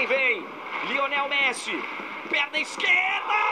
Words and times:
quem 0.00 0.06
vem. 0.06 0.46
Lionel 0.88 1.28
Messi. 1.28 1.78
Perna 2.30 2.58
esquerda. 2.58 3.49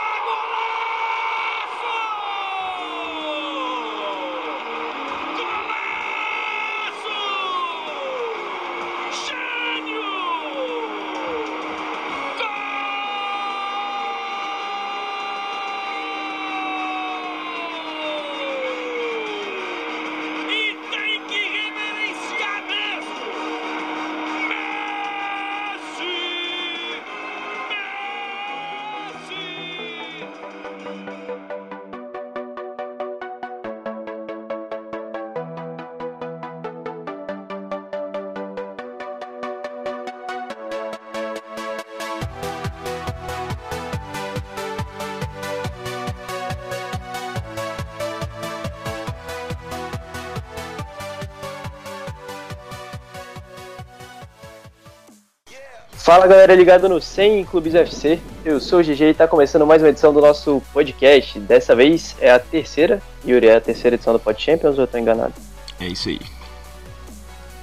Fala 56.09 56.25
galera 56.25 56.55
ligado 56.55 56.89
no 56.89 56.99
100 56.99 57.45
Clubes 57.45 57.75
UFC, 57.75 58.19
eu 58.43 58.59
sou 58.59 58.79
o 58.79 58.83
GG 58.83 59.03
e 59.03 59.09
está 59.11 59.27
começando 59.27 59.63
mais 59.63 59.79
uma 59.79 59.89
edição 59.89 60.11
do 60.11 60.19
nosso 60.19 60.59
podcast. 60.73 61.39
Dessa 61.39 61.75
vez 61.75 62.15
é 62.19 62.31
a 62.31 62.39
terceira, 62.39 62.99
Yuri, 63.23 63.45
é 63.45 63.57
a 63.57 63.61
terceira 63.61 63.95
edição 63.95 64.13
do 64.13 64.19
Pod 64.19 64.41
Champions 64.41 64.75
ou 64.79 64.85
eu 64.85 64.87
tô 64.87 64.97
enganado? 64.97 65.35
É 65.79 65.85
isso 65.85 66.09
aí. 66.09 66.19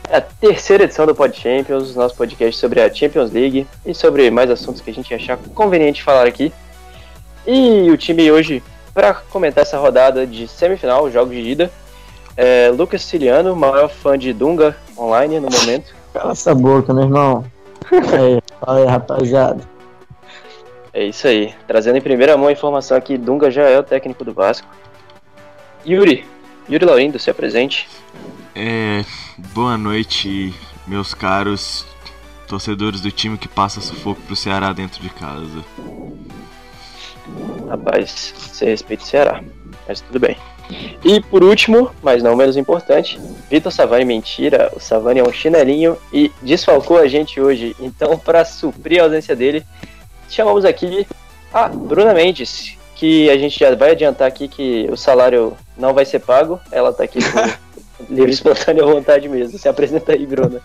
É 0.08 0.18
a 0.18 0.20
terceira 0.20 0.84
edição 0.84 1.04
do 1.04 1.12
Pod 1.12 1.36
Champions, 1.36 1.96
nosso 1.96 2.14
podcast 2.14 2.56
sobre 2.60 2.80
a 2.80 2.94
Champions 2.94 3.32
League 3.32 3.66
e 3.84 3.92
sobre 3.92 4.30
mais 4.30 4.48
assuntos 4.48 4.80
que 4.80 4.90
a 4.90 4.94
gente 4.94 5.12
achar 5.12 5.36
conveniente 5.52 6.04
falar 6.04 6.24
aqui. 6.24 6.52
E 7.44 7.90
o 7.90 7.96
time 7.96 8.30
hoje, 8.30 8.62
para 8.94 9.12
comentar 9.12 9.62
essa 9.62 9.76
rodada 9.76 10.24
de 10.24 10.46
semifinal, 10.46 11.10
jogos 11.10 11.34
de 11.34 11.40
ida, 11.40 11.70
é 12.36 12.68
Lucas 12.68 13.02
Ciliano, 13.02 13.56
maior 13.56 13.88
fã 13.88 14.16
de 14.16 14.32
Dunga 14.32 14.76
online 14.96 15.40
no 15.40 15.48
momento. 15.50 15.92
Cala 16.14 16.30
essa 16.30 16.54
boca, 16.54 16.94
meu 16.94 17.02
irmão. 17.02 17.55
Aí, 17.96 18.42
fala 18.60 18.78
aí, 18.78 18.86
rapaziada. 18.86 19.64
É 20.92 21.04
isso 21.04 21.26
aí. 21.26 21.54
Trazendo 21.66 21.98
em 21.98 22.02
primeira 22.02 22.36
mão 22.36 22.48
a 22.48 22.52
informação 22.52 22.96
aqui, 22.96 23.18
Dunga 23.18 23.50
já 23.50 23.62
é 23.62 23.78
o 23.78 23.82
técnico 23.82 24.24
do 24.24 24.32
Vasco. 24.32 24.66
Yuri, 25.86 26.26
Yuri 26.68 26.84
Laurindo, 26.84 27.18
se 27.18 27.30
apresente. 27.30 27.88
É, 28.54 29.04
boa 29.54 29.76
noite, 29.76 30.54
meus 30.86 31.12
caros 31.12 31.86
torcedores 32.46 33.00
do 33.00 33.10
time 33.10 33.36
que 33.36 33.48
passa 33.48 33.80
sufoco 33.80 34.20
pro 34.22 34.36
Ceará 34.36 34.72
dentro 34.72 35.02
de 35.02 35.10
casa. 35.10 35.64
Rapaz, 37.68 38.32
você 38.38 38.66
respeita 38.66 39.02
o 39.02 39.06
Ceará, 39.06 39.42
mas 39.86 40.00
tudo 40.00 40.20
bem. 40.20 40.36
E 41.04 41.20
por 41.20 41.44
último, 41.44 41.90
mas 42.02 42.22
não 42.22 42.34
menos 42.34 42.56
importante, 42.56 43.20
Vitor 43.48 43.70
Savani 43.70 44.04
mentira. 44.04 44.72
O 44.74 44.80
Savani 44.80 45.20
é 45.20 45.22
um 45.22 45.32
chinelinho 45.32 45.96
e 46.12 46.32
desfalcou 46.42 46.98
a 46.98 47.06
gente 47.06 47.40
hoje. 47.40 47.76
Então, 47.78 48.18
para 48.18 48.44
suprir 48.44 49.00
a 49.00 49.04
ausência 49.04 49.36
dele, 49.36 49.64
chamamos 50.28 50.64
aqui 50.64 51.06
a 51.52 51.68
Bruna 51.68 52.12
Mendes, 52.12 52.76
que 52.96 53.30
a 53.30 53.38
gente 53.38 53.58
já 53.58 53.74
vai 53.74 53.92
adiantar 53.92 54.26
aqui 54.26 54.48
que 54.48 54.88
o 54.90 54.96
salário 54.96 55.56
não 55.76 55.94
vai 55.94 56.04
ser 56.04 56.20
pago. 56.20 56.60
Ela 56.72 56.92
tá 56.92 57.04
aqui 57.04 57.18
por 57.22 57.58
livre 58.10 58.30
e 58.30 58.34
espontânea 58.34 58.84
vontade 58.84 59.28
mesmo. 59.28 59.58
Se 59.58 59.68
apresenta 59.68 60.12
aí, 60.12 60.26
Bruna. 60.26 60.60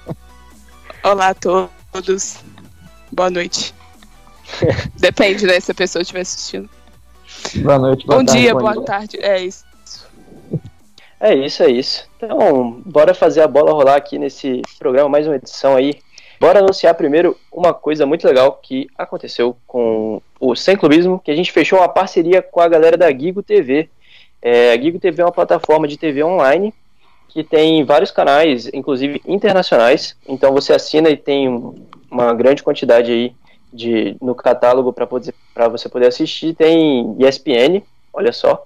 Olá 1.03 1.29
a 1.29 1.33
todos. 1.35 2.37
Boa 3.11 3.29
noite. 3.29 3.73
Depende, 4.97 5.45
né? 5.45 5.59
Se 5.59 5.71
a 5.71 5.75
pessoa 5.75 6.01
estiver 6.01 6.21
assistindo. 6.21 6.69
Boa 7.55 7.79
noite, 7.79 8.05
boa 8.05 8.19
Bom 8.19 8.25
tarde, 8.25 8.41
dia, 8.41 8.53
bom 8.53 8.59
boa 8.59 8.83
tarde. 8.83 9.17
É 9.19 9.41
isso. 9.43 9.70
É 11.23 11.35
isso, 11.35 11.61
é 11.61 11.69
isso. 11.69 12.09
Então, 12.17 12.81
bora 12.83 13.13
fazer 13.13 13.41
a 13.41 13.47
bola 13.47 13.71
rolar 13.71 13.95
aqui 13.95 14.17
nesse 14.17 14.61
programa, 14.79 15.07
mais 15.07 15.27
uma 15.27 15.35
edição 15.35 15.75
aí. 15.75 15.99
Bora 16.39 16.57
anunciar 16.59 16.95
primeiro 16.95 17.37
uma 17.51 17.71
coisa 17.75 18.07
muito 18.07 18.25
legal 18.25 18.53
que 18.63 18.87
aconteceu 18.97 19.55
com 19.67 20.19
o 20.39 20.55
Sem 20.55 20.75
Clubismo, 20.75 21.19
que 21.23 21.29
a 21.29 21.35
gente 21.35 21.51
fechou 21.51 21.77
uma 21.77 21.87
parceria 21.87 22.41
com 22.41 22.59
a 22.59 22.67
galera 22.67 22.97
da 22.97 23.11
Gigo 23.11 23.43
TV. 23.43 23.87
É, 24.41 24.71
a 24.73 24.81
Gigo 24.81 24.97
TV 24.97 25.21
é 25.21 25.25
uma 25.25 25.31
plataforma 25.31 25.87
de 25.87 25.97
TV 25.97 26.23
online 26.23 26.73
que 27.29 27.43
tem 27.43 27.83
vários 27.83 28.09
canais, 28.09 28.67
inclusive 28.73 29.21
internacionais. 29.27 30.17
Então 30.27 30.51
você 30.51 30.73
assina 30.73 31.07
e 31.11 31.15
tem 31.15 31.47
um- 31.47 31.75
uma 32.09 32.33
grande 32.33 32.63
quantidade 32.63 33.11
aí 33.11 33.35
de, 33.71 34.17
no 34.19 34.33
catálogo 34.33 34.91
para 34.91 35.67
você 35.69 35.87
poder 35.87 36.07
assistir. 36.07 36.55
Tem 36.55 37.15
ESPN, 37.19 37.83
olha 38.11 38.33
só. 38.33 38.63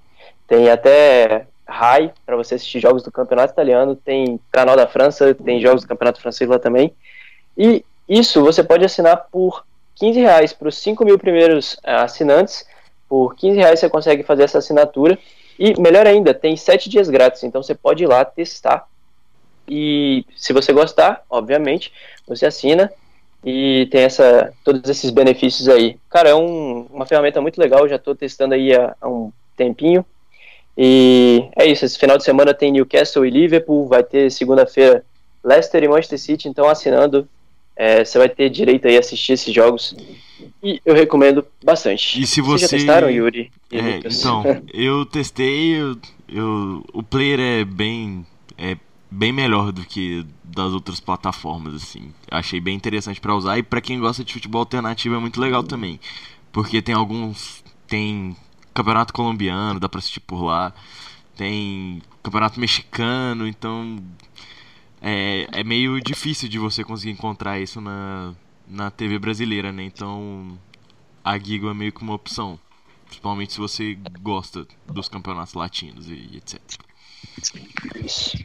Tem 0.48 0.70
até 0.70 1.46
Rai 1.68 2.14
para 2.26 2.36
você 2.36 2.56
assistir 2.56 2.80
jogos 2.80 3.03
do 3.03 3.12
Campeonato 3.12 3.53
Italiano. 3.53 3.96
Tem 3.96 4.40
Canal 4.52 4.76
da 4.76 4.88
França, 4.88 5.34
tem 5.34 5.59
jogos 5.62 5.84
do 5.84 5.88
Campeonato 5.88 6.22
Francês 6.22 6.50
lá 6.50 6.59
também. 6.59 6.94
E 7.58 7.84
isso 8.08 8.42
você 8.44 8.64
pode 8.64 8.86
assinar 8.86 9.28
por 9.31 9.66
15 9.96 10.20
reais 10.20 10.54
para 10.54 10.68
os 10.68 10.78
5 10.78 11.04
mil 11.06 11.18
primeiros 11.18 11.78
eh, 11.84 11.96
assinantes. 11.96 12.66
Por 13.09 13.36
15 13.36 13.58
reais 13.58 13.80
você 13.80 13.90
consegue 13.90 14.24
fazer 14.24 14.44
essa 14.44 14.58
assinatura. 14.59 15.18
E 15.58 15.80
melhor 15.80 16.06
ainda, 16.06 16.34
tem 16.34 16.56
7 16.58 16.90
dias 16.90 17.09
grátis. 17.09 17.44
Então 17.44 17.64
você 17.64 17.74
pode 17.74 18.04
ir 18.04 18.08
lá 18.08 18.24
testar. 18.25 18.86
E 19.68 20.25
se 20.36 20.54
você 20.54 20.72
gostar, 20.72 21.24
obviamente, 21.30 21.92
você 22.28 22.46
assina 22.46 22.92
e 23.44 23.88
tem 23.92 24.04
essa, 24.04 24.54
todos 24.64 24.88
esses 24.90 25.09
benefícios 25.12 25.68
aí. 25.70 25.98
Cara, 26.09 26.30
é 26.30 26.36
um- 26.36 26.88
uma 26.92 27.06
ferramenta 27.06 27.42
muito 27.42 27.59
legal. 27.59 27.88
Já 27.88 27.96
estou 27.96 28.16
testando 28.16 28.54
aí 28.54 28.75
há, 28.75 28.96
há 29.00 29.08
um 29.08 29.31
tempinho. 29.56 30.06
E 30.78 31.47
é 31.56 31.66
isso. 31.66 31.86
Esse 31.86 31.97
final 31.97 32.18
de 32.18 32.24
semana 32.24 32.53
tem 32.53 32.72
Newcastle 32.72 33.25
e 33.25 33.30
Liverpool. 33.30 33.88
Vai 33.88 34.03
ter 34.03 34.31
segunda-feira 34.31 35.06
Leicester 35.44 35.84
e 35.84 35.88
Manchester 35.88 36.19
City. 36.19 36.47
Então, 36.50 36.68
assinando, 36.68 37.28
é, 37.75 38.03
você 38.03 38.18
vai 38.18 38.30
ter 38.30 38.50
direito 38.50 38.88
aí 38.88 38.97
a 38.97 39.00
assistir 39.00 39.34
esses 39.34 39.53
jogos. 39.53 39.96
E 40.62 40.81
eu 40.86 40.94
recomendo 40.94 41.46
bastante. 41.63 42.22
E 42.22 42.28
se 42.28 42.41
Vocês 42.41 42.62
já 42.62 42.68
você- 42.68 42.78
testaram, 42.78 43.09
Yuri? 43.09 43.52
e 43.72 43.78
É, 43.78 44.00
então, 44.06 44.44
eu 44.74 45.06
testei, 45.06 45.75
eu, 45.80 45.96
eu- 46.28 46.84
o 46.94 47.02
player 47.03 47.40
é 47.40 47.63
bem 47.66 48.25
é 48.57 48.78
bem 49.12 49.31
melhor 49.31 49.72
do 49.72 49.81
que 49.86 50.25
das 50.44 50.72
outras 50.74 51.00
plataformas 51.00 51.75
assim. 51.75 52.12
Achei 52.31 52.59
bem 52.59 52.75
interessante 52.75 53.19
pra 53.22 53.36
usar 53.36 53.57
e 53.57 53.63
pra 53.63 53.80
quem 53.81 54.00
gosta 54.00 54.24
de 54.24 54.34
futebol 54.34 54.59
alternativo 54.59 55.16
é 55.16 55.19
muito 55.19 55.40
legal 55.40 55.62
também, 55.63 56.00
porque 56.52 56.81
tem 56.81 56.96
alguns 56.96 57.63
tem 57.88 58.36
campeonato 58.75 59.13
colombiano, 59.13 59.80
dá 59.80 59.88
pra 59.90 60.00
assistir 60.00 60.19
por 60.19 60.44
lá. 60.44 60.74
Tem 61.36 62.02
campeonato 62.22 62.59
mexicano, 62.59 63.47
então 63.47 63.97
é, 65.02 65.47
é 65.52 65.63
meio 65.63 66.00
difícil 66.02 66.47
de 66.47 66.59
você 66.59 66.84
conseguir 66.84 67.12
encontrar 67.12 67.59
isso 67.59 67.81
na, 67.81 68.34
na 68.68 68.91
TV 68.91 69.18
brasileira, 69.18 69.72
né? 69.72 69.84
Então 69.84 70.58
a 71.24 71.40
Gigo 71.40 71.69
é 71.69 71.74
meio 71.74 71.91
que 71.91 72.02
uma 72.02 72.13
opção. 72.13 72.59
Principalmente 73.06 73.53
se 73.53 73.59
você 73.59 73.97
gosta 74.22 74.68
dos 74.86 75.07
campeonatos 75.07 75.53
latinos 75.53 76.09
e 76.09 76.38
etc. 76.38 76.59
Isso. 78.03 78.38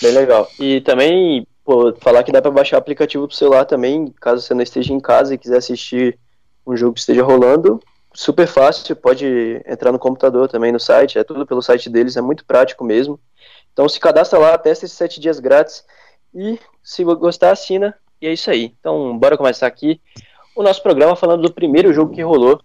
Bem 0.00 0.12
legal. 0.12 0.48
E 0.58 0.80
também, 0.80 1.46
pô, 1.64 1.94
falar 2.00 2.22
que 2.22 2.32
dá 2.32 2.40
pra 2.40 2.50
baixar 2.50 2.78
aplicativo 2.78 3.26
pro 3.26 3.36
celular 3.36 3.64
também, 3.64 4.12
caso 4.20 4.42
você 4.42 4.54
não 4.54 4.62
esteja 4.62 4.92
em 4.92 5.00
casa 5.00 5.34
e 5.34 5.38
quiser 5.38 5.58
assistir 5.58 6.18
um 6.66 6.76
jogo 6.76 6.94
que 6.94 7.00
esteja 7.00 7.22
rolando, 7.22 7.80
super 8.16 8.46
fácil, 8.46 8.96
pode 8.96 9.62
entrar 9.66 9.92
no 9.92 9.98
computador 9.98 10.48
também 10.48 10.72
no 10.72 10.80
site, 10.80 11.18
é 11.18 11.24
tudo 11.24 11.46
pelo 11.46 11.60
site 11.60 11.90
deles, 11.90 12.16
é 12.16 12.22
muito 12.22 12.44
prático 12.44 12.82
mesmo. 12.82 13.20
Então 13.72 13.86
se 13.88 14.00
cadastra 14.00 14.38
lá, 14.38 14.56
testa 14.56 14.86
esses 14.86 14.96
sete 14.96 15.20
dias 15.20 15.38
grátis 15.38 15.84
e 16.34 16.58
se 16.82 17.04
gostar, 17.04 17.50
assina. 17.50 17.94
E 18.20 18.26
é 18.26 18.32
isso 18.32 18.50
aí. 18.50 18.74
Então, 18.80 19.16
bora 19.18 19.36
começar 19.36 19.66
aqui 19.66 20.00
o 20.54 20.62
nosso 20.62 20.82
programa 20.82 21.14
falando 21.14 21.42
do 21.42 21.52
primeiro 21.52 21.92
jogo 21.92 22.14
que 22.14 22.22
rolou 22.22 22.58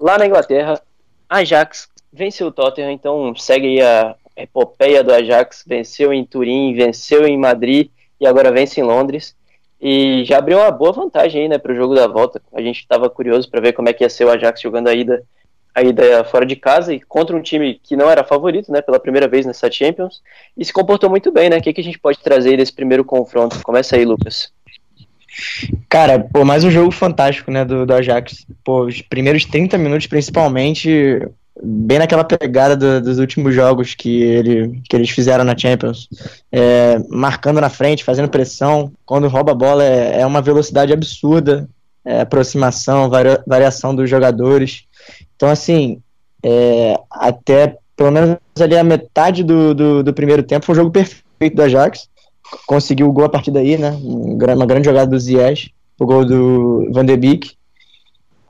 lá 0.00 0.16
na 0.16 0.26
Inglaterra. 0.26 0.80
Ajax 1.28 1.88
venceu 2.10 2.46
o 2.46 2.52
Tottenham, 2.52 2.90
então 2.90 3.34
segue 3.36 3.66
aí 3.66 3.82
a 3.82 4.16
epopeia 4.36 5.04
do 5.04 5.12
Ajax. 5.12 5.64
Venceu 5.66 6.12
em 6.12 6.24
Turim, 6.24 6.74
venceu 6.74 7.26
em 7.26 7.36
Madrid 7.36 7.90
e 8.18 8.26
agora 8.26 8.50
vence 8.50 8.80
em 8.80 8.84
Londres. 8.84 9.36
E 9.86 10.24
já 10.24 10.38
abriu 10.38 10.56
uma 10.56 10.70
boa 10.70 10.92
vantagem 10.92 11.42
aí, 11.42 11.48
né, 11.48 11.58
para 11.58 11.70
o 11.70 11.76
jogo 11.76 11.94
da 11.94 12.06
volta. 12.06 12.40
A 12.54 12.62
gente 12.62 12.78
estava 12.78 13.10
curioso 13.10 13.50
para 13.50 13.60
ver 13.60 13.74
como 13.74 13.86
é 13.86 13.92
que 13.92 14.02
ia 14.02 14.08
ser 14.08 14.24
o 14.24 14.30
Ajax 14.30 14.58
jogando 14.62 14.88
a 14.88 14.94
ida, 14.94 15.22
a 15.74 15.82
ida 15.82 16.24
fora 16.24 16.46
de 16.46 16.56
casa 16.56 16.94
e 16.94 17.00
contra 17.00 17.36
um 17.36 17.42
time 17.42 17.78
que 17.82 17.94
não 17.94 18.10
era 18.10 18.24
favorito, 18.24 18.72
né, 18.72 18.80
pela 18.80 18.98
primeira 18.98 19.28
vez 19.28 19.44
nessa 19.44 19.70
Champions. 19.70 20.22
E 20.56 20.64
se 20.64 20.72
comportou 20.72 21.10
muito 21.10 21.30
bem, 21.30 21.50
né? 21.50 21.58
O 21.58 21.60
que, 21.60 21.70
que 21.74 21.82
a 21.82 21.84
gente 21.84 21.98
pode 21.98 22.18
trazer 22.20 22.56
desse 22.56 22.72
primeiro 22.72 23.04
confronto? 23.04 23.62
Começa 23.62 23.94
aí, 23.94 24.06
Lucas. 24.06 24.50
Cara, 25.90 26.18
pô, 26.18 26.46
mais 26.46 26.64
um 26.64 26.70
jogo 26.70 26.90
fantástico, 26.90 27.50
né, 27.50 27.62
do, 27.62 27.84
do 27.84 27.92
Ajax. 27.92 28.46
Pô, 28.64 28.86
os 28.86 29.02
primeiros 29.02 29.44
30 29.44 29.76
minutos, 29.76 30.06
principalmente, 30.06 31.28
bem 31.62 31.98
naquela 31.98 32.24
pegada 32.24 32.76
do, 32.76 33.00
dos 33.00 33.18
últimos 33.18 33.54
jogos 33.54 33.94
que, 33.94 34.22
ele, 34.22 34.82
que 34.88 34.96
eles 34.96 35.10
fizeram 35.10 35.44
na 35.44 35.56
Champions. 35.56 36.08
É, 36.50 36.98
marcando 37.08 37.60
na 37.60 37.68
frente, 37.68 38.04
fazendo 38.04 38.28
pressão. 38.28 38.92
Quando 39.06 39.28
rouba 39.28 39.52
a 39.52 39.54
bola 39.54 39.84
é, 39.84 40.20
é 40.20 40.26
uma 40.26 40.42
velocidade 40.42 40.92
absurda. 40.92 41.68
É, 42.04 42.20
aproximação, 42.20 43.08
varia, 43.08 43.42
variação 43.46 43.94
dos 43.94 44.10
jogadores. 44.10 44.84
Então, 45.36 45.48
assim, 45.48 46.02
é, 46.42 46.98
até 47.10 47.78
pelo 47.96 48.10
menos 48.10 48.36
ali 48.60 48.76
a 48.76 48.84
metade 48.84 49.42
do, 49.42 49.74
do, 49.74 50.02
do, 50.02 50.12
primeiro 50.12 50.42
tempo 50.42 50.66
foi 50.66 50.74
um 50.74 50.76
jogo 50.76 50.90
perfeito 50.90 51.54
do 51.54 51.62
Ajax. 51.62 52.08
Conseguiu 52.66 53.08
o 53.08 53.12
gol 53.12 53.24
a 53.24 53.28
partir 53.28 53.50
daí, 53.50 53.78
né? 53.78 53.90
Uma 53.90 54.66
grande 54.66 54.84
jogada 54.86 55.10
do 55.10 55.18
Ziyech, 55.18 55.72
o 55.98 56.04
gol 56.04 56.24
do 56.24 56.90
Van 56.92 57.04
de 57.04 57.16
Beek. 57.16 57.52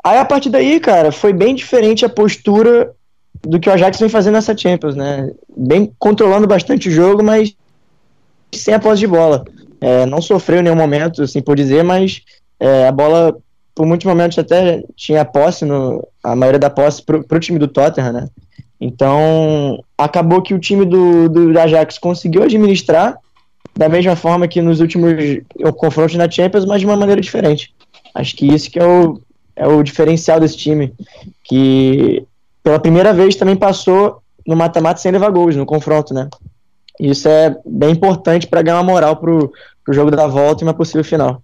Aí 0.05 0.19
a 0.19 0.25
partir 0.25 0.51
daí, 0.51 0.79
cara, 0.79 1.11
foi 1.11 1.33
bem 1.33 1.55
diferente 1.55 2.05
a 2.05 2.11
postura 2.11 2.93
do 3.41 3.59
que 3.59 3.71
o 3.71 3.73
Ajax 3.73 3.99
vem 3.99 4.09
fazendo 4.11 4.35
nessa 4.35 4.57
Champions, 4.57 4.95
né? 4.95 5.31
Bem 5.57 5.91
controlando 5.99 6.47
bastante 6.47 6.91
o 6.91 6.93
jogo, 6.93 7.23
mas 7.23 7.57
sem 8.53 8.75
a 8.75 8.79
posse 8.79 9.01
de 9.01 9.07
bola. 9.07 9.45
É, 9.81 10.05
não 10.05 10.21
sofreu 10.21 10.61
em 10.61 10.63
nenhum 10.63 10.77
momento, 10.77 11.23
assim 11.23 11.41
por 11.41 11.57
dizer, 11.57 11.83
mas 11.83 12.21
é, 12.61 12.87
a 12.87 12.93
bola, 12.93 13.35
por 13.75 13.87
muitos 13.87 14.07
momentos, 14.07 14.39
até 14.39 14.85
tinha 14.95 15.25
posse, 15.25 15.65
no, 15.65 16.07
a 16.23 16.37
maioria 16.37 16.59
da 16.59 16.71
posse 16.71 17.03
pro, 17.03 17.25
pro 17.25 17.41
time 17.41 17.59
do 17.59 17.69
Tottenham, 17.69 18.13
né? 18.13 18.29
Então, 18.79 19.83
acabou 19.97 20.43
que 20.43 20.53
o 20.53 20.59
time 20.59 20.85
do, 20.85 21.29
do 21.29 21.59
Ajax 21.59 21.97
conseguiu 21.97 22.43
administrar 22.43 23.19
da 23.77 23.89
mesma 23.89 24.15
forma 24.15 24.47
que 24.47 24.61
nos 24.61 24.81
últimos 24.81 25.15
confrontos 25.77 26.15
na 26.15 26.31
Champions, 26.31 26.67
mas 26.67 26.81
de 26.81 26.87
uma 26.87 26.97
maneira 26.97 27.21
diferente. 27.21 27.75
Acho 28.15 28.37
que 28.37 28.47
isso 28.47 28.71
que 28.71 28.79
é 28.79 28.85
o, 28.85 29.21
é 29.57 29.67
o 29.67 29.83
diferencial 29.83 30.41
desse 30.41 30.57
time, 30.57 30.93
que 31.43 32.27
pela 32.63 32.79
primeira 32.79 33.13
vez 33.13 33.37
também 33.37 33.57
passou 33.57 34.23
no 34.47 34.57
mata-mata 34.57 35.01
sem 35.01 35.13
levar 35.13 35.31
gols 35.31 35.57
no 35.57 35.67
confronto, 35.67 36.13
né? 36.13 36.29
Isso 36.99 37.29
é 37.29 37.57
bem 37.67 37.93
importante 37.93 38.47
para 38.47 38.63
ganhar 38.63 38.77
uma 38.77 38.93
moral 38.93 39.17
pro, 39.17 39.53
pro 39.85 39.95
jogo 39.95 40.11
da 40.11 40.27
volta 40.27 40.63
e 40.63 40.67
uma 40.67 40.75
possível 40.75 41.05
final. 41.05 41.43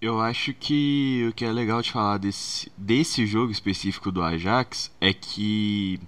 Eu 0.00 0.20
acho 0.20 0.52
que 0.52 1.26
o 1.30 1.32
que 1.32 1.44
é 1.44 1.52
legal 1.52 1.80
de 1.80 1.92
falar 1.92 2.18
desse, 2.18 2.70
desse 2.76 3.24
jogo 3.24 3.52
específico 3.52 4.10
do 4.10 4.20
Ajax 4.20 4.90
é 5.00 5.12
que 5.12 6.00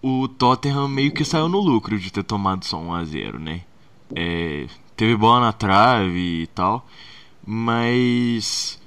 o 0.00 0.26
Tottenham 0.26 0.88
meio 0.88 1.12
que 1.12 1.24
saiu 1.24 1.48
no 1.48 1.60
lucro 1.60 1.98
de 1.98 2.10
ter 2.10 2.24
tomado 2.24 2.64
só 2.64 2.78
1 2.78 2.94
a 2.94 3.04
0 3.04 3.38
né? 3.38 3.60
É, 4.14 4.66
teve 4.96 5.16
bola 5.16 5.40
na 5.40 5.52
trave 5.52 6.42
e 6.42 6.46
tal, 6.48 6.86
mas 7.46 8.80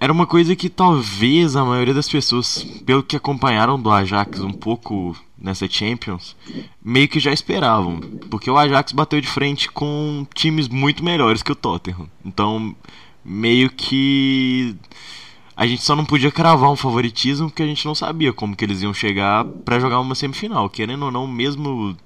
era 0.00 0.12
uma 0.12 0.26
coisa 0.26 0.54
que 0.54 0.68
talvez 0.68 1.56
a 1.56 1.64
maioria 1.64 1.94
das 1.94 2.08
pessoas, 2.08 2.62
pelo 2.86 3.02
que 3.02 3.16
acompanharam 3.16 3.80
do 3.80 3.90
Ajax 3.90 4.40
um 4.40 4.52
pouco 4.52 5.16
nessa 5.36 5.68
Champions, 5.68 6.36
meio 6.82 7.08
que 7.08 7.20
já 7.20 7.32
esperavam, 7.32 8.00
porque 8.30 8.50
o 8.50 8.56
Ajax 8.56 8.92
bateu 8.92 9.20
de 9.20 9.28
frente 9.28 9.70
com 9.70 10.26
times 10.34 10.68
muito 10.68 11.04
melhores 11.04 11.42
que 11.42 11.52
o 11.52 11.56
Tottenham. 11.56 12.08
Então, 12.24 12.74
meio 13.24 13.70
que 13.70 14.76
a 15.56 15.66
gente 15.66 15.82
só 15.82 15.96
não 15.96 16.04
podia 16.04 16.30
cravar 16.30 16.70
um 16.70 16.76
favoritismo 16.76 17.48
porque 17.48 17.64
a 17.64 17.66
gente 17.66 17.84
não 17.84 17.94
sabia 17.94 18.32
como 18.32 18.54
que 18.54 18.64
eles 18.64 18.82
iam 18.82 18.94
chegar 18.94 19.44
para 19.44 19.80
jogar 19.80 19.98
uma 19.98 20.14
semifinal. 20.14 20.70
Querendo 20.70 21.06
ou 21.06 21.10
não, 21.10 21.26
mesmo 21.26 21.96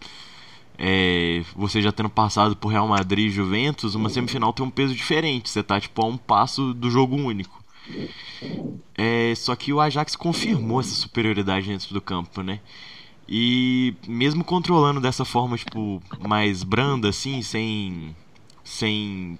é, 0.79 1.43
você 1.55 1.83
já 1.83 1.93
tendo 1.93 2.09
passado 2.09 2.57
por 2.57 2.69
Real 2.69 2.89
Madrid 2.89 3.27
e 3.27 3.31
Juventus, 3.31 3.95
uma 3.95 4.09
semifinal 4.09 4.55
tem 4.55 4.65
um 4.65 4.71
peso 4.71 4.95
diferente. 4.95 5.51
Você 5.51 5.63
tá 5.63 5.79
tipo 5.79 6.03
a 6.03 6.07
um 6.07 6.17
passo 6.17 6.73
do 6.73 6.91
jogo 6.91 7.15
único. 7.15 7.62
É, 8.97 9.35
só 9.35 9.55
que 9.57 9.73
o 9.73 9.81
Ajax 9.81 10.17
confirmou 10.17 10.81
essa 10.81 10.95
superioridade 10.95 11.69
dentro 11.69 11.93
do 11.93 12.01
campo, 12.01 12.43
né? 12.43 12.61
E 13.29 13.95
mesmo 14.07 14.45
controlando 14.45 15.01
dessa 15.01 15.25
forma, 15.25 15.57
tipo, 15.57 16.03
mais 16.21 16.63
branda, 16.63 17.09
assim, 17.09 17.43
sem. 17.43 18.17
sem. 18.65 19.39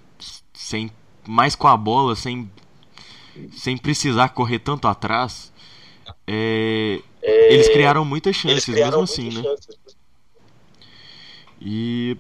sem. 0.53 0.91
mais 1.27 1.55
com 1.55 1.69
a 1.69 1.77
bola, 1.77 2.17
sem 2.17 2.51
sem 3.53 3.77
precisar 3.77 4.31
correr 4.31 4.59
tanto 4.59 4.87
atrás, 4.87 5.53
é, 6.27 7.01
é, 7.23 7.55
eles 7.55 7.69
criaram 7.69 8.05
muitas 8.05 8.37
chances, 8.37 8.65
criaram 8.65 9.01
mesmo 9.01 9.05
assim, 9.05 9.31
né? 9.31 9.43
Chances. 9.43 9.79
E 11.61 12.17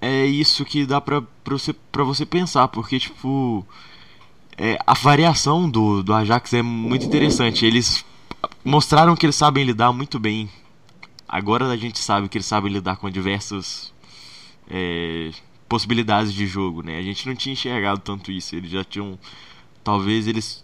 é 0.00 0.24
isso 0.24 0.64
que 0.64 0.86
dá 0.86 1.00
pra, 1.00 1.22
pra, 1.22 1.54
você, 1.54 1.72
pra 1.72 2.02
você 2.02 2.24
pensar, 2.24 2.68
porque, 2.68 2.98
tipo, 2.98 3.66
é, 4.62 4.78
a 4.86 4.92
variação 4.92 5.70
do, 5.70 6.02
do 6.02 6.12
Ajax 6.12 6.52
é 6.52 6.60
muito 6.60 7.06
interessante. 7.06 7.64
Eles 7.64 8.04
mostraram 8.62 9.16
que 9.16 9.24
eles 9.24 9.34
sabem 9.34 9.64
lidar 9.64 9.90
muito 9.90 10.20
bem. 10.20 10.50
Agora 11.26 11.66
a 11.66 11.76
gente 11.78 11.98
sabe 11.98 12.28
que 12.28 12.36
eles 12.36 12.44
sabem 12.46 12.70
lidar 12.70 12.96
com 12.96 13.08
diversas 13.08 13.90
é, 14.70 15.30
possibilidades 15.66 16.34
de 16.34 16.46
jogo, 16.46 16.82
né? 16.82 16.98
A 16.98 17.02
gente 17.02 17.26
não 17.26 17.34
tinha 17.34 17.54
enxergado 17.54 18.00
tanto 18.00 18.30
isso. 18.30 18.54
Eles 18.54 18.70
já 18.70 18.84
tinham 18.84 19.18
talvez 19.82 20.26
eles 20.26 20.62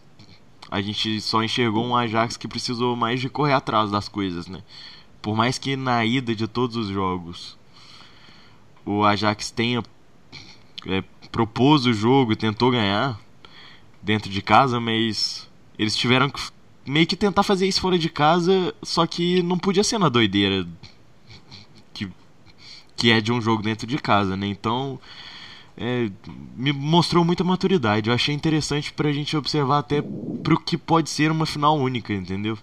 a 0.70 0.82
gente 0.82 1.18
só 1.22 1.42
enxergou 1.42 1.82
um 1.82 1.96
Ajax 1.96 2.36
que 2.36 2.46
precisou 2.46 2.94
mais 2.96 3.18
de 3.18 3.30
correr 3.30 3.54
atrás 3.54 3.90
das 3.90 4.10
coisas, 4.10 4.46
né? 4.46 4.62
Por 5.22 5.34
mais 5.34 5.56
que 5.56 5.74
na 5.74 6.04
ida 6.04 6.34
de 6.34 6.46
todos 6.46 6.76
os 6.76 6.88
jogos 6.88 7.56
o 8.84 9.04
Ajax 9.04 9.50
tenha 9.50 9.82
é, 10.86 11.02
propôs 11.32 11.86
o 11.86 11.94
jogo 11.94 12.32
e 12.32 12.36
tentou 12.36 12.70
ganhar 12.70 13.18
dentro 14.06 14.30
de 14.30 14.40
casa, 14.40 14.78
mas 14.78 15.48
eles 15.76 15.96
tiveram 15.96 16.30
que 16.30 16.40
meio 16.86 17.06
que 17.06 17.16
tentar 17.16 17.42
fazer 17.42 17.66
isso 17.66 17.80
fora 17.80 17.98
de 17.98 18.08
casa, 18.08 18.72
só 18.80 19.04
que 19.04 19.42
não 19.42 19.58
podia 19.58 19.82
ser 19.82 19.98
na 19.98 20.08
doideira 20.08 20.64
que, 21.92 22.08
que 22.96 23.10
é 23.10 23.20
de 23.20 23.32
um 23.32 23.40
jogo 23.40 23.64
dentro 23.64 23.84
de 23.84 23.98
casa, 23.98 24.36
né? 24.36 24.46
Então 24.46 25.00
é, 25.76 26.08
me 26.56 26.72
mostrou 26.72 27.24
muita 27.24 27.42
maturidade. 27.42 28.08
Eu 28.08 28.14
achei 28.14 28.32
interessante 28.32 28.92
pra 28.92 29.12
gente 29.12 29.36
observar 29.36 29.78
até 29.78 30.00
pro 30.00 30.60
que 30.60 30.78
pode 30.78 31.10
ser 31.10 31.32
uma 31.32 31.44
final 31.44 31.76
única, 31.76 32.14
entendeu? 32.14 32.56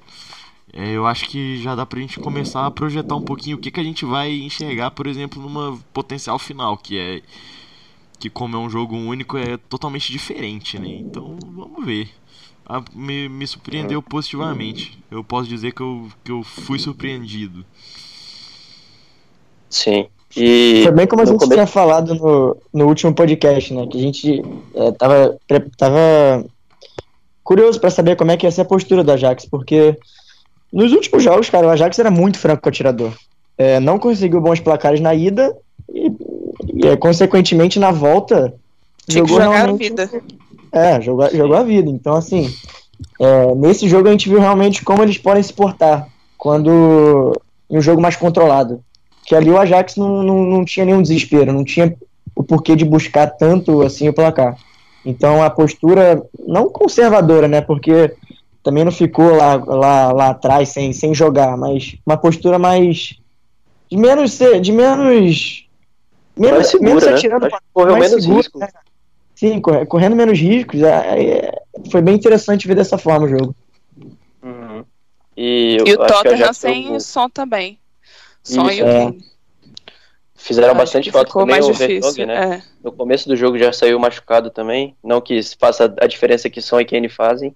É, 0.72 0.92
eu 0.92 1.06
acho 1.06 1.28
que 1.28 1.62
já 1.62 1.76
dá 1.76 1.86
pra 1.86 2.00
gente 2.00 2.20
começar 2.22 2.66
a 2.66 2.72
projetar 2.72 3.16
um 3.18 3.22
pouquinho 3.22 3.58
o 3.58 3.60
que, 3.60 3.70
que 3.70 3.80
a 3.82 3.84
gente 3.84 4.06
vai 4.06 4.32
enxergar, 4.32 4.92
por 4.92 5.08
exemplo, 5.08 5.42
numa 5.42 5.78
potencial 5.94 6.40
final, 6.40 6.78
que 6.78 6.98
é 6.98 7.22
que 8.24 8.30
como 8.30 8.56
é 8.56 8.60
um 8.60 8.70
jogo 8.70 8.96
único 8.96 9.38
é 9.38 9.58
totalmente 9.68 10.10
diferente, 10.10 10.80
né? 10.80 10.88
Então 10.88 11.38
vamos 11.42 11.86
ver. 11.86 12.08
Ah, 12.66 12.82
me, 12.96 13.28
me 13.28 13.46
surpreendeu 13.46 14.02
positivamente. 14.02 14.98
Eu 15.12 15.22
posso 15.26 15.50
dizer 15.50 15.74
que 15.74 15.82
eu, 15.82 16.08
que 16.24 16.32
eu 16.32 16.42
fui 16.42 16.80
surpreendido. 16.80 17.66
Sim. 19.70 20.08
E 20.38 20.84
Foi 20.84 20.92
bem 20.94 21.06
como 21.06 21.22
a 21.22 21.26
gente 21.26 21.38
começo... 21.38 21.54
tinha 21.54 21.68
falado 21.68 22.16
no, 22.16 22.56
no 22.74 22.88
último 22.88 23.14
podcast, 23.14 23.74
né? 23.74 23.86
Que 23.88 23.98
a 23.98 24.02
gente 24.02 24.42
é, 24.74 24.92
tava, 24.94 25.38
tava 25.78 26.46
curioso 27.44 27.82
para 27.82 27.90
saber 27.90 28.16
como 28.16 28.32
é 28.32 28.38
que 28.38 28.48
ia 28.48 28.52
ser 28.52 28.62
a 28.62 28.66
postura 28.66 29.04
do 29.04 29.12
Ajax, 29.12 29.46
porque 29.48 30.00
nos 30.72 30.94
últimos 30.94 31.22
jogos, 31.24 31.50
cara, 31.50 31.68
o 31.68 31.70
Ajax 31.70 32.00
era 32.00 32.10
muito 32.10 32.40
franco 32.40 32.70
atirador. 32.70 33.12
É, 33.58 33.82
não 33.82 34.00
conseguiu 34.00 34.40
bons 34.40 34.62
placares 34.62 35.02
na 35.02 35.14
ida 35.14 35.54
e, 35.94 36.10
e 36.74 36.88
é, 36.88 36.98
consequentemente, 36.98 37.80
na 37.80 37.92
volta. 37.92 38.54
Tinha 39.08 39.26
jogou 39.26 39.38
que 39.38 39.44
jogar 39.44 39.70
a 39.70 39.74
vida. 39.74 40.10
É, 40.72 41.02
jogou, 41.02 41.30
jogou 41.30 41.56
a 41.56 41.64
vida. 41.64 41.90
Então, 41.90 42.16
assim, 42.16 42.54
é, 43.20 43.56
nesse 43.56 43.88
jogo 43.88 44.08
a 44.08 44.12
gente 44.12 44.30
viu 44.30 44.40
realmente 44.40 44.84
como 44.84 45.04
eles 45.04 45.18
podem 45.18 45.44
se 45.44 45.54
portar 45.54 46.08
quando 46.38 47.40
em 47.70 47.78
um 47.78 47.82
jogo 47.82 48.02
mais 48.02 48.16
controlado 48.16 48.84
que 49.26 49.36
ali 49.36 49.50
o 49.50 49.58
Ajax 49.58 49.96
não, 49.96 50.22
não, 50.22 50.44
não 50.44 50.66
tinha 50.66 50.86
nenhum 50.86 51.02
desespero, 51.02 51.54
não 51.54 51.64
tinha 51.64 51.96
o 52.36 52.44
porquê 52.44 52.76
de 52.76 52.86
buscar 52.86 53.28
tanto 53.28 53.82
assim 53.82 54.10
o 54.10 54.14
placar. 54.14 54.58
Então 55.06 55.42
a 55.42 55.50
postura 55.50 56.22
não 56.48 56.70
conservadora, 56.70 57.48
né? 57.48 57.62
Porque 57.62 58.14
também 58.62 58.84
não 58.84 58.92
ficou 58.92 59.36
lá, 59.36 59.56
lá, 59.56 60.12
lá 60.12 60.30
atrás 60.30 60.70
sem, 60.70 60.94
sem 60.94 61.14
jogar, 61.14 61.58
mas 61.58 61.96
uma 62.06 62.18
postura 62.18 62.58
mais 62.60 63.18
de 63.90 63.98
menos 63.98 64.38
de 64.62 64.72
menos 64.72 65.63
menos, 66.38 66.68
segura, 66.68 66.90
menos 66.90 67.06
né? 67.06 67.14
atirando, 67.14 67.50
correu 67.74 67.98
menos 67.98 68.24
seguro, 68.24 68.38
risco. 68.38 68.60
Né? 68.60 68.68
Sim, 69.36 69.62
correndo 69.62 70.16
menos 70.16 70.40
riscos. 70.40 70.82
É, 70.82 71.22
é, 71.22 71.62
foi 71.92 72.02
bem 72.02 72.16
interessante 72.16 72.68
ver 72.68 72.76
dessa 72.76 72.98
forma 72.98 73.26
o 73.26 73.30
jogo. 73.30 73.56
Uhum. 74.42 74.86
E, 75.36 75.78
e 75.86 75.94
o 75.94 75.98
Tottenham 75.98 76.54
sem 76.54 76.96
o 76.96 77.00
som 77.00 77.30
também. 77.30 77.80
Só 78.44 78.70
Isso, 78.70 78.84
é. 78.84 79.14
Fizeram 80.36 80.72
Acho 80.72 80.78
bastante 80.78 81.10
falta 81.10 81.32
também 81.32 81.62
o 81.62 81.74
Vertonghen, 81.74 82.26
né? 82.26 82.56
É. 82.56 82.64
No 82.84 82.92
começo 82.92 83.30
do 83.30 83.36
jogo 83.36 83.58
já 83.58 83.72
saiu 83.72 83.98
machucado 83.98 84.50
também. 84.50 84.94
Não 85.02 85.22
que 85.22 85.40
faça 85.58 85.94
a 86.02 86.06
diferença 86.06 86.50
que 86.50 86.62
Son 86.62 86.82
e 86.82 86.86
Kane 86.86 87.08
fazem. 87.08 87.56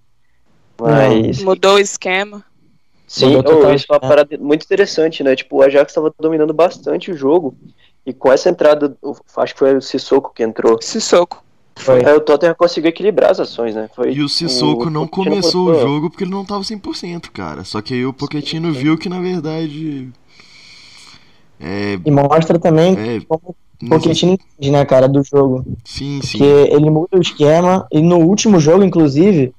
Mas... 0.79 1.41
Mudou 1.41 1.75
o 1.75 1.79
esquema. 1.79 2.45
Sim, 3.05 3.35
oh, 3.35 3.73
isso 3.73 3.85
é 3.89 3.93
uma 3.93 3.99
parada 3.99 4.37
muito 4.37 4.63
interessante, 4.63 5.21
né? 5.21 5.35
Tipo, 5.35 5.57
o 5.57 5.61
Ajax 5.61 5.91
estava 5.91 6.13
dominando 6.17 6.53
bastante 6.53 7.11
o 7.11 7.17
jogo. 7.17 7.57
E 8.07 8.13
com 8.13 8.31
essa 8.31 8.49
entrada, 8.49 8.95
acho 9.35 9.53
que 9.53 9.59
foi 9.59 9.75
o 9.75 9.81
Sissoko 9.81 10.31
que 10.33 10.41
entrou. 10.41 10.79
Sissoko. 10.81 11.43
Foi. 11.75 12.03
Aí 12.05 12.15
o 12.15 12.21
Tottenham 12.21 12.55
conseguiu 12.55 12.89
equilibrar 12.89 13.29
as 13.31 13.39
ações, 13.41 13.75
né? 13.75 13.89
Foi, 13.93 14.13
E 14.13 14.21
o 14.23 14.29
Sissoko 14.29 14.89
não 14.89 15.05
Pochettino 15.05 15.35
começou 15.35 15.61
o 15.63 15.65
botou- 15.73 15.81
jogo 15.81 16.09
porque 16.09 16.23
ele 16.23 16.31
não 16.31 16.45
tava 16.45 16.63
100%, 16.63 17.29
cara. 17.31 17.63
Só 17.65 17.81
que 17.81 17.93
aí 17.93 18.05
o 18.05 18.13
Pochettino 18.13 18.71
viu 18.71 18.97
que 18.97 19.09
na 19.09 19.19
verdade. 19.19 20.09
É. 21.59 21.99
E 22.05 22.11
mostra 22.11 22.57
também 22.57 22.93
é 22.97 23.19
como 23.27 23.41
o 23.49 23.55
não 23.81 23.89
Pochettino 23.89 24.33
entende, 24.33 24.71
né, 24.71 24.85
cara, 24.85 25.07
do 25.07 25.21
jogo. 25.23 25.65
sim, 25.83 26.19
sim. 26.23 26.37
Porque 26.39 26.73
ele 26.73 26.89
muda 26.89 27.17
o 27.17 27.21
esquema 27.21 27.85
e 27.91 28.01
no 28.01 28.19
último 28.19 28.59
jogo, 28.59 28.83
inclusive, 28.83 29.53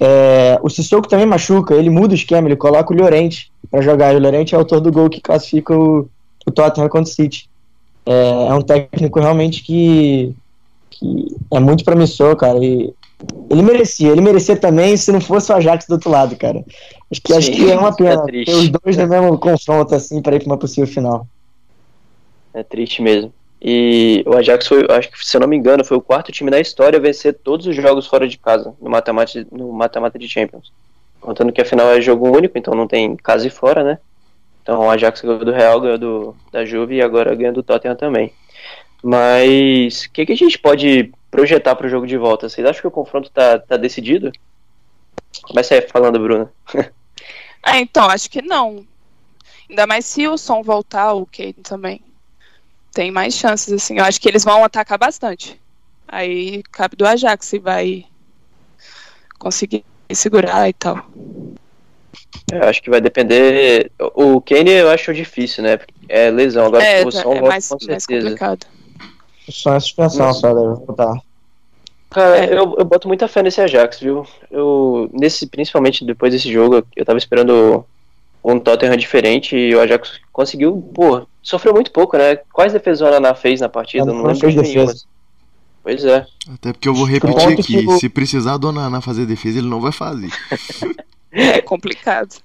é, 0.00 0.58
o 0.62 0.68
Sissoko 0.68 1.08
também 1.08 1.24
machuca, 1.26 1.74
ele 1.74 1.88
muda 1.88 2.12
o 2.12 2.16
esquema, 2.16 2.48
ele 2.48 2.56
coloca 2.56 2.92
o 2.92 2.96
Llorente 2.96 3.50
pra 3.70 3.80
jogar. 3.80 4.12
E 4.12 4.16
o 4.16 4.20
Llorente 4.20 4.54
é 4.54 4.58
autor 4.58 4.80
do 4.80 4.90
gol 4.92 5.08
que 5.08 5.20
classifica 5.20 5.74
o, 5.78 6.08
o 6.46 6.50
Tottenham 6.50 6.88
contra 6.88 7.10
o 7.10 7.14
City. 7.14 7.48
É, 8.06 8.48
é 8.48 8.54
um 8.54 8.62
técnico 8.62 9.20
realmente 9.20 9.62
que, 9.62 10.34
que 10.90 11.36
é 11.50 11.60
muito 11.60 11.84
promissor, 11.84 12.36
cara. 12.36 12.58
E 12.64 12.92
ele 13.48 13.62
merecia, 13.62 14.10
ele 14.10 14.20
merecia 14.20 14.56
também 14.56 14.96
se 14.96 15.12
não 15.12 15.20
fosse 15.20 15.52
o 15.52 15.54
Ajax 15.54 15.86
do 15.86 15.92
outro 15.92 16.10
lado, 16.10 16.36
cara. 16.36 16.64
Acho 17.10 17.20
que, 17.22 17.32
acho 17.32 17.46
Sim, 17.46 17.52
que 17.52 17.70
é 17.70 17.78
uma 17.78 17.94
pena 17.96 18.24
é 18.28 18.44
ter 18.44 18.50
os 18.50 18.68
dois 18.68 18.96
no 18.96 19.06
mesmo 19.06 19.38
confronto 19.38 19.94
assim 19.94 20.20
para 20.20 20.36
ir 20.36 20.40
pra 20.40 20.48
uma 20.48 20.58
possível 20.58 20.86
final. 20.86 21.26
É 22.54 22.62
triste 22.62 23.00
mesmo. 23.00 23.32
E 23.64 24.24
o 24.26 24.34
Ajax 24.34 24.66
foi, 24.66 24.84
acho 24.90 25.08
que 25.10 25.24
se 25.24 25.36
eu 25.36 25.40
não 25.40 25.46
me 25.46 25.56
engano, 25.56 25.84
foi 25.84 25.96
o 25.96 26.00
quarto 26.00 26.32
time 26.32 26.50
da 26.50 26.58
história 26.58 26.98
a 26.98 27.02
vencer 27.02 27.32
todos 27.32 27.66
os 27.66 27.76
jogos 27.76 28.08
fora 28.08 28.26
de 28.26 28.36
casa, 28.36 28.74
no 28.80 28.90
mata-mata 28.90 29.46
no 29.52 29.72
mata-mata 29.72 30.18
de 30.18 30.28
Champions. 30.28 30.72
Contando 31.20 31.52
que 31.52 31.60
a 31.60 31.64
final 31.64 31.88
é 31.90 32.00
jogo 32.00 32.28
único, 32.28 32.58
então 32.58 32.74
não 32.74 32.88
tem 32.88 33.14
casa 33.14 33.46
e 33.46 33.50
fora, 33.50 33.84
né? 33.84 33.98
Então 34.62 34.80
o 34.80 34.90
Ajax 34.90 35.20
ganhou 35.20 35.44
do 35.44 35.52
Real, 35.52 35.80
ganhou 35.80 35.98
do, 35.98 36.36
da 36.50 36.64
Juve 36.64 36.96
e 36.96 37.02
agora 37.02 37.34
ganha 37.34 37.52
do 37.52 37.62
Tottenham 37.62 37.96
também. 37.96 38.32
Mas 39.02 40.04
o 40.04 40.12
que, 40.12 40.26
que 40.26 40.32
a 40.32 40.36
gente 40.36 40.58
pode 40.58 41.12
projetar 41.30 41.74
para 41.74 41.86
o 41.86 41.90
jogo 41.90 42.06
de 42.06 42.16
volta? 42.16 42.48
Vocês 42.48 42.66
acham 42.66 42.80
que 42.80 42.86
o 42.86 42.90
confronto 42.90 43.30
tá, 43.30 43.58
tá 43.58 43.76
decidido? 43.76 44.30
Começa 45.42 45.74
aí 45.74 45.82
falando, 45.82 46.20
Bruno. 46.20 46.48
É, 47.66 47.80
então, 47.80 48.08
acho 48.08 48.30
que 48.30 48.40
não. 48.40 48.86
Ainda 49.68 49.86
mais 49.86 50.04
se 50.04 50.28
o 50.28 50.38
som 50.38 50.62
voltar, 50.62 51.14
o 51.14 51.26
Kane 51.26 51.54
também. 51.54 52.00
Tem 52.92 53.10
mais 53.10 53.34
chances, 53.34 53.72
assim. 53.72 53.98
Eu 53.98 54.04
acho 54.04 54.20
que 54.20 54.28
eles 54.28 54.44
vão 54.44 54.62
atacar 54.62 54.98
bastante. 54.98 55.60
Aí 56.06 56.62
cabe 56.70 56.94
do 56.94 57.06
Ajax 57.06 57.46
se 57.46 57.58
vai 57.58 58.04
conseguir 59.38 59.84
segurar 60.12 60.68
e 60.68 60.74
tal. 60.74 61.06
Eu 62.52 62.64
acho 62.68 62.82
que 62.82 62.90
vai 62.90 63.00
depender. 63.00 63.90
O 64.14 64.40
Kane 64.40 64.70
eu 64.70 64.90
acho 64.90 65.12
difícil, 65.14 65.62
né? 65.64 65.78
É 66.08 66.30
lesão. 66.30 66.66
Agora 66.66 66.84
é, 66.84 67.04
o 67.04 67.10
som 67.10 67.20
é 67.20 67.24
volta 67.24 67.48
mais, 67.48 67.68
com 67.68 67.76
mais 67.86 68.02
certeza. 68.04 68.26
complicado. 68.26 68.66
Só 69.48 69.74
é 69.74 69.80
suspensão, 69.80 70.26
Nossa. 70.26 70.40
só 70.40 70.54
deve 70.54 70.84
voltar. 70.86 71.14
Cara, 72.10 72.38
É. 72.44 72.52
eu, 72.52 72.76
eu 72.78 72.84
boto 72.84 73.08
muita 73.08 73.26
fé 73.26 73.42
nesse 73.42 73.60
Ajax, 73.60 73.98
viu? 74.00 74.26
Eu, 74.50 75.08
nesse, 75.12 75.46
principalmente 75.46 76.04
depois 76.04 76.32
desse 76.32 76.52
jogo, 76.52 76.84
eu 76.94 77.04
tava 77.04 77.18
esperando 77.18 77.84
um 78.44 78.58
Tottenham 78.58 78.96
diferente 78.96 79.56
e 79.56 79.74
o 79.74 79.80
Ajax 79.80 80.20
conseguiu, 80.32 80.82
pô, 80.94 81.26
sofreu 81.42 81.72
muito 81.72 81.90
pouco, 81.90 82.16
né? 82.18 82.36
Quais 82.52 82.72
defesas 82.72 83.00
o 83.00 83.06
Ananá 83.06 83.34
fez 83.34 83.60
na 83.60 83.68
partida? 83.68 84.04
Não 84.04 84.14
Não 84.14 84.26
lembro 84.26 84.50
de 84.50 84.56
nenhuma. 84.60 84.86
defesa. 84.86 85.04
Pois 85.82 86.04
é. 86.04 86.26
Até 86.54 86.72
porque 86.72 86.88
eu 86.88 86.94
vou 86.94 87.04
repetir 87.06 87.48
aqui: 87.48 87.62
que 87.86 87.98
se 87.98 88.08
precisar 88.08 88.56
do 88.56 88.68
Onaná 88.68 89.00
fazer 89.00 89.26
defesa, 89.26 89.58
ele 89.58 89.68
não 89.68 89.80
vai 89.80 89.90
fazer. 89.90 90.30
É 91.32 91.62
complicado. 91.62 92.36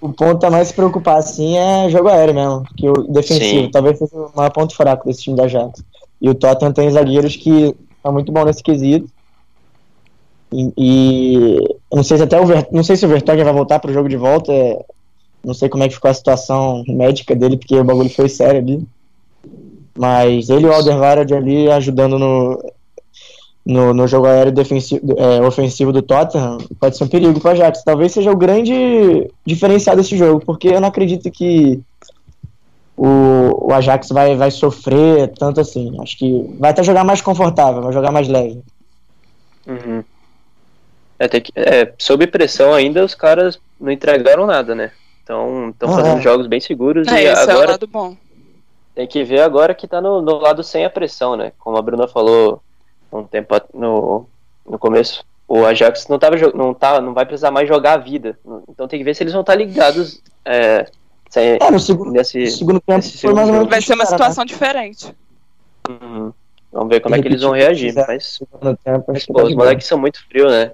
O 0.00 0.12
ponto 0.12 0.44
a 0.44 0.50
mais 0.50 0.68
se 0.68 0.74
preocupar, 0.74 1.16
assim, 1.16 1.56
é 1.56 1.88
jogo 1.88 2.08
aéreo 2.08 2.34
mesmo. 2.34 2.64
Que 2.76 2.88
o 2.88 2.92
defensivo 3.04 3.64
Sim. 3.64 3.70
talvez 3.70 3.98
seja 3.98 4.14
o 4.14 4.32
maior 4.34 4.50
ponto 4.50 4.74
fraco 4.74 5.06
desse 5.06 5.22
time 5.22 5.36
da 5.36 5.44
Ajax. 5.44 5.82
E 6.20 6.28
o 6.28 6.34
Tottenham 6.34 6.72
tem 6.72 6.90
zagueiros 6.90 7.36
que 7.36 7.74
são 8.02 8.12
muito 8.12 8.30
bons 8.30 8.44
nesse 8.44 8.62
quesito. 8.62 9.08
E, 10.52 10.72
e 10.76 11.76
não 11.92 12.02
sei 12.02 12.18
se 12.18 12.22
até 12.22 12.38
o 12.38 12.46
Ver, 12.46 12.68
não 12.70 12.84
sei 12.84 12.96
se 12.96 13.06
o 13.06 13.08
Vertonghen 13.08 13.44
vai 13.44 13.52
voltar 13.52 13.78
pro 13.78 13.92
jogo 13.92 14.08
de 14.08 14.16
volta. 14.16 14.52
é, 14.52 14.84
não 15.44 15.54
sei 15.54 15.68
como 15.68 15.84
é 15.84 15.88
que 15.88 15.94
ficou 15.94 16.10
a 16.10 16.14
situação 16.14 16.84
médica 16.86 17.34
dele, 17.34 17.56
porque 17.56 17.76
o 17.76 17.84
bagulho 17.84 18.10
foi 18.10 18.28
sério 18.28 18.60
ali. 18.60 18.86
Mas 19.96 20.48
ele 20.48 20.66
e 20.66 20.68
o 20.68 20.72
Alderweireld 20.72 21.34
ali 21.34 21.70
ajudando 21.70 22.18
no, 22.18 22.62
no, 23.64 23.94
no 23.94 24.06
jogo 24.06 24.26
aéreo 24.26 24.52
defensivo, 24.52 25.14
é, 25.16 25.40
ofensivo 25.40 25.92
do 25.92 26.02
Tottenham 26.02 26.58
pode 26.78 26.96
ser 26.96 27.04
um 27.04 27.08
perigo 27.08 27.40
para 27.40 27.48
o 27.48 27.52
Ajax. 27.52 27.82
Talvez 27.82 28.12
seja 28.12 28.30
o 28.30 28.36
grande 28.36 29.30
diferencial 29.46 29.96
desse 29.96 30.16
jogo, 30.16 30.44
porque 30.44 30.68
eu 30.68 30.80
não 30.80 30.88
acredito 30.88 31.30
que 31.30 31.80
o, 32.96 33.68
o 33.68 33.72
Ajax 33.72 34.10
vai, 34.10 34.36
vai 34.36 34.50
sofrer 34.50 35.32
tanto 35.38 35.60
assim. 35.60 35.96
Acho 36.00 36.18
que 36.18 36.56
vai 36.58 36.70
até 36.70 36.82
jogar 36.82 37.04
mais 37.04 37.22
confortável, 37.22 37.82
vai 37.82 37.92
jogar 37.92 38.12
mais 38.12 38.28
leve. 38.28 38.60
Uhum. 39.66 40.04
É, 41.18 41.28
tem 41.28 41.40
que, 41.40 41.52
é, 41.56 41.92
sob 41.98 42.26
pressão 42.26 42.74
ainda, 42.74 43.04
os 43.04 43.14
caras 43.14 43.58
não 43.80 43.90
entregaram 43.90 44.46
nada, 44.46 44.74
né? 44.74 44.90
Então, 45.22 45.70
estão 45.70 45.88
Ah, 45.88 45.96
fazendo 45.96 46.18
é. 46.18 46.22
jogos 46.22 46.46
bem 46.46 46.60
seguros 46.60 47.08
É, 47.08 47.22
e 47.22 47.26
esse 47.26 47.42
é 47.44 47.46
o 47.46 47.50
agora 47.50 47.70
lado 47.72 47.86
bom. 47.86 48.14
Tem 48.94 49.06
que 49.06 49.24
ver 49.24 49.40
agora 49.40 49.74
que 49.74 49.88
tá 49.88 50.00
no, 50.00 50.20
no 50.20 50.36
lado 50.36 50.62
sem 50.62 50.84
a 50.84 50.90
pressão, 50.90 51.34
né? 51.34 51.52
Como 51.58 51.76
a 51.76 51.82
Bruna 51.82 52.06
falou 52.06 52.60
um 53.20 53.26
tempo 53.26 53.54
no, 53.72 54.26
no 54.66 54.78
começo, 54.78 55.24
o 55.46 55.64
Ajax 55.64 56.08
não, 56.08 56.18
tava, 56.18 56.36
não, 56.54 56.72
tá, 56.74 57.00
não 57.00 57.12
vai 57.14 57.24
precisar 57.26 57.50
mais 57.50 57.68
jogar 57.68 57.94
a 57.94 57.98
vida. 57.98 58.38
Então 58.68 58.88
tem 58.88 58.98
que 58.98 59.04
ver 59.04 59.14
se 59.14 59.22
eles 59.22 59.32
vão 59.32 59.42
estar 59.42 59.54
ligados 59.54 60.20
é, 60.44 60.86
sem, 61.28 61.58
É, 61.60 61.70
no 61.70 61.78
segundo, 61.78 62.10
nesse. 62.10 62.38
no 62.40 62.50
segundo 62.50 62.80
tempo 62.80 62.92
mais 62.92 63.04
segundo 63.04 63.68
Vai 63.68 63.80
ser 63.82 63.92
uma 63.94 64.04
espera, 64.04 64.06
situação 64.06 64.44
diferente. 64.44 65.14
Uhum. 65.88 66.32
Vamos 66.72 66.88
ver 66.88 67.00
como 67.00 67.14
é 67.14 67.22
que 67.22 67.28
eles 67.28 67.42
vão 67.42 67.52
reagir. 67.52 67.94
Mas, 67.94 68.40
né? 68.62 68.76
Tempo, 68.82 69.04
mas 69.12 69.26
pô, 69.26 69.34
tá 69.34 69.44
os 69.44 69.54
moleques 69.54 69.86
são 69.86 69.98
muito 69.98 70.24
frios, 70.26 70.50
né? 70.50 70.72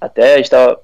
Até 0.00 0.34
a 0.34 0.36
gente 0.36 0.50
tava 0.50 0.80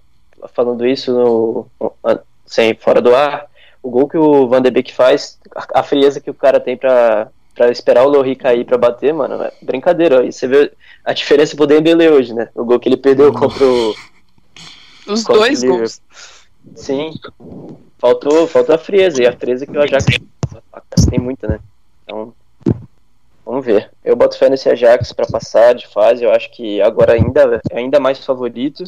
falando 0.53 0.85
isso 0.87 1.13
no, 1.13 1.67
no- 1.81 2.21
sem, 2.47 2.75
fora 2.75 3.01
do 3.01 3.15
ar. 3.15 3.47
O 3.83 3.91
gol 3.91 4.09
que 4.09 4.17
o 4.19 4.49
Van 4.49 4.61
de 4.61 4.71
Beek 4.71 4.93
faz, 4.93 5.39
a, 5.55 5.81
a 5.81 5.83
frieza 5.83 6.21
que 6.21 6.31
o 6.31 6.35
cara 6.35 6.59
tem 6.59 6.77
pra, 6.77 7.29
pra 7.57 7.71
esperar 7.71 8.05
o 8.05 8.09
Lohri 8.09 8.37
cair 8.37 8.65
pra 8.65 8.77
bater, 8.77 9.13
mano, 9.15 9.43
é 9.43 9.53
brincadeira. 9.63 10.21
Aí 10.21 10.31
você 10.31 10.47
vê 10.47 10.71
a 11.03 11.13
diferença 11.13 11.57
pro 11.57 11.67
Dembele 11.67 12.09
hoje, 12.09 12.35
né? 12.35 12.51
O 12.55 12.65
gol 12.65 12.79
que 12.79 12.89
ele 12.89 12.99
perdeu 12.99 13.33
contra 13.33 13.65
o. 13.65 13.95
Os 15.09 15.25
Contra 15.25 15.43
dois 15.43 15.63
o 15.63 15.69
gols. 15.69 16.03
Sim. 16.75 17.15
Faltou, 17.99 18.47
faltou 18.47 18.75
a 18.75 18.79
frieza. 18.79 19.23
E 19.23 19.27
a 19.27 19.33
frieza 19.33 19.65
que 19.65 19.77
o 19.77 19.81
Ajax 19.81 20.05
tem 21.09 21.19
muita, 21.19 21.49
né? 21.49 21.61
Então. 22.05 22.35
Vamos 23.45 23.65
ver. 23.65 23.91
Eu 24.05 24.17
boto 24.17 24.37
fé 24.37 24.51
nesse 24.51 24.69
Ajax 24.69 25.13
pra 25.13 25.27
passar 25.27 25.75
de 25.75 25.87
fase. 25.87 26.25
Eu 26.25 26.33
acho 26.33 26.51
que 26.51 26.83
agora 26.83 27.13
ainda 27.15 27.63
é 27.71 27.79
ainda 27.79 27.99
mais 28.01 28.23
favorito. 28.25 28.85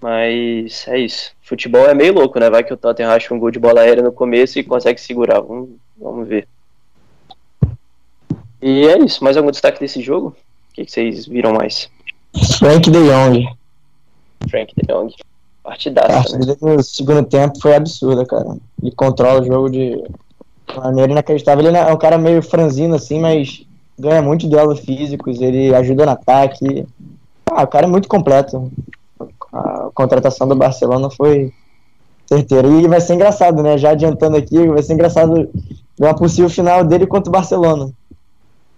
Mas 0.00 0.86
é 0.88 0.98
isso. 0.98 1.32
Futebol 1.40 1.88
é 1.88 1.94
meio 1.94 2.12
louco, 2.12 2.38
né? 2.38 2.50
Vai 2.50 2.64
que 2.64 2.74
o 2.74 2.76
Tottenham 2.76 3.12
acha 3.12 3.32
um 3.32 3.38
gol 3.38 3.50
de 3.50 3.60
bola 3.60 3.80
aérea 3.80 4.02
no 4.02 4.12
começo 4.12 4.58
e 4.58 4.64
consegue 4.64 5.00
segurar. 5.00 5.40
Vamos, 5.40 5.70
vamos 5.96 6.28
ver. 6.28 6.46
E 8.64 8.86
é 8.86 8.98
isso. 8.98 9.22
Mais 9.22 9.36
algum 9.36 9.50
destaque 9.50 9.78
desse 9.78 10.00
jogo? 10.00 10.28
O 10.28 10.74
que, 10.74 10.86
que 10.86 10.90
vocês 10.90 11.26
viram 11.26 11.52
mais? 11.52 11.90
Frank 12.58 12.90
de 12.90 12.98
Jong. 12.98 13.46
Frank 14.48 14.72
de 14.74 14.86
Jong. 14.90 15.14
A 15.62 15.68
Partidaça, 15.68 16.30
partida 16.30 16.46
né? 16.46 16.74
no 16.76 16.82
segundo 16.82 17.24
tempo 17.24 17.60
foi 17.60 17.74
absurda, 17.74 18.24
cara. 18.24 18.56
Ele 18.82 18.92
controla 18.92 19.42
o 19.42 19.44
jogo 19.44 19.70
de 19.70 20.02
maneira 20.74 21.12
inacreditável. 21.12 21.66
Ele 21.66 21.76
é 21.76 21.92
um 21.92 21.98
cara 21.98 22.16
meio 22.16 22.42
franzino 22.42 22.94
assim, 22.94 23.20
mas 23.20 23.66
ganha 23.98 24.22
muito 24.22 24.48
duelos 24.48 24.80
físicos, 24.80 25.42
ele 25.42 25.74
ajuda 25.74 26.06
no 26.06 26.12
ataque. 26.12 26.86
Ah, 27.50 27.64
o 27.64 27.68
cara 27.68 27.84
é 27.84 27.88
muito 27.88 28.08
completo. 28.08 28.72
A 29.52 29.90
contratação 29.94 30.48
do 30.48 30.56
Barcelona 30.56 31.10
foi 31.10 31.52
certeira. 32.26 32.66
E 32.66 32.88
vai 32.88 33.00
ser 33.00 33.14
engraçado, 33.14 33.62
né? 33.62 33.76
Já 33.76 33.90
adiantando 33.90 34.38
aqui, 34.38 34.66
vai 34.68 34.82
ser 34.82 34.94
engraçado 34.94 35.50
ver 35.98 36.06
uma 36.06 36.16
possível 36.16 36.48
final 36.48 36.82
dele 36.82 37.06
contra 37.06 37.28
o 37.28 37.32
Barcelona. 37.32 37.92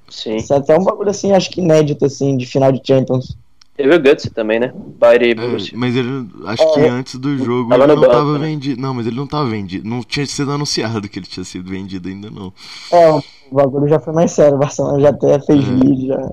Sim. 0.09 0.37
Isso 0.37 0.53
é 0.53 0.57
até 0.59 0.77
um 0.79 0.85
bagulho 0.85 1.11
assim, 1.11 1.33
acho 1.33 1.51
que 1.51 1.61
inédito, 1.61 2.05
assim, 2.05 2.37
de 2.37 2.47
final 2.47 2.73
de 2.73 2.81
Champions. 2.87 3.37
Teve 3.77 3.95
o 3.95 4.03
Guts 4.03 4.31
também, 4.35 4.59
né? 4.59 4.73
Bayern 4.99 5.27
e 5.29 5.35
É, 5.35 5.35
Borussia. 5.35 5.77
mas 5.77 5.95
ele, 5.95 6.29
acho 6.47 6.67
que 6.73 6.81
É, 6.81 6.89
antes 6.89 7.17
do 7.17 7.37
jogo 7.39 7.69
tava 7.69 7.85
ele 7.85 7.95
não 7.95 8.07
banco, 8.07 8.11
tava 8.11 8.39
né? 8.39 8.47
vendido. 8.49 8.81
Não, 8.81 8.95
mas 8.95 9.07
ele 9.07 9.17
não 9.17 9.27
tava 9.27 9.49
vendido. 9.51 9.89
Não 9.89 10.03
tinha 10.03 10.25
sido 10.27 10.51
anunciado 10.53 11.09
que 11.09 11.19
ele 11.19 11.27
tinha 11.27 11.45
sido 11.45 11.71
vendido 11.71 12.09
ainda 12.09 12.31
não. 12.31 12.53
É, 12.91 13.11
o 13.11 13.23
bagulho 13.53 13.89
já 13.89 13.99
foi 14.01 14.13
mais 14.13 14.33
sério. 14.33 14.57
O 14.57 14.59
Barcelona 14.59 15.01
já 15.01 15.11
até 15.11 15.39
fez 15.41 15.69
É. 15.69 15.71
vídeo, 15.71 16.09
já. 16.09 16.33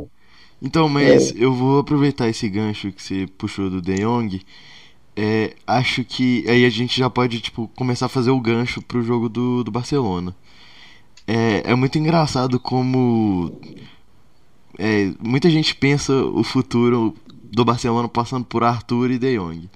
Então, 0.62 0.88
mas 0.88 1.34
eu 1.36 1.54
vou 1.54 1.80
aproveitar 1.80 2.30
esse 2.30 2.48
gancho 2.50 2.92
que 2.92 3.02
você 3.04 3.28
puxou 3.38 3.70
do 3.70 3.82
De 3.82 3.96
Jong. 3.96 4.42
É, 5.16 5.56
acho 5.68 6.04
que 6.06 6.46
aí 6.50 6.66
a 6.66 6.70
gente 6.70 6.98
já 7.00 7.10
pode 7.10 7.42
tipo 7.42 7.70
começar 7.76 8.08
a 8.08 8.10
fazer 8.10 8.32
o 8.32 8.42
gancho 8.42 8.82
pro 8.82 9.04
jogo 9.04 9.30
do, 9.30 9.64
do 9.64 9.72
Barcelona. 9.72 10.36
É, 11.28 11.72
é 11.72 11.76
muito 11.76 11.98
engraçado 11.98 12.60
como 12.60 13.58
é, 14.78 15.12
muita 15.22 15.50
gente 15.50 15.76
pensa 15.76 16.14
o 16.14 16.44
futuro 16.44 17.16
do 17.44 17.64
Barcelona 17.64 18.08
passando 18.08 18.46
por 18.46 18.64
Arthur 18.64 19.12
e 19.12 19.20
De 19.20 19.38
Jong. 19.38 19.70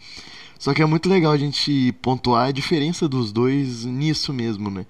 Só 0.60 0.74
que 0.74 0.82
é 0.82 0.86
muito 0.86 1.08
legal 1.08 1.32
a 1.32 1.38
gente 1.38 1.92
pontuar 2.02 2.48
a 2.48 2.52
diferença 2.52 3.08
dos 3.08 3.32
dois 3.32 3.86
nisso 3.86 4.34
mesmo, 4.34 4.72
né? 4.72 4.86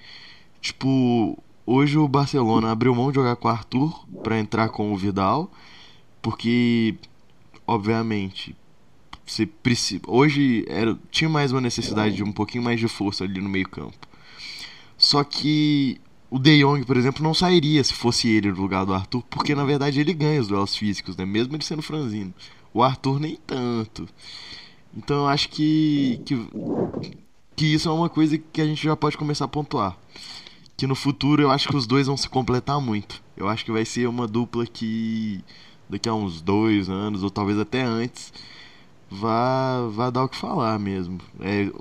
Tipo, 0.61 1.37
hoje 1.65 1.97
o 1.97 2.07
Barcelona 2.07 2.71
abriu 2.71 2.95
mão 2.95 3.09
de 3.09 3.15
jogar 3.15 3.35
com 3.35 3.47
o 3.47 3.51
Arthur 3.51 4.07
para 4.23 4.39
entrar 4.39 4.69
com 4.69 4.93
o 4.93 4.97
Vidal, 4.97 5.51
porque 6.21 6.95
obviamente 7.65 8.55
você 9.25 9.45
precisa, 9.45 10.01
hoje 10.07 10.65
era, 10.69 10.97
tinha 11.11 11.29
mais 11.29 11.51
uma 11.51 11.59
necessidade 11.59 12.15
de 12.15 12.23
um 12.23 12.31
pouquinho 12.31 12.63
mais 12.63 12.79
de 12.79 12.87
força 12.87 13.25
ali 13.25 13.41
no 13.41 13.49
meio-campo. 13.49 14.07
Só 14.97 15.21
que 15.23 15.99
o 16.29 16.39
De 16.39 16.59
Jong, 16.59 16.85
por 16.85 16.97
exemplo, 16.97 17.23
não 17.23 17.33
sairia 17.33 17.83
se 17.83 17.93
fosse 17.93 18.27
ele 18.27 18.51
no 18.51 18.61
lugar 18.61 18.85
do 18.85 18.93
Arthur, 18.93 19.23
porque 19.29 19.55
na 19.55 19.63
verdade 19.63 19.99
ele 19.99 20.13
ganha 20.13 20.41
os 20.41 20.47
duelos 20.47 20.75
físicos, 20.75 21.15
né? 21.15 21.25
Mesmo 21.25 21.55
ele 21.55 21.63
sendo 21.63 21.81
franzino. 21.81 22.33
O 22.73 22.83
Arthur 22.83 23.19
nem 23.19 23.35
tanto. 23.47 24.07
Então 24.95 25.17
eu 25.17 25.27
acho 25.27 25.49
que, 25.49 26.21
que 26.25 26.35
que 27.57 27.65
isso 27.65 27.89
é 27.89 27.91
uma 27.91 28.07
coisa 28.07 28.37
que 28.37 28.61
a 28.61 28.65
gente 28.65 28.83
já 28.83 28.95
pode 28.95 29.17
começar 29.17 29.45
a 29.45 29.47
pontuar. 29.47 29.97
Que 30.77 30.85
no 30.85 30.93
futuro 30.95 31.41
eu 31.41 31.49
acho 31.49 31.67
que 31.67 31.75
os 31.75 31.87
dois 31.87 32.05
vão 32.05 32.15
se 32.15 32.29
completar 32.29 32.79
muito. 32.79 33.21
Eu 33.35 33.49
acho 33.49 33.65
que 33.65 33.71
vai 33.71 33.83
ser 33.83 34.07
uma 34.07 34.27
dupla 34.27 34.65
que 34.67 35.43
daqui 35.89 36.07
a 36.07 36.13
uns 36.13 36.39
dois 36.39 36.87
anos, 36.87 37.23
ou 37.23 37.31
talvez 37.31 37.57
até 37.57 37.81
antes, 37.81 38.31
vá 39.09 40.09
dar 40.13 40.23
o 40.23 40.29
que 40.29 40.37
falar 40.37 40.77
mesmo. 40.77 41.19
É, 41.39 41.71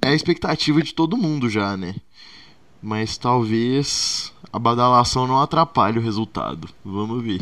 é 0.00 0.08
a 0.08 0.14
expectativa 0.14 0.80
de 0.82 0.94
todo 0.94 1.18
mundo 1.18 1.50
já, 1.50 1.76
né? 1.76 1.96
Mas 2.86 3.18
talvez 3.18 4.32
a 4.52 4.60
badalação 4.60 5.26
não 5.26 5.40
atrapalhe 5.40 5.98
o 5.98 6.00
resultado. 6.00 6.68
Vamos 6.84 7.20
ver. 7.20 7.40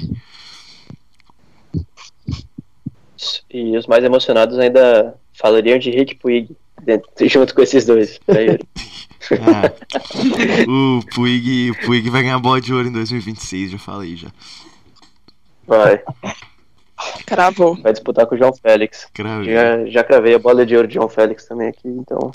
E 3.50 3.76
os 3.76 3.86
mais 3.86 4.02
emocionados 4.02 4.58
ainda 4.58 5.14
falariam 5.34 5.78
de 5.78 5.90
Rick 5.90 6.14
Puig 6.14 6.56
junto 7.26 7.54
com 7.54 7.60
esses 7.60 7.84
dois. 7.84 8.18
ah, 8.26 9.70
o 10.66 11.02
Puig, 11.14 11.72
o 11.72 11.74
Puig 11.84 12.08
vai 12.08 12.22
ganhar 12.22 12.38
bola 12.38 12.58
de 12.58 12.72
ouro 12.72 12.88
em 12.88 12.92
2026, 12.92 13.72
já 13.72 13.78
falei 13.78 14.16
já. 14.16 14.28
Vai. 15.66 16.02
Cravou. 17.26 17.76
Vai 17.82 17.92
disputar 17.92 18.26
com 18.26 18.34
o 18.34 18.38
João 18.38 18.54
Félix. 18.54 19.10
Cravei. 19.12 19.52
Já, 19.52 19.84
já 19.88 20.04
cravei 20.04 20.36
a 20.36 20.38
bola 20.38 20.64
de 20.64 20.74
ouro 20.74 20.88
de 20.88 20.94
João 20.94 21.10
Félix 21.10 21.44
também 21.44 21.68
aqui, 21.68 21.86
então 21.86 22.32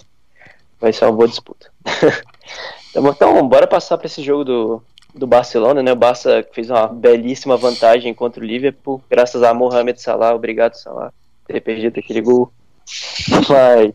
vai 0.80 0.94
ser 0.94 1.06
uma 1.06 1.14
boa 1.14 1.28
disputa. 1.28 1.72
então, 2.90 3.08
então, 3.10 3.48
bora 3.48 3.68
passar 3.68 3.98
para 3.98 4.08
esse 4.08 4.24
jogo 4.24 4.44
do, 4.44 4.84
do 5.14 5.28
Barcelona, 5.28 5.84
né? 5.84 5.92
O 5.92 5.96
Barça 5.96 6.46
fez 6.52 6.70
uma 6.70 6.88
belíssima 6.88 7.58
vantagem 7.58 8.14
contra 8.14 8.42
o 8.42 8.46
Liverpool, 8.46 9.02
graças 9.10 9.44
a 9.44 9.54
Mohamed 9.54 10.02
Salah. 10.02 10.34
Obrigado, 10.34 10.76
Salah, 10.76 11.12
por 11.46 11.54
ter 11.54 11.62
perdido 11.62 12.00
aquele 12.00 12.22
gol. 12.22 12.52
Mas 13.50 13.94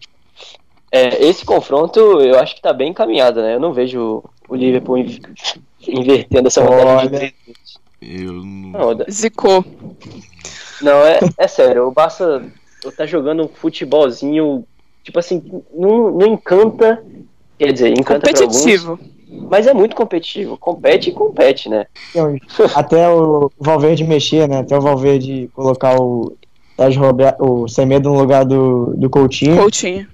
é, 0.94 1.24
esse 1.24 1.44
confronto 1.44 1.98
eu 2.20 2.38
acho 2.38 2.54
que 2.54 2.62
tá 2.62 2.72
bem 2.72 2.90
encaminhado, 2.90 3.42
né? 3.42 3.54
Eu 3.54 3.60
não 3.60 3.72
vejo 3.72 4.22
o 4.48 4.54
Liverpool 4.54 4.98
invertendo 5.88 6.46
essa 6.46 6.62
vantagem. 6.62 7.34
Eu 8.00 8.32
não. 8.32 8.94
não 8.94 9.04
Zicou. 9.10 9.64
Não, 10.80 11.04
é, 11.04 11.18
é 11.38 11.48
sério. 11.48 11.88
O 11.88 11.90
Barça 11.90 12.44
tá 12.96 13.06
jogando 13.06 13.42
um 13.42 13.48
futebolzinho, 13.48 14.64
tipo 15.04 15.18
assim, 15.18 15.42
não, 15.72 16.10
não 16.10 16.26
encanta. 16.26 17.04
Quer 17.56 17.72
dizer, 17.72 17.90
encanta 17.90 18.26
Competitivo. 18.26 18.92
Alguns, 18.92 19.14
mas 19.50 19.66
é 19.66 19.74
muito 19.74 19.94
competitivo. 19.94 20.56
Compete 20.56 21.10
e 21.10 21.12
compete, 21.12 21.68
né? 21.68 21.86
Até 22.74 23.08
o 23.08 23.50
Valverde 23.58 24.04
mexer, 24.04 24.48
né? 24.48 24.58
Até 24.58 24.76
o 24.76 24.80
Valverde 24.80 25.50
colocar 25.54 26.00
o, 26.00 26.36
o 27.38 27.68
Semedo 27.68 28.10
no 28.10 28.18
lugar 28.18 28.44
do, 28.44 28.94
do 28.96 29.10
Coutinho. 29.10 29.56
Coutinho. 29.56 30.06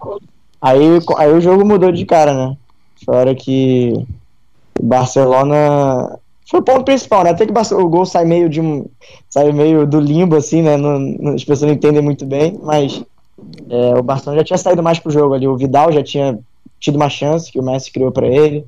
Aí, 0.61 0.99
aí 1.17 1.33
o 1.33 1.41
jogo 1.41 1.65
mudou 1.65 1.91
de 1.91 2.05
cara, 2.05 2.35
né? 2.35 2.57
Foi 3.05 3.15
a 3.15 3.19
hora 3.19 3.35
que 3.35 3.95
o 4.79 4.87
Barcelona. 4.87 6.19
Foi 6.49 6.61
o 6.61 6.65
ponto 6.65 6.85
principal, 6.85 7.25
né? 7.25 7.31
Até 7.31 7.47
que 7.47 7.53
o 7.53 7.89
gol 7.89 8.05
sai 8.05 8.25
meio 8.25 8.49
de 8.49 8.61
um. 8.61 8.85
sai 9.29 9.53
meio 9.53 9.87
do 9.87 10.01
limbo, 10.01 10.37
assim, 10.37 10.63
né? 10.63 10.77
Não, 10.77 10.99
não, 10.99 11.35
as 11.35 11.45
pessoas 11.45 11.69
não 11.69 11.75
entendem 11.75 12.03
muito 12.03 12.27
bem, 12.27 12.59
mas 12.63 13.03
é, 13.69 13.99
o 13.99 14.03
Barcelona 14.03 14.41
já 14.41 14.45
tinha 14.45 14.59
saído 14.59 14.83
mais 14.83 14.99
pro 14.99 15.11
jogo 15.11 15.35
ali. 15.35 15.47
O 15.47 15.57
Vidal 15.57 15.93
já 15.93 16.03
tinha 16.03 16.39
tido 16.79 16.97
uma 16.97 17.09
chance 17.09 17.51
que 17.51 17.59
o 17.59 17.63
Messi 17.63 17.93
criou 17.93 18.11
para 18.11 18.27
ele. 18.27 18.65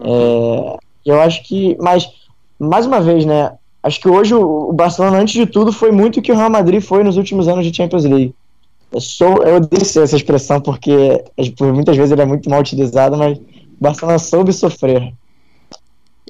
É, 0.00 0.78
eu 1.04 1.20
acho 1.20 1.42
que. 1.44 1.76
Mas, 1.80 2.08
mais 2.58 2.86
uma 2.86 3.00
vez, 3.00 3.24
né? 3.24 3.52
Acho 3.82 4.00
que 4.00 4.08
hoje 4.08 4.34
o, 4.34 4.72
Barcelona, 4.72 5.18
antes 5.18 5.34
de 5.34 5.46
tudo, 5.46 5.72
foi 5.72 5.90
muito 5.90 6.20
o 6.20 6.22
que 6.22 6.30
o 6.30 6.36
Real 6.36 6.50
Madrid 6.50 6.80
foi 6.80 7.02
nos 7.02 7.16
últimos 7.16 7.48
anos 7.48 7.66
de 7.66 7.76
Champions 7.76 8.04
League. 8.04 8.34
Eu, 8.92 9.00
sou, 9.00 9.42
eu 9.42 9.56
odeio 9.56 9.82
essa 9.82 10.16
expressão 10.16 10.60
porque 10.60 11.24
por 11.56 11.72
muitas 11.72 11.96
vezes 11.96 12.12
ele 12.12 12.22
é 12.22 12.26
muito 12.26 12.48
mal 12.48 12.60
utilizado, 12.60 13.16
mas 13.16 13.38
o 13.38 13.42
Barcelona 13.80 14.18
soube 14.18 14.52
sofrer. 14.52 15.12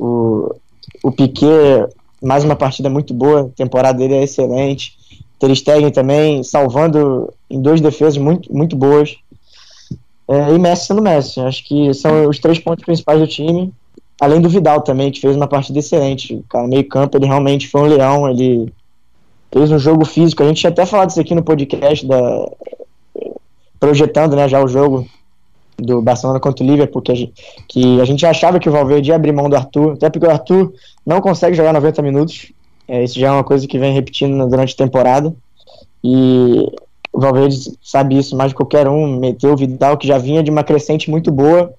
O, 0.01 0.55
o 1.03 1.13
Piquet, 1.13 1.89
mais 2.23 2.43
uma 2.43 2.57
partida 2.57 2.89
muito 2.89 3.13
boa, 3.13 3.43
a 3.43 3.49
temporada 3.57 3.99
dele 3.99 4.15
é 4.15 4.23
excelente. 4.23 4.97
Ter 5.39 5.55
Stegen 5.55 5.91
também 5.91 6.43
salvando 6.43 7.35
em 7.53 7.61
duas 7.61 7.81
defesas 7.81 8.17
muito, 8.17 8.53
muito 8.53 8.75
boas. 8.75 9.17
É, 10.29 10.55
e 10.55 10.59
Messi 10.59 10.87
sendo 10.87 11.03
Messi. 11.03 11.41
Acho 11.41 11.65
que 11.65 11.93
são 11.93 12.29
os 12.29 12.39
três 12.39 12.59
pontos 12.59 12.85
principais 12.85 13.21
do 13.21 13.27
time. 13.27 13.73
Além 14.21 14.41
do 14.41 14.49
Vidal 14.49 14.81
também, 14.81 15.11
que 15.11 15.21
fez 15.21 15.37
uma 15.37 15.47
partida 15.47 15.79
excelente. 15.79 16.35
O 16.35 16.45
cara, 16.49 16.67
meio 16.67 16.89
campo, 16.89 17.17
ele 17.17 17.27
realmente 17.27 17.69
foi 17.69 17.83
um 17.83 17.87
leão. 17.87 18.29
Ele 18.29 18.73
fez 19.53 19.71
um 19.71 19.79
jogo 19.79 20.05
físico. 20.05 20.43
A 20.43 20.47
gente 20.47 20.61
tinha 20.61 20.71
até 20.71 20.87
falado 20.87 21.11
isso 21.11 21.21
aqui 21.21 21.35
no 21.35 21.43
podcast, 21.43 22.07
da, 22.07 22.49
projetando 23.79 24.35
né, 24.37 24.49
já 24.49 24.63
o 24.63 24.69
jogo 24.69 25.07
do 25.77 26.01
Barcelona 26.01 26.39
contra 26.39 26.65
o 26.65 26.67
Liverpool, 26.67 27.03
que 27.03 27.13
a, 27.13 27.15
gente, 27.15 27.33
que 27.69 28.01
a 28.01 28.05
gente 28.05 28.25
achava 28.25 28.61
que 28.61 28.69
o 28.69 28.73
Valverde 28.73 29.11
ia 29.11 29.17
abrir 29.17 29.33
mão 29.33 29.51
do 29.51 29.57
Arthur, 29.57 29.95
até 29.95 30.09
porque 30.09 30.27
o 30.27 30.31
Arthur 30.31 30.73
não 31.05 31.21
consegue 31.21 31.57
jogar 31.57 31.73
90 31.73 32.01
minutos. 32.01 32.53
É, 32.87 33.03
isso 33.03 33.19
já 33.19 33.29
é 33.29 33.31
uma 33.31 33.45
coisa 33.45 33.67
que 33.67 33.79
vem 33.79 33.93
repetindo 33.93 34.49
durante 34.49 34.75
a 34.75 34.77
temporada. 34.77 35.35
E 36.05 36.67
o 37.13 37.21
Valverde 37.21 37.77
sabe 37.83 38.19
isso 38.19 38.35
mais 38.37 38.51
de 38.51 38.55
qualquer 38.55 38.89
um. 38.89 39.19
Meteu 39.19 39.53
o 39.53 39.57
Vidal, 39.57 39.97
que 39.97 40.07
já 40.07 40.19
vinha 40.19 40.43
de 40.43 40.51
uma 40.51 40.65
crescente 40.65 41.11
muito 41.11 41.31
boa, 41.31 41.73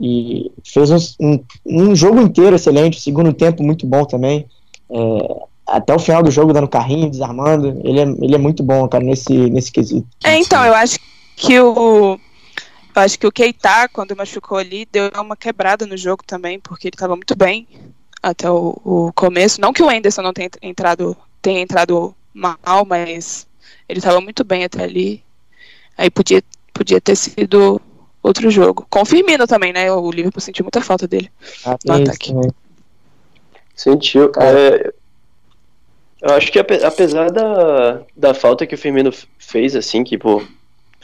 e 0.00 0.50
fez 0.64 0.90
um, 0.90 0.98
um, 1.20 1.44
um 1.66 1.94
jogo 1.94 2.20
inteiro 2.20 2.56
excelente, 2.56 3.00
segundo 3.00 3.32
tempo 3.32 3.62
muito 3.62 3.86
bom 3.86 4.04
também. 4.04 4.46
É, 4.90 5.46
até 5.66 5.94
o 5.94 5.98
final 5.98 6.22
do 6.22 6.30
jogo 6.30 6.52
dando 6.52 6.68
carrinho, 6.68 7.10
desarmando. 7.10 7.80
Ele 7.84 8.00
é, 8.00 8.02
ele 8.02 8.34
é 8.34 8.38
muito 8.38 8.62
bom, 8.62 8.88
cara, 8.88 9.04
nesse, 9.04 9.32
nesse 9.32 9.70
quesito. 9.70 10.06
É, 10.24 10.36
então, 10.36 10.64
eu 10.64 10.74
acho 10.74 10.98
que 11.36 11.58
o. 11.60 12.18
Eu 12.96 13.02
acho 13.02 13.18
que 13.18 13.26
o 13.26 13.30
Keita, 13.32 13.88
quando 13.92 14.16
machucou 14.16 14.58
ali, 14.58 14.86
deu 14.90 15.10
uma 15.16 15.36
quebrada 15.36 15.86
no 15.86 15.96
jogo 15.96 16.24
também, 16.26 16.58
porque 16.58 16.88
ele 16.88 16.96
estava 16.96 17.14
muito 17.14 17.36
bem 17.36 17.68
até 18.20 18.50
o, 18.50 18.80
o, 18.84 19.12
começo. 19.14 19.60
Não 19.60 19.72
que 19.72 19.82
o 19.82 19.88
Anderson 19.88 20.22
não 20.22 20.32
tenha 20.32 20.50
entrado, 20.60 21.16
tenha 21.40 21.60
entrado 21.60 22.14
mal, 22.34 22.84
mas 22.84 23.46
ele 23.90 23.98
estava 23.98 24.20
muito 24.20 24.44
bem 24.44 24.64
até 24.64 24.82
ali. 24.82 25.22
Aí 25.98 26.10
podia, 26.10 26.42
podia 26.72 27.00
ter 27.00 27.16
sido 27.16 27.80
outro 28.22 28.50
jogo. 28.50 28.86
Com 28.88 29.02
o 29.02 29.04
Firmino 29.04 29.46
também, 29.46 29.72
né? 29.72 29.92
O 29.92 30.10
Liverpool 30.10 30.40
sentiu 30.40 30.64
muita 30.64 30.80
falta 30.80 31.06
dele 31.06 31.30
ah, 31.64 31.76
no 31.84 31.94
isso, 31.94 32.02
ataque. 32.02 32.34
Né? 32.34 32.48
Sentiu. 33.74 34.30
É, 34.38 34.92
eu 36.22 36.34
acho 36.34 36.52
que 36.52 36.58
apesar 36.58 37.30
da, 37.30 38.02
da 38.16 38.34
falta 38.34 38.66
que 38.66 38.74
o 38.74 38.78
Firmino 38.78 39.10
fez, 39.38 39.74
assim, 39.74 40.04
que 40.04 40.16
pô, 40.16 40.42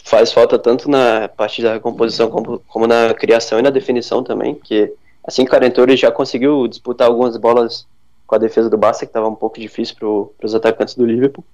faz 0.04 0.32
falta 0.32 0.58
tanto 0.58 0.88
na 0.88 1.28
parte 1.28 1.62
da 1.62 1.74
recomposição 1.74 2.30
como, 2.30 2.60
como 2.68 2.86
na 2.86 3.12
criação 3.14 3.58
e 3.58 3.62
na 3.62 3.70
definição 3.70 4.22
também, 4.22 4.54
que 4.54 4.92
assim 5.24 5.42
que 5.42 5.48
o 5.48 5.50
Carentori 5.50 5.96
já 5.96 6.12
conseguiu 6.12 6.68
disputar 6.68 7.08
algumas 7.08 7.36
bolas 7.36 7.86
com 8.26 8.34
a 8.34 8.38
defesa 8.38 8.68
do 8.68 8.76
Barça, 8.76 9.06
que 9.06 9.10
estava 9.10 9.28
um 9.28 9.34
pouco 9.34 9.58
difícil 9.58 9.96
para 9.96 10.46
os 10.46 10.54
atacantes 10.54 10.94
do 10.94 11.06
Liverpool, 11.06 11.44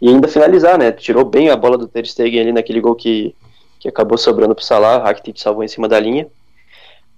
e 0.00 0.08
ainda 0.08 0.28
finalizar, 0.28 0.78
né? 0.78 0.92
Tirou 0.92 1.24
bem 1.24 1.50
a 1.50 1.56
bola 1.56 1.78
do 1.78 1.88
Ter 1.88 2.06
Stegen 2.06 2.40
ali 2.40 2.52
naquele 2.52 2.80
gol 2.80 2.94
que, 2.94 3.34
que 3.80 3.88
acabou 3.88 4.18
sobrando 4.18 4.54
para 4.54 4.62
o 4.62 4.64
Salah, 4.64 4.98
Rakitic 4.98 5.38
salvou 5.38 5.64
em 5.64 5.68
cima 5.68 5.88
da 5.88 5.98
linha. 5.98 6.26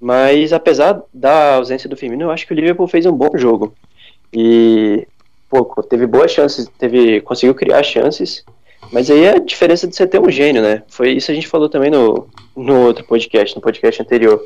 Mas 0.01 0.53
apesar 0.53 1.03
da 1.13 1.57
ausência 1.57 1.89
do 1.89 1.97
Firmino, 1.97 2.25
eu 2.25 2.31
acho 2.31 2.47
que 2.47 2.53
o 2.53 2.57
Liverpool 2.57 2.87
fez 2.87 3.05
um 3.05 3.13
bom 3.13 3.31
jogo. 3.35 3.75
E 4.33 5.07
pô, 5.49 5.65
teve 5.83 6.07
boas 6.07 6.31
chances, 6.31 6.71
teve, 6.79 7.21
conseguiu 7.23 7.55
criar 7.55 7.83
chances, 7.83 8.45
mas 8.93 9.11
aí 9.11 9.25
é 9.25 9.37
a 9.37 9.39
diferença 9.39 9.89
de 9.89 9.97
você 9.97 10.07
ter 10.07 10.21
um 10.21 10.31
gênio, 10.31 10.63
né? 10.63 10.83
Foi 10.89 11.11
isso 11.11 11.31
a 11.31 11.35
gente 11.35 11.49
falou 11.49 11.69
também 11.69 11.91
no, 11.91 12.29
no 12.57 12.87
outro 12.87 13.05
podcast, 13.05 13.57
no 13.57 13.63
podcast 13.63 14.01
anterior. 14.01 14.41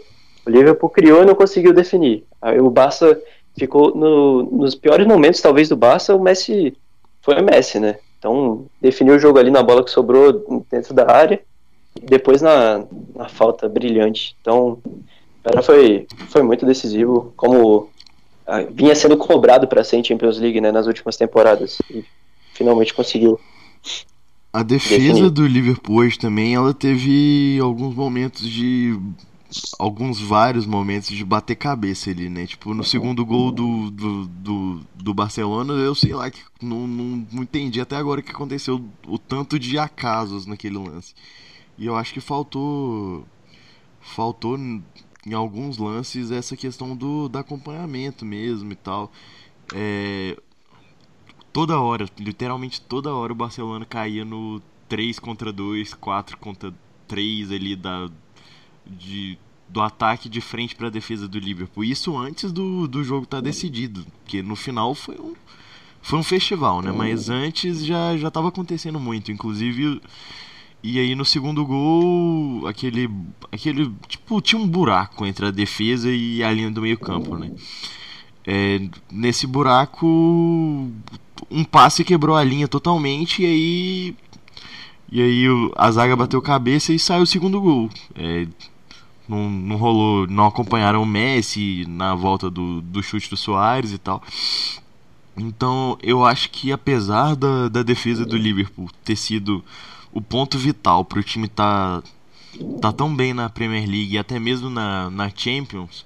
O 0.47 0.51
Liverpool 0.51 0.89
criou 0.89 1.23
e 1.23 1.27
não 1.27 1.35
conseguiu 1.35 1.73
definir. 1.73 2.25
Aí 2.41 2.59
o 2.59 2.71
Barça 2.71 3.21
ficou 3.57 3.95
no, 3.95 4.43
nos 4.45 4.75
piores 4.75 5.07
momentos, 5.07 5.41
talvez, 5.41 5.69
do 5.69 5.77
Barça, 5.77 6.15
o 6.15 6.23
Messi 6.23 6.75
foi 7.21 7.41
o 7.41 7.45
Messi, 7.45 7.79
né? 7.79 7.99
Então, 8.23 8.67
definiu 8.81 9.17
o 9.17 9.19
jogo 9.19 9.41
ali 9.41 9.51
na 9.51 9.65
bola 9.65 9.83
que 9.83 9.91
sobrou 9.91 10.65
dentro 10.71 10.95
da 10.95 11.11
área, 11.11 11.43
depois 12.01 12.41
na, 12.41 12.85
na 13.17 13.29
falta 13.29 13.69
brilhante. 13.69 14.37
Então, 14.41 14.79
foi, 15.65 16.07
foi 16.29 16.41
muito 16.45 16.65
decisivo, 16.65 17.33
como 17.37 17.91
ah, 18.47 18.65
vinha 18.71 18.95
sendo 18.95 19.17
cobrado 19.17 19.67
para 19.67 19.83
ser 19.83 19.97
em 19.97 20.05
Champions 20.05 20.39
League 20.39 20.61
né, 20.61 20.71
nas 20.71 20.87
últimas 20.87 21.17
temporadas 21.17 21.79
e 21.91 22.05
finalmente 22.55 22.95
conseguiu. 22.95 23.41
A 24.53 24.63
defesa 24.63 25.01
definir. 25.01 25.31
do 25.31 25.45
Liverpool 25.45 25.97
hoje 25.97 26.17
também, 26.17 26.55
ela 26.55 26.73
teve 26.73 27.59
alguns 27.61 27.93
momentos 27.93 28.49
de 28.49 28.97
alguns 29.79 30.21
vários 30.21 30.67
momentos 30.67 31.09
de 31.11 31.25
bater 31.25 31.57
cabeça 31.57 32.11
ali, 32.11 32.29
né? 32.29 32.47
Tipo, 32.47 32.75
no 32.75 32.85
segundo 32.85 33.25
gol 33.25 33.53
do, 33.53 33.91
do, 33.91 34.27
do, 34.27 34.81
do 34.95 35.15
Barcelona, 35.15 35.75
eu 35.75 35.95
sei 35.95 36.15
lá 36.15 36.31
que 36.31 36.41
não, 36.61 36.87
não, 36.87 37.27
não 37.33 37.43
entendi 37.43 37.81
até 37.81 37.97
agora 37.97 38.21
o 38.21 38.23
que 38.23 38.31
aconteceu, 38.31 38.85
o 39.07 39.19
tanto 39.19 39.59
de 39.59 39.79
acasos 39.79 40.47
naquele 40.47 40.79
lance. 40.79 41.15
E 41.79 41.87
eu 41.87 41.97
acho 41.97 42.13
que 42.13 42.21
faltou. 42.21 43.27
Faltou 44.01 44.59
em 44.59 45.33
alguns 45.33 45.79
lances 45.79 46.31
essa 46.31 46.57
questão 46.57 46.97
do, 46.97 47.29
do 47.29 47.39
acompanhamento 47.39 48.25
mesmo 48.25 48.73
e 48.73 48.77
tal. 48.77 49.13
É, 49.75 50.37
toda 51.53 51.81
hora, 51.81 52.07
literalmente 52.19 52.81
toda 52.81 53.15
hora 53.15 53.33
o 53.33 53.37
Barcelona 53.37 53.85
caía 53.85 54.25
no 54.25 54.61
3 54.89 55.19
contra 55.19 55.53
2, 55.53 55.95
4 55.95 56.37
contra 56.39 56.75
3 57.07 57.53
ali 57.53 57.77
da, 57.77 58.11
de, 58.87 59.39
do 59.69 59.81
ataque 59.81 60.29
de 60.29 60.41
frente 60.41 60.75
para 60.75 60.89
a 60.89 60.91
defesa 60.91 61.27
do 61.29 61.39
Liverpool. 61.39 61.85
Isso 61.85 62.17
antes 62.17 62.53
do, 62.53 62.87
do 62.87 63.03
jogo 63.03 63.25
estar 63.25 63.39
tá 63.39 63.43
decidido, 63.43 64.05
porque 64.23 64.43
no 64.43 64.57
final 64.57 64.95
foi 64.95 65.17
um, 65.17 65.35
foi 66.01 66.19
um 66.19 66.23
festival, 66.23 66.83
né? 66.83 66.93
Mas 66.93 67.29
antes 67.29 67.85
já 67.85 68.17
já 68.17 68.29
estava 68.29 68.49
acontecendo 68.49 69.01
muito, 69.01 69.33
inclusive 69.33 70.01
e 70.83 70.99
aí 70.99 71.15
no 71.15 71.25
segundo 71.25 71.65
gol, 71.65 72.67
aquele 72.67 73.09
aquele 73.53 73.93
tipo 74.09 74.41
tinha 74.41 74.61
um 74.61 74.67
buraco 74.67 75.25
entre 75.25 75.47
a 75.47 75.51
defesa 75.51 76.11
e 76.11 76.43
a 76.43 76.53
linha 76.53 76.71
do 76.71 76.83
meio-campo, 76.83 77.37
né? 77.37 77.53
É, 78.45 78.81
nesse 79.11 79.47
buraco 79.47 80.07
um 81.51 81.65
passe 81.65 82.05
quebrou 82.05 82.37
a 82.37 82.43
linha 82.43 82.67
totalmente 82.67 83.43
e 83.43 83.47
aí 83.47 84.17
e 85.13 85.23
aí 85.23 85.45
a 85.77 85.91
zaga 85.91 86.17
bateu 86.17 86.41
cabeça 86.43 86.93
e 86.93 86.99
saiu 86.99 87.23
o 87.23 87.27
segundo 87.27 87.61
gol. 87.61 87.89
É, 88.17 88.47
não, 89.33 89.49
não 89.51 89.77
rolou, 89.77 90.27
não 90.27 90.47
acompanharam 90.47 91.03
o 91.03 91.07
Messi 91.07 91.87
na 91.89 92.15
volta 92.15 92.51
do, 92.51 92.83
do 92.83 93.03
chute 93.03 93.31
do 93.31 93.37
Soares 93.37 93.93
e 93.93 93.99
tal. 93.99 94.23
Então 95.37 95.97
eu 96.03 96.25
acho 96.25 96.51
que 96.51 96.71
apesar 96.71 97.35
da, 97.35 97.69
da 97.69 97.83
defesa 97.83 98.27
do 98.27 98.37
Liverpool 98.37 98.91
ter 99.03 99.17
sido 99.17 99.65
o 100.13 100.21
ponto 100.21 100.59
vital 100.59 101.05
para 101.05 101.19
o 101.19 101.23
time 101.23 101.49
tá 101.49 102.03
tá 102.83 102.93
tão 102.93 103.15
bem 103.15 103.33
na 103.33 103.49
Premier 103.49 103.89
League 103.89 104.15
e 104.15 104.19
até 104.19 104.39
mesmo 104.39 104.69
na, 104.69 105.09
na 105.11 105.31
Champions, 105.35 106.05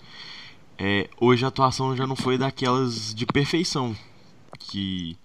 é, 0.79 1.11
hoje 1.21 1.45
a 1.45 1.49
atuação 1.49 1.97
já 1.97 2.07
não 2.07 2.15
foi 2.15 2.39
daquelas 2.39 3.13
de 3.13 3.27
perfeição 3.27 3.97
que 4.59 5.17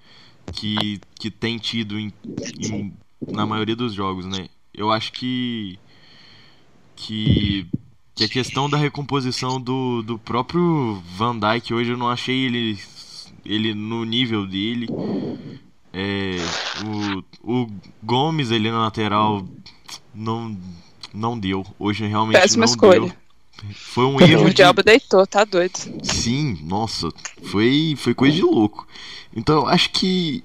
que, 0.53 0.99
que 1.15 1.29
tem 1.29 1.57
tido 1.57 1.99
em, 1.99 2.11
em, 2.59 2.93
na 3.27 3.45
maioria 3.45 3.75
dos 3.75 3.93
jogos, 3.93 4.25
né? 4.25 4.49
Eu 4.73 4.91
acho 4.91 5.11
que 5.13 5.77
que, 7.01 7.67
que 8.15 8.23
a 8.23 8.29
questão 8.29 8.69
da 8.69 8.77
recomposição 8.77 9.59
do, 9.59 10.01
do 10.01 10.17
próprio 10.19 11.01
Van 11.15 11.37
Dijk 11.37 11.73
hoje 11.73 11.91
eu 11.91 11.97
não 11.97 12.09
achei 12.09 12.45
ele 12.45 12.79
ele 13.45 13.73
no 13.73 14.03
nível 14.05 14.45
dele. 14.45 14.87
É, 15.93 16.37
o, 17.43 17.63
o 17.63 17.67
Gomes 18.03 18.51
ali 18.51 18.69
na 18.71 18.79
lateral 18.81 19.45
não, 20.13 20.55
não 21.13 21.37
deu. 21.37 21.65
Hoje 21.79 22.05
realmente 22.05 22.39
Péssima 22.39 22.65
não 22.65 22.71
escolha. 22.71 22.99
deu. 23.01 23.13
Foi 23.73 24.05
um 24.05 24.19
erro. 24.21 24.45
O 24.45 24.49
de- 24.49 24.55
diabo 24.55 24.81
deitou, 24.83 25.25
tá 25.27 25.43
doido. 25.43 25.77
Sim, 26.03 26.57
nossa, 26.63 27.09
foi, 27.43 27.95
foi 27.97 28.13
coisa 28.13 28.35
de 28.35 28.41
louco. 28.41 28.87
Então 29.35 29.61
eu 29.61 29.67
acho 29.67 29.89
que 29.91 30.43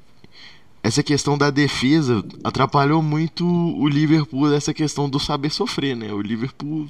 essa 0.83 1.03
questão 1.03 1.37
da 1.37 1.51
defesa 1.51 2.25
atrapalhou 2.45 3.03
muito 3.03 3.47
o 3.47 3.89
Liverpool 3.89 4.49
dessa 4.51 4.73
questão 4.75 5.09
do 5.09 5.19
saber 5.19 5.51
sofrer, 5.51 5.97
né? 5.97 6.13
O 6.13 6.21
Liverpool 6.21 6.89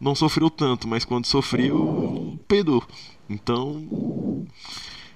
não 0.00 0.14
sofreu 0.14 0.50
tanto, 0.50 0.88
mas 0.88 1.04
quando 1.04 1.26
sofreu, 1.26 2.38
peidou. 2.48 2.82
Então, 3.28 4.46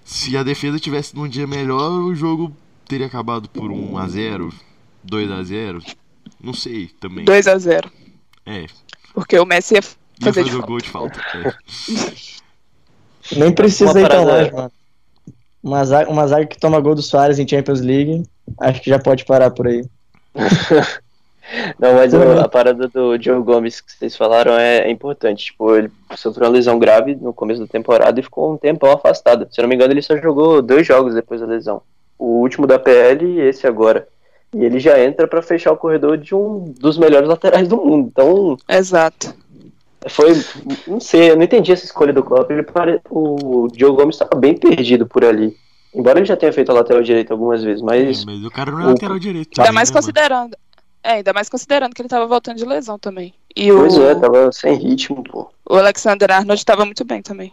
se 0.04 0.36
a 0.36 0.42
defesa 0.42 0.78
tivesse 0.78 1.14
num 1.16 1.26
dia 1.28 1.46
melhor, 1.46 1.90
o 1.90 2.14
jogo 2.14 2.54
teria 2.86 3.06
acabado 3.06 3.48
por 3.48 3.70
1 3.70 3.96
a 3.98 4.06
0, 4.08 4.52
2 5.02 5.30
a 5.30 5.42
0, 5.42 5.82
não 6.40 6.52
sei 6.52 6.88
também. 7.00 7.24
2 7.24 7.48
a 7.48 7.58
0 7.58 7.90
É, 8.46 8.66
Porque 9.14 9.38
o 9.38 9.44
Messi 9.46 9.74
ia 9.74 9.80
ia 9.80 10.32
fazer 10.32 10.44
de 10.44 10.50
fazer 10.50 10.56
o 10.56 10.60
falta. 10.60 10.66
gol 10.66 10.78
de 10.78 10.88
falta. 10.88 11.20
é. 11.34 11.54
Nem 13.36 13.52
precisa 13.52 13.98
ir 14.00 14.08
tão 14.08 14.24
longe, 14.24 14.52
mano. 14.52 14.72
Uma 15.62 15.84
zaga, 15.84 16.10
uma 16.10 16.26
zaga 16.26 16.46
que 16.46 16.58
toma 16.58 16.78
gol 16.78 16.94
do 16.94 17.00
Soares 17.00 17.38
em 17.38 17.48
Champions 17.48 17.80
League, 17.80 18.22
acho 18.60 18.82
que 18.82 18.90
já 18.90 18.98
pode 18.98 19.24
parar 19.24 19.50
por 19.50 19.66
aí. 19.66 19.82
Não, 21.78 21.94
mas 21.94 22.12
o- 22.14 22.40
a 22.40 22.48
parada 22.48 22.88
do 22.88 23.20
Joe 23.20 23.40
Gomes 23.42 23.80
que 23.80 23.92
vocês 23.92 24.16
falaram 24.16 24.52
é, 24.58 24.78
é 24.78 24.90
importante. 24.90 25.46
Tipo, 25.46 25.76
ele 25.76 25.90
sofreu 26.16 26.46
uma 26.46 26.52
lesão 26.54 26.78
grave 26.78 27.14
no 27.14 27.32
começo 27.32 27.60
da 27.60 27.66
temporada 27.66 28.18
e 28.18 28.22
ficou 28.22 28.52
um 28.52 28.56
tempão 28.56 28.90
afastado. 28.92 29.46
Se 29.50 29.60
eu 29.60 29.62
não 29.62 29.68
me 29.68 29.74
engano, 29.74 29.92
ele 29.92 30.02
só 30.02 30.16
jogou 30.16 30.62
dois 30.62 30.86
jogos 30.86 31.14
depois 31.14 31.40
da 31.40 31.46
lesão. 31.46 31.82
O 32.18 32.40
último 32.40 32.66
da 32.66 32.78
PL 32.78 33.24
e 33.26 33.40
esse 33.40 33.66
agora. 33.66 34.06
E 34.54 34.64
ele 34.64 34.78
já 34.78 34.98
entra 35.04 35.26
pra 35.26 35.42
fechar 35.42 35.72
o 35.72 35.76
corredor 35.76 36.16
de 36.16 36.34
um 36.34 36.72
dos 36.80 36.96
melhores 36.96 37.28
laterais 37.28 37.66
do 37.68 37.76
mundo. 37.76 38.08
Então, 38.10 38.56
Exato. 38.68 39.34
foi. 40.08 40.32
Não 40.86 41.00
sei, 41.00 41.30
eu 41.32 41.36
não 41.36 41.42
entendi 41.42 41.72
essa 41.72 41.84
escolha 41.84 42.12
do 42.12 42.22
Klopp. 42.22 42.50
Ele 42.50 42.62
pare... 42.62 43.00
O 43.10 43.68
Joe 43.76 43.90
Gomes 43.96 44.14
estava 44.14 44.36
bem 44.40 44.56
perdido 44.56 45.06
por 45.06 45.24
ali. 45.24 45.56
Embora 45.94 46.18
ele 46.20 46.26
já 46.26 46.36
tenha 46.36 46.52
feito 46.52 46.70
a 46.70 46.74
lateral 46.74 47.02
direita 47.02 47.34
algumas 47.34 47.62
vezes, 47.62 47.82
mas. 47.82 48.22
É, 48.22 48.26
mas 48.26 48.44
o 48.44 48.50
cara 48.50 48.70
não 48.70 48.80
é 48.80 48.84
o- 48.86 48.88
lateral 48.90 49.18
direito. 49.18 49.48
Ainda 49.58 49.62
também, 49.62 49.74
mais 49.74 49.90
né, 49.90 49.94
mano? 49.94 50.02
É, 51.04 51.12
ainda 51.16 51.34
mais 51.34 51.50
considerando 51.50 51.92
que 51.94 52.00
ele 52.00 52.08
tava 52.08 52.26
voltando 52.26 52.56
de 52.56 52.64
lesão 52.64 52.98
também. 52.98 53.34
E 53.54 53.70
o, 53.70 53.80
Pois 53.80 53.98
é, 53.98 54.14
tava 54.14 54.50
sem 54.50 54.74
ritmo, 54.74 55.22
pô. 55.22 55.50
o 55.68 55.76
Alexander 55.76 56.32
Arnold 56.32 56.64
tava 56.64 56.86
muito 56.86 57.04
bem 57.04 57.20
também. 57.20 57.52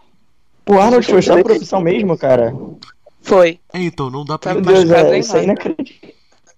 O 0.69 0.79
Arnold 0.79 1.05
foi 1.05 1.21
só 1.21 1.33
opção 1.35 1.81
mesmo, 1.81 2.17
cara. 2.17 2.55
Foi. 3.21 3.59
É, 3.73 3.79
então, 3.79 4.09
não 4.09 4.23
dá 4.23 4.37
pra 4.39 4.53
Meu 4.53 4.61
Deus, 4.63 4.89
é, 4.89 5.03
nem 5.11 5.19
isso 5.19 5.35
é 5.35 5.43
inacreditável. 5.43 6.11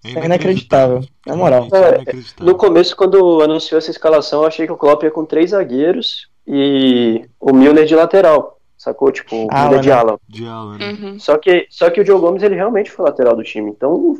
Isso 0.04 0.18
é 0.18 0.24
inacreditável. 0.24 1.04
Na 1.26 1.34
moral. 1.34 1.68
É 1.72 1.94
inacreditável. 1.96 2.46
No 2.46 2.54
começo, 2.56 2.94
quando 2.96 3.42
anunciou 3.42 3.78
essa 3.78 3.90
escalação, 3.90 4.42
eu 4.42 4.46
achei 4.46 4.64
que 4.66 4.72
o 4.72 4.76
Klopp 4.76 5.02
ia 5.02 5.10
com 5.10 5.24
três 5.24 5.50
zagueiros 5.50 6.28
e 6.46 7.24
o 7.40 7.52
Milner 7.52 7.86
de 7.86 7.96
lateral, 7.96 8.60
sacou? 8.78 9.10
Tipo, 9.10 9.34
o 9.34 9.48
Ah, 9.50 9.62
Milner 9.64 9.80
de 9.80 9.88
né? 9.88 9.94
ala. 9.94 10.20
De 10.28 10.46
Alan, 10.46 10.78
né? 10.78 10.92
Uhum. 10.92 11.18
Só 11.18 11.36
que, 11.38 11.66
só 11.70 11.90
que 11.90 12.00
o 12.00 12.06
Joe 12.06 12.20
Gomes, 12.20 12.42
ele 12.42 12.54
realmente 12.54 12.90
foi 12.90 13.04
lateral 13.04 13.34
do 13.34 13.42
time, 13.42 13.70
então 13.70 14.16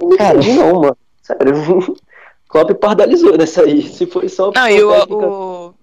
não 0.00 0.12
entendi 0.14 0.52
não, 0.52 0.80
mano. 0.80 0.96
Sério, 1.28 1.78
o 1.78 1.96
Klopp 2.48 2.70
pardalizou 2.80 3.36
nessa 3.36 3.62
aí, 3.62 3.82
se 3.86 4.06
foi 4.06 4.28
só 4.28 4.50
Não, 4.50 4.68
e 4.68 4.82
o, 4.82 4.90
técnica- 4.90 5.26
o, 5.26 5.74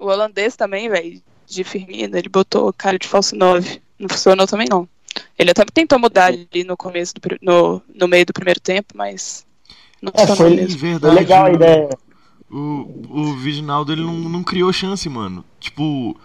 o 0.00 0.06
holandês 0.06 0.56
também, 0.56 0.88
velho, 0.88 1.20
de 1.46 1.62
Firmino, 1.64 2.16
ele 2.16 2.28
botou 2.28 2.68
o 2.68 2.72
cara 2.72 2.98
de 2.98 3.06
falso 3.06 3.36
9. 3.36 3.80
Não 3.98 4.08
funcionou 4.08 4.46
também, 4.46 4.66
não. 4.70 4.88
Ele 5.38 5.50
até 5.50 5.64
tentou 5.66 5.98
mudar 5.98 6.26
ali 6.26 6.64
no 6.64 6.76
começo, 6.76 7.14
do, 7.14 7.20
no, 7.42 7.82
no 7.94 8.08
meio 8.08 8.26
do 8.26 8.32
primeiro 8.32 8.58
tempo, 8.60 8.94
mas 8.96 9.46
não 10.02 10.10
É, 10.14 10.26
funcionou 10.26 10.36
foi, 10.36 10.56
mesmo. 10.56 10.78
foi 10.78 10.88
verdade, 10.90 11.14
legal 11.14 11.44
a 11.46 11.50
ideia. 11.52 11.88
O, 12.50 13.02
o 13.10 13.34
Viginaldo, 13.36 13.92
ele 13.92 14.02
não, 14.02 14.14
não 14.14 14.42
criou 14.42 14.72
chance, 14.72 15.08
mano. 15.08 15.44
Tipo, 15.60 16.18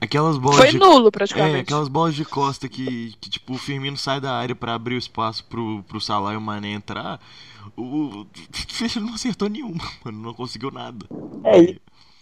aquelas 0.00 0.36
bolas 0.38 0.58
Foi 0.58 0.70
de... 0.70 0.78
nulo, 0.78 1.08
É, 1.08 1.10
praticamente. 1.10 1.56
aquelas 1.60 1.88
bolas 1.88 2.14
de 2.14 2.24
costa 2.24 2.68
que, 2.68 3.14
que 3.20 3.30
tipo, 3.30 3.54
o 3.54 3.58
Firmino 3.58 3.96
sai 3.96 4.20
da 4.20 4.32
área 4.32 4.54
pra 4.54 4.74
abrir 4.74 4.94
o 4.94 4.98
espaço 4.98 5.44
pro, 5.44 5.82
pro 5.88 6.00
Salah 6.00 6.34
e 6.34 6.36
o 6.36 6.40
Mané 6.40 6.72
entrar. 6.72 7.20
O, 7.78 8.26
Fischer 8.68 9.00
não 9.02 9.14
acertou 9.14 9.48
nenhuma, 9.48 9.84
mano. 10.04 10.18
Não 10.20 10.34
conseguiu 10.34 10.70
nada. 10.70 11.06
É, 11.44 11.60
e- 11.60 11.78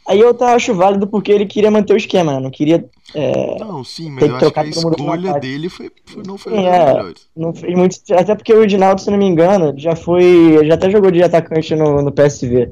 Aí 0.09 0.21
eu 0.21 0.33
tá, 0.33 0.55
acho 0.55 0.73
válido 0.73 1.05
porque 1.09 1.33
ele 1.33 1.47
queria 1.47 1.69
manter 1.69 1.92
o 1.92 1.97
esquema, 1.97 2.35
né? 2.35 2.38
Não 2.38 2.49
queria. 2.51 2.85
é, 3.12 3.59
Não, 3.59 3.83
sim, 3.83 4.09
mas 4.09 4.23
eu 4.29 4.37
acho 4.37 4.53
que 4.53 4.61
a 4.61 4.64
escolha 4.64 5.33
dele 5.40 5.69
foi, 5.69 5.90
foi- 6.07 6.23
não 6.25 6.38
foi 6.38 6.53
Sim, 6.53 6.64
é. 6.64 7.12
não 7.37 7.53
fez 7.53 7.77
muito. 7.77 7.97
Até 8.12 8.37
porque 8.37 8.55
o 8.55 8.62
Edinaldo, 8.62 9.01
se 9.01 9.11
não 9.11 9.19
me 9.19 9.25
engano, 9.25 9.75
já 9.77 9.97
foi. 9.97 10.61
Já 10.64 10.75
até 10.75 10.88
jogou 10.92 11.11
de 11.11 11.25
atacante 11.25 11.75
no, 11.75 12.03
no 12.03 12.12
PSV. 12.12 12.71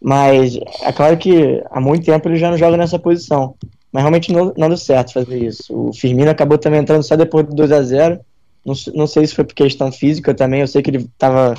Mas 0.00 0.56
é 0.82 0.90
claro 0.92 1.18
que 1.18 1.62
há 1.70 1.78
muito 1.82 2.06
tempo 2.06 2.26
ele 2.28 2.36
já 2.38 2.50
não 2.50 2.56
joga 2.56 2.78
nessa 2.78 2.98
posição. 2.98 3.54
Mas 3.92 4.02
realmente 4.02 4.32
não, 4.32 4.54
não 4.56 4.68
deu 4.68 4.78
certo 4.78 5.12
fazer 5.12 5.36
isso. 5.42 5.76
O 5.88 5.92
Firmino 5.92 6.30
acabou 6.30 6.56
também 6.56 6.80
entrando 6.80 7.02
só 7.02 7.14
depois 7.14 7.44
do 7.46 7.54
2x0. 7.54 8.18
Não, 8.64 8.74
se- 8.74 8.96
não 8.96 9.06
sei 9.06 9.26
se 9.26 9.34
foi 9.34 9.44
por 9.44 9.54
questão 9.54 9.92
física 9.92 10.32
também. 10.32 10.62
Eu 10.62 10.66
sei 10.66 10.80
que 10.80 10.88
ele 10.90 11.06
tava 11.18 11.54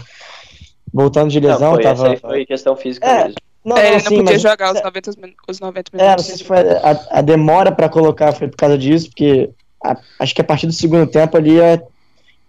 voltando 0.94 1.30
de 1.32 1.40
Não, 1.42 1.50
lesão. 1.50 1.74
foi, 1.74 1.86
essa 1.86 2.04
tava... 2.04 2.18
foi 2.18 2.46
questão 2.46 2.76
física 2.76 3.06
É, 3.08 3.24
mesmo. 3.26 3.36
Não, 3.64 3.78
É, 3.78 3.82
não, 3.82 3.88
ele 3.88 3.94
não 4.04 4.10
sim, 4.10 4.18
podia 4.18 4.34
mas- 4.34 4.42
jogar 4.42 4.74
os 4.74 4.82
90, 4.82 5.12
min- 5.22 5.34
os 5.48 5.60
90 5.60 5.92
É, 5.94 5.98
não 5.98 6.04
minutos. 6.06 6.26
sei 6.26 6.36
se 6.38 6.44
foi 6.44 6.58
a, 6.58 7.00
a 7.12 7.22
demora 7.22 7.72
pra 7.72 7.88
colocar 7.90 8.34
foi 8.34 8.48
por 8.48 8.58
causa 8.58 8.78
disso, 8.78 9.08
porque 9.10 9.50
a- 9.84 9.98
acho 10.20 10.34
que 10.34 10.42
a 10.42 10.44
partir 10.44 10.66
do 10.68 10.74
segundo 10.74 11.06
tempo 11.08 11.38
ali 11.38 11.60
é, 11.60 11.82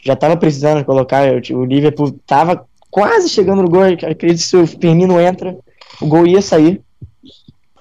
já 0.03 0.17
tava 0.17 0.37
precisando 0.37 0.85
colocar. 0.85 1.25
O, 1.53 1.59
o 1.59 1.65
Liverpool 1.65 2.13
tava 2.27 2.65
quase 2.91 3.29
chegando 3.29 3.63
no 3.63 3.69
gol. 3.69 3.83
Acredito 3.83 4.39
que 4.39 4.39
se 4.39 4.57
o 4.57 4.67
Firmino 4.67 5.21
entra, 5.21 5.57
o 6.01 6.07
gol 6.07 6.27
ia 6.27 6.41
sair. 6.43 6.81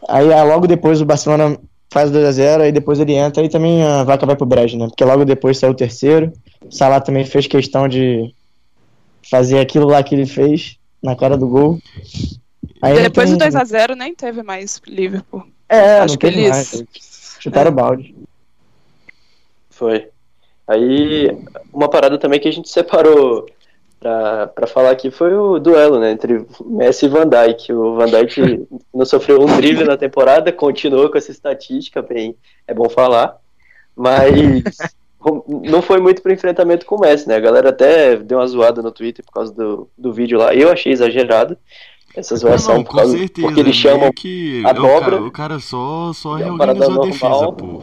Aí 0.10 0.32
ah, 0.34 0.44
logo 0.44 0.68
depois 0.68 1.00
o 1.02 1.06
Barcelona 1.06 1.58
faz 1.90 2.12
2x0, 2.12 2.62
aí 2.62 2.72
depois 2.72 3.00
ele 3.00 3.14
entra 3.14 3.44
e 3.44 3.50
também 3.50 3.84
a 3.84 4.04
vaca 4.04 4.26
vai 4.26 4.36
pro 4.36 4.46
brejo, 4.46 4.78
né? 4.78 4.88
Porque 4.88 5.04
logo 5.06 5.26
depois 5.26 5.58
saiu 5.58 5.72
o 5.72 5.76
terceiro. 5.76 6.32
O 6.66 6.72
Salah 6.72 7.00
também 7.02 7.26
fez 7.26 7.48
questão 7.48 7.88
de 7.88 8.34
fazer 9.30 9.60
aquilo 9.60 9.88
lá 9.88 10.02
que 10.04 10.16
ele 10.16 10.26
fez 10.26 10.78
na 11.02 11.16
cara 11.16 11.38
do 11.38 11.48
gol. 11.48 11.80
Aí 12.82 12.96
Depois 13.04 13.30
tem- 13.30 13.38
do 13.38 13.44
2x0 13.46 13.96
nem 13.96 14.14
teve 14.16 14.42
mais 14.44 14.82
Liverpool. 14.88 15.44
É, 15.70 16.00
acho 16.00 16.18
que 16.18 16.26
eles- 16.28 16.50
mais. 16.50 16.86
Chutaram 17.40 17.72
o 17.72 17.74
balde. 17.74 18.16
Foi. 19.70 20.10
Aí, 20.68 21.30
uma 21.74 21.90
parada 21.90 22.18
também 22.18 22.40
que 22.40 22.48
a 22.48 22.52
gente 22.54 22.70
separou 22.70 23.46
pra, 24.00 24.48
pra 24.48 24.68
falar 24.68 24.92
aqui 24.92 25.10
foi 25.12 25.34
o 25.34 25.60
duelo, 25.60 26.00
né, 26.00 26.12
entre 26.12 26.46
Messi 26.66 27.06
e 27.06 27.10
Van 27.10 27.28
Dijk. 27.28 27.74
O 27.74 27.96
Van 27.96 28.06
Dijk 28.06 28.68
não 28.94 29.06
sofreu 29.06 29.42
um 29.42 29.58
drible 29.58 29.84
na 29.86 29.98
temporada, 29.98 30.52
continuou 30.52 31.10
com 31.10 31.18
essa 31.18 31.32
estatística, 31.32 32.02
bem, 32.02 32.36
é 32.68 32.74
bom 32.74 32.90
falar, 32.90 33.38
mas 33.96 34.64
não 35.70 35.82
foi 35.82 36.00
muito 36.00 36.22
pro 36.22 36.34
enfrentamento 36.34 36.86
com 36.86 36.96
o 36.96 37.00
Messi, 37.02 37.28
né, 37.28 37.36
a 37.36 37.40
galera 37.40 37.70
até 37.70 38.16
deu 38.16 38.40
uma 38.40 38.48
zoada 38.48 38.82
no 38.82 38.92
Twitter 38.92 39.24
por 39.26 39.32
causa 39.34 39.54
do, 39.54 39.90
do 39.98 40.12
vídeo 40.12 40.38
lá, 40.40 40.54
eu 40.56 40.72
achei 40.72 40.92
exagerado 40.92 41.56
essa 42.16 42.36
zoação, 42.36 42.76
não, 42.78 42.84
por 42.84 42.92
com 42.92 42.98
causa, 42.98 43.18
certeza. 43.18 43.48
porque 43.48 43.60
eles 43.62 43.76
chamam 43.76 44.12
que 44.12 44.64
a 44.66 44.72
o 44.72 44.74
dobra. 44.74 45.00
cara, 45.00 45.24
o 45.24 45.32
cara 45.32 45.60
só, 45.60 46.12
só 46.14 46.38
É 46.40 46.44
reorganizou 46.44 47.02
a 47.04 47.06
defesa, 47.06 47.30
normal. 47.30 47.54
pô. 47.54 47.82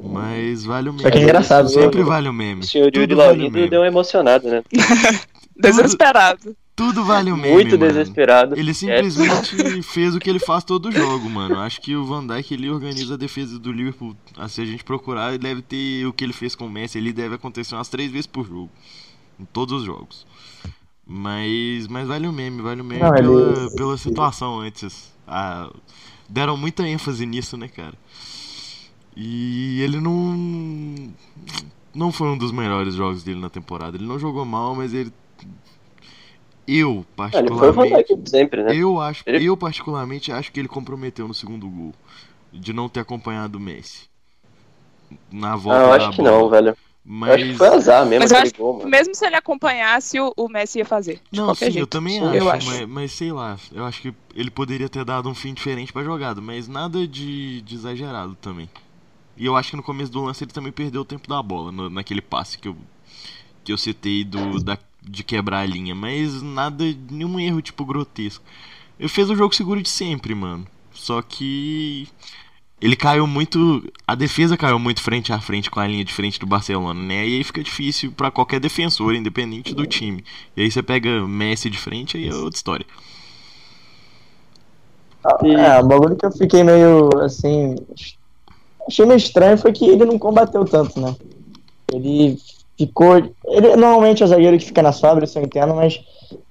Mas 0.00 0.64
vale 0.64 0.90
o 0.90 0.92
meme. 0.92 1.02
Só 1.02 1.10
que 1.10 1.18
é 1.18 1.22
engraçado, 1.22 1.68
Sempre 1.68 1.98
né? 2.00 2.04
vale 2.04 2.28
o 2.28 2.32
meme. 2.32 2.60
o 2.60 2.64
senhor 2.64 2.84
Yuri 2.94 3.14
vale 3.14 3.14
o 3.14 3.16
Laurindo 3.16 3.50
meme. 3.56 3.68
deu 3.70 3.80
uma 3.80 3.86
emocionada, 3.86 4.48
né, 4.50 4.62
Desesperado. 5.56 6.54
Tudo 6.78 7.04
vale 7.04 7.30
o 7.30 7.36
meme, 7.36 7.52
muito 7.52 7.78
mano. 7.78 7.92
desesperado. 7.92 8.58
Ele 8.58 8.72
simplesmente 8.72 9.82
fez 9.82 10.14
o 10.14 10.18
que 10.18 10.30
ele 10.30 10.38
faz 10.38 10.64
todo 10.64 10.90
jogo, 10.90 11.28
mano. 11.28 11.58
Acho 11.60 11.80
que 11.80 11.94
o 11.94 12.04
Van 12.06 12.26
Dijk 12.26 12.54
ele 12.54 12.70
organiza 12.70 13.14
a 13.14 13.16
defesa 13.18 13.58
do 13.58 13.70
Liverpool. 13.70 14.16
Ah, 14.36 14.48
Se 14.48 14.60
a 14.62 14.64
gente 14.64 14.82
procurar, 14.84 15.30
ele 15.30 15.38
deve 15.38 15.60
ter 15.60 16.06
o 16.06 16.12
que 16.12 16.24
ele 16.24 16.32
fez 16.32 16.54
com 16.54 16.66
o 16.66 16.70
Messi. 16.70 16.96
Ele 16.96 17.12
deve 17.12 17.34
acontecer 17.34 17.74
umas 17.74 17.88
três 17.88 18.10
vezes 18.10 18.26
por 18.26 18.46
jogo. 18.46 18.70
Em 19.38 19.44
todos 19.44 19.80
os 19.80 19.84
jogos. 19.84 20.26
Mas, 21.06 21.86
mas 21.88 22.06
vale 22.06 22.26
o 22.28 22.32
meme, 22.32 22.62
vale 22.62 22.80
o 22.80 22.84
meme 22.84 23.00
Não, 23.02 23.08
ele- 23.16 23.26
pela, 23.26 23.70
pela 23.74 23.98
situação 23.98 24.60
antes. 24.60 25.12
Ah, 25.26 25.70
deram 26.28 26.56
muita 26.56 26.86
ênfase 26.86 27.26
nisso, 27.26 27.56
né, 27.56 27.66
cara? 27.68 27.94
E 29.16 29.80
ele 29.82 30.00
não. 30.00 31.12
Não 31.94 32.12
foi 32.12 32.28
um 32.28 32.38
dos 32.38 32.52
melhores 32.52 32.94
jogos 32.94 33.24
dele 33.24 33.40
na 33.40 33.50
temporada. 33.50 33.96
Ele 33.96 34.06
não 34.06 34.18
jogou 34.18 34.44
mal, 34.44 34.74
mas 34.76 34.94
ele. 34.94 35.12
Eu, 36.68 37.04
ele 37.32 37.50
foi 37.52 37.70
o 37.70 37.72
Van 37.72 37.86
particularmente. 37.86 38.14
Sempre, 38.26 38.62
né? 38.62 38.72
Eu 38.72 39.00
acho, 39.00 39.24
Ele- 39.26 39.38
eu 39.38 39.56
particularmente 39.56 40.32
acho 40.32 40.52
que 40.52 40.60
ele 40.60 40.68
comprometeu 40.68 41.26
no 41.28 41.34
segundo 41.34 41.68
gol 41.68 41.94
de 42.52 42.72
não 42.72 42.88
ter 42.88 43.00
acompanhado 43.00 43.58
o 43.58 43.60
Messi 43.60 44.08
na 45.30 45.56
volta 45.56 45.82
Ah, 45.82 45.82
eu 45.84 45.92
da 45.92 46.10
acho 46.10 46.10
que 46.10 46.22
bola. 46.22 46.22
não, 46.22 46.48
velho. 46.48 46.76
Eu 47.24 47.32
Mas 47.32 47.34
acho 47.34 47.46
que 47.46 47.54
foi 47.54 47.68
azar 47.68 48.06
mesmo 48.06 48.22
Mas 48.24 48.32
eu 48.32 48.38
acho 48.38 48.54
gol. 48.56 48.86
Mesmo 48.86 49.14
se 49.14 49.26
ele 49.26 49.36
acompanhasse, 49.36 50.18
o, 50.20 50.32
o 50.36 50.48
Messi 50.48 50.78
ia 50.78 50.84
fazer. 50.84 51.20
De 51.30 51.30
não, 51.30 51.54
sim, 51.54 51.72
jeito. 51.72 51.78
eu 51.78 51.86
também 51.86 52.18
Sim, 52.18 52.24
acho, 52.24 52.38
eu 52.38 52.50
acho. 52.50 52.66
Mas, 52.66 52.88
mas 52.88 53.12
sei 53.12 53.32
lá, 53.32 53.58
eu 53.72 53.84
acho 53.84 54.00
que 54.00 54.14
ele 54.34 54.50
poderia 54.50 54.88
ter 54.88 55.04
dado 55.04 55.28
um 55.28 55.34
fim 55.34 55.52
diferente 55.52 55.92
pra 55.92 56.02
jogada, 56.02 56.40
mas 56.40 56.68
nada 56.68 57.06
de, 57.06 57.60
de 57.62 57.74
exagerado 57.74 58.34
também. 58.36 58.68
E 59.36 59.46
eu 59.46 59.56
acho 59.56 59.70
que 59.70 59.76
no 59.76 59.82
começo 59.82 60.12
do 60.12 60.22
lance 60.24 60.44
ele 60.44 60.52
também 60.52 60.72
perdeu 60.72 61.02
o 61.02 61.06
tempo 61.06 61.28
da 61.28 61.42
bola 61.42 61.72
no- 61.72 61.90
naquele 61.90 62.22
passe 62.22 62.58
que 62.58 62.68
eu 62.68 62.76
que 63.64 63.72
eu 63.72 63.78
citei 63.78 64.24
do 64.24 64.60
da, 64.60 64.78
de 65.08 65.24
quebrar 65.24 65.60
a 65.60 65.66
linha, 65.66 65.94
mas 65.94 66.42
nada, 66.42 66.84
nenhum 67.10 67.38
erro 67.40 67.62
tipo 67.62 67.84
grotesco. 67.84 68.44
Ele 68.98 69.08
fez 69.08 69.30
o 69.30 69.36
jogo 69.36 69.54
seguro 69.54 69.82
de 69.82 69.88
sempre, 69.88 70.34
mano. 70.34 70.66
Só 70.92 71.22
que 71.22 72.08
ele 72.80 72.96
caiu 72.96 73.26
muito, 73.26 73.82
a 74.06 74.14
defesa 74.14 74.56
caiu 74.56 74.78
muito 74.78 75.02
frente 75.02 75.32
a 75.32 75.40
frente 75.40 75.70
com 75.70 75.80
a 75.80 75.86
linha 75.86 76.04
de 76.04 76.12
frente 76.12 76.38
do 76.38 76.46
Barcelona, 76.46 77.00
né? 77.02 77.26
E 77.26 77.36
aí 77.38 77.44
fica 77.44 77.62
difícil 77.62 78.12
pra 78.12 78.30
qualquer 78.30 78.60
defensor, 78.60 79.14
independente 79.14 79.74
do 79.74 79.86
time. 79.86 80.24
E 80.56 80.62
aí 80.62 80.70
você 80.70 80.82
pega 80.82 81.26
Messi 81.26 81.70
de 81.70 81.78
frente, 81.78 82.16
aí 82.16 82.28
é 82.28 82.34
outra 82.34 82.56
história. 82.56 82.86
E- 85.44 85.54
É, 85.54 85.80
o 85.80 85.86
bagulho 85.86 86.16
que 86.16 86.26
eu 86.26 86.32
fiquei 86.32 86.62
meio 86.62 87.10
assim. 87.20 87.76
Achei 88.86 89.04
meio 89.04 89.18
estranho 89.18 89.58
foi 89.58 89.72
que 89.72 89.84
ele 89.84 90.04
não 90.04 90.18
combateu 90.18 90.64
tanto, 90.64 90.98
né? 91.00 91.14
Ele 91.92 92.38
ficou. 92.78 93.16
Ele 93.16 93.76
normalmente 93.76 94.22
é 94.22 94.26
o 94.26 94.28
zagueiro 94.28 94.56
que 94.56 94.64
fica 94.64 94.80
na 94.80 94.92
sobra, 94.92 95.24
isso 95.24 95.38
eu 95.38 95.42
entendo, 95.42 95.74
mas 95.74 96.00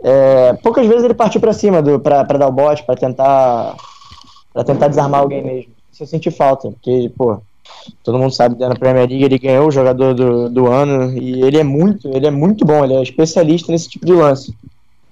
é, 0.04 0.54
poucas 0.62 0.86
vezes 0.86 1.04
ele 1.06 1.14
partiu 1.14 1.40
pra 1.40 1.54
cima 1.54 1.82
do, 1.82 2.00
pra 2.00 2.24
dar 2.24 2.48
o 2.48 2.52
bote, 2.52 2.84
pra 2.84 2.96
tentar. 2.96 3.76
para 4.54 4.64
tentar 4.64 4.90
desarmar 4.90 5.22
alguém 5.22 5.44
mesmo. 5.44 5.72
Isso 5.92 6.04
eu 6.04 6.08
senti 6.08 6.30
falta, 6.30 6.70
porque, 6.70 7.12
pô, 7.18 7.40
todo 8.04 8.20
mundo 8.20 8.34
sabe, 8.34 8.60
na 8.60 8.76
Premier 8.76 9.08
League 9.08 9.24
ele 9.24 9.40
ganhou 9.40 9.68
o 9.68 9.72
jogador 9.72 10.14
do, 10.14 10.50
do 10.50 10.68
ano 10.68 11.18
e 11.18 11.42
ele 11.42 11.58
é 11.58 11.64
muito, 11.64 12.10
ele 12.10 12.28
é 12.28 12.32
muito 12.32 12.66
bom, 12.66 12.84
ele 12.84 12.94
é 12.94 13.02
especialista 13.02 13.72
nesse 13.72 13.90
tipo 13.90 14.06
de 14.06 14.14
lance. 14.14 14.54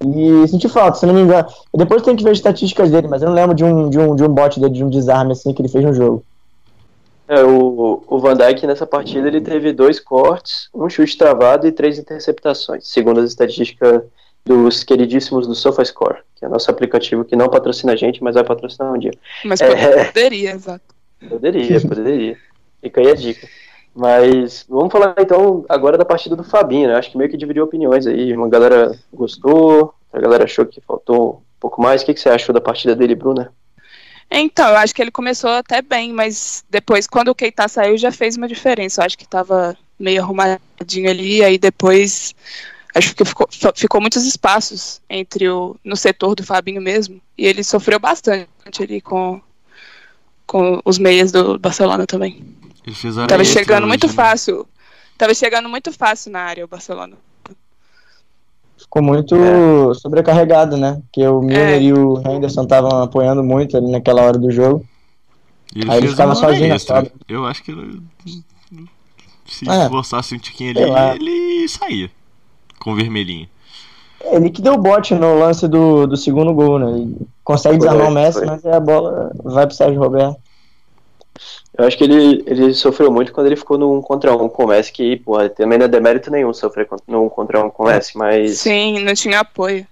E 0.04 0.48
senti 0.48 0.68
falta, 0.68 0.98
se 0.98 1.06
não 1.06 1.14
me 1.14 1.22
engano. 1.22 1.48
Depois 1.74 2.02
tenho 2.02 2.18
que 2.18 2.24
ver 2.24 2.32
as 2.32 2.38
estatísticas 2.38 2.92
dele, 2.92 3.08
mas 3.08 3.22
eu 3.22 3.30
não 3.30 3.36
lembro 3.36 3.56
de 3.56 3.64
um, 3.64 3.90
de 3.90 3.98
um, 3.98 4.16
de 4.16 4.24
um 4.24 4.28
bote 4.28 4.60
dele, 4.60 4.74
de 4.74 4.84
um 4.84 4.90
desarme 4.90 5.32
assim 5.32 5.54
que 5.54 5.62
ele 5.62 5.70
fez 5.70 5.84
no 5.84 5.94
jogo. 5.94 6.24
É, 7.28 7.44
o, 7.44 8.04
o 8.08 8.20
Van 8.20 8.36
Dijk 8.36 8.68
nessa 8.68 8.86
partida 8.86 9.28
ele 9.28 9.42
teve 9.42 9.74
dois 9.74 10.00
cortes, 10.00 10.70
um 10.74 10.88
chute 10.90 11.18
travado 11.18 11.66
e 11.66 11.72
três 11.72 11.98
interceptações, 11.98 12.88
segundo 12.88 13.20
as 13.20 13.30
estatísticas 13.30 14.04
dos 14.46 14.84
queridíssimos 14.84 15.48
do 15.48 15.56
SofaScore, 15.56 16.20
que 16.36 16.46
é 16.46 16.48
nosso 16.48 16.70
aplicativo 16.70 17.26
que 17.26 17.36
não 17.36 17.50
patrocina 17.50 17.94
a 17.94 17.96
gente, 17.96 18.24
mas 18.24 18.36
vai 18.36 18.44
patrocinar 18.44 18.94
um 18.94 18.98
dia. 18.98 19.12
Mas 19.44 19.60
É. 19.60 20.06
poderia, 20.06 20.52
exato. 20.52 20.84
Poderia, 21.28 21.82
poderia. 21.82 22.38
Fica 22.82 23.02
aí 23.02 23.10
a 23.10 23.16
dica. 23.16 23.48
Mas 23.96 24.66
vamos 24.70 24.92
falar 24.92 25.16
então 25.18 25.66
agora 25.70 25.98
da 25.98 26.06
partida 26.06 26.36
do 26.36 26.44
Fabinho, 26.44 26.90
né? 26.90 26.96
Acho 26.96 27.10
que 27.10 27.18
meio 27.18 27.30
que 27.30 27.38
dividiu 27.38 27.64
opiniões 27.64 28.06
aí. 28.06 28.36
Uma 28.36 28.50
galera 28.50 28.92
gostou, 29.12 29.94
a 30.12 30.20
galera 30.20 30.44
achou 30.44 30.66
que 30.66 30.82
faltou 30.82 31.38
um 31.38 31.60
pouco 31.60 31.82
mais. 31.82 32.02
O 32.02 32.06
que, 32.06 32.14
que 32.14 32.20
você 32.20 32.30
achou 32.30 32.54
da 32.54 32.62
partida 32.62 32.96
dele, 32.96 33.16
Bruna? 33.16 33.52
Então, 34.30 34.68
eu 34.70 34.78
acho 34.78 34.94
que 34.94 35.02
ele 35.02 35.12
começou 35.12 35.52
até 35.52 35.82
bem, 35.82 36.12
mas 36.12 36.64
depois, 36.70 37.08
quando 37.08 37.30
o 37.30 37.36
Keita 37.36 37.68
saiu, 37.68 37.98
já 37.98 38.12
fez 38.12 38.36
uma 38.36 38.48
diferença. 38.48 39.02
Eu 39.02 39.06
acho 39.06 39.18
que 39.18 39.28
tava 39.28 39.78
meio 40.00 40.22
arrumadinho 40.22 41.10
ali, 41.10 41.44
aí 41.44 41.58
depois 41.58 42.36
acho 42.94 43.14
que 43.14 43.26
ficou, 43.26 43.48
ficou 43.76 44.02
muitos 44.02 44.26
espaços 44.26 45.02
entre 45.10 45.50
o 45.50 45.76
no 45.84 45.98
setor 45.98 46.34
do 46.34 46.44
Fabinho 46.44 46.82
mesmo, 46.82 47.22
e 47.38 47.46
ele 47.46 47.64
sofreu 47.64 48.00
bastante 48.00 48.48
ali 48.80 49.02
com 49.02 49.42
com 50.46 50.80
os 50.86 51.00
meias 51.00 51.32
do 51.32 51.58
Barcelona 51.58 52.06
também. 52.06 52.46
Tava 53.28 53.44
chegando 53.44 53.88
muito 53.88 54.08
né? 54.08 54.14
fácil. 54.14 54.68
Tava 55.18 55.34
chegando 55.34 55.68
muito 55.68 55.92
fácil 55.92 56.32
na 56.32 56.42
área 56.42 56.64
o 56.64 56.68
Barcelona. 56.68 57.18
Ficou 58.78 59.02
muito 59.02 59.94
sobrecarregado, 59.96 60.78
né? 60.78 61.02
Porque 61.04 61.26
o 61.28 61.42
Milner 61.42 61.70
É. 61.76 61.82
e 61.82 61.94
o 61.94 62.18
Henderson 62.26 62.64
estavam 62.64 63.02
apoiando 63.04 63.44
muito 63.44 63.76
ali 63.78 63.90
naquela 63.90 64.22
hora 64.22 64.38
do 64.38 64.52
jogo. 64.52 64.86
E 65.76 65.82
Ele 65.82 65.92
Aí 65.92 65.98
ele 66.00 66.08
ficava 66.10 66.36
sozinho 66.36 66.74
extra. 66.74 66.96
quadra. 66.96 67.12
Eu 67.28 67.46
acho 67.46 67.64
que 67.64 67.72
ele- 67.72 68.02
se 69.46 69.70
É. 69.70 69.84
esforçasse 69.84 70.36
um 70.36 70.40
tiquinho 70.40 70.72
ali, 70.72 70.86
lá. 70.86 71.16
ele 71.16 71.68
saía 71.68 72.10
com 72.80 72.92
o 72.92 72.96
vermelhinho. 72.96 73.48
Ele 74.32 74.50
que 74.50 74.62
deu 74.62 74.78
bote 74.78 75.14
no 75.14 75.38
lance 75.38 75.68
do, 75.68 76.08
do 76.08 76.18
segundo 76.18 76.54
gol, 76.54 76.80
né? 76.80 76.92
Ele 76.92 77.18
consegue 77.44 77.78
Foi, 77.78 77.88
desarmar 77.88 78.10
o 78.12 78.14
Messi, 78.14 78.40
foi. 78.40 78.48
mas 78.48 78.66
aí 78.66 78.74
a 78.74 78.80
bola 78.80 79.32
vai 79.44 79.68
pro 79.68 79.76
Sérgio 79.76 80.00
Roberto. 80.02 80.38
Eu 81.78 81.86
acho 81.86 81.98
que 81.98 82.04
ele, 82.06 82.44
ele 82.48 82.74
sofreu 82.74 83.12
muito 83.12 83.34
quando 83.34 83.48
ele 83.48 83.56
ficou 83.56 83.78
no 83.78 83.94
um 83.98 84.02
contra 84.02 84.36
um 84.36 84.48
com 84.48 84.64
o 84.64 84.68
Messi, 84.68 84.92
que, 84.92 85.18
porra, 85.18 85.50
também 85.50 85.78
não 85.78 85.86
é 85.86 85.90
demérito 85.90 86.32
nenhum 86.32 86.54
sofrer 86.54 86.88
no 87.08 87.24
um 87.26 87.30
contra 87.30 87.64
um 87.66 87.70
com 87.70 87.84
o 87.84 87.88
Messi, 87.88 88.18
mas 88.18 88.60
Sim, 88.60 89.04
não 89.04 89.14
tinha 89.14 89.42
apoio. 89.42 89.86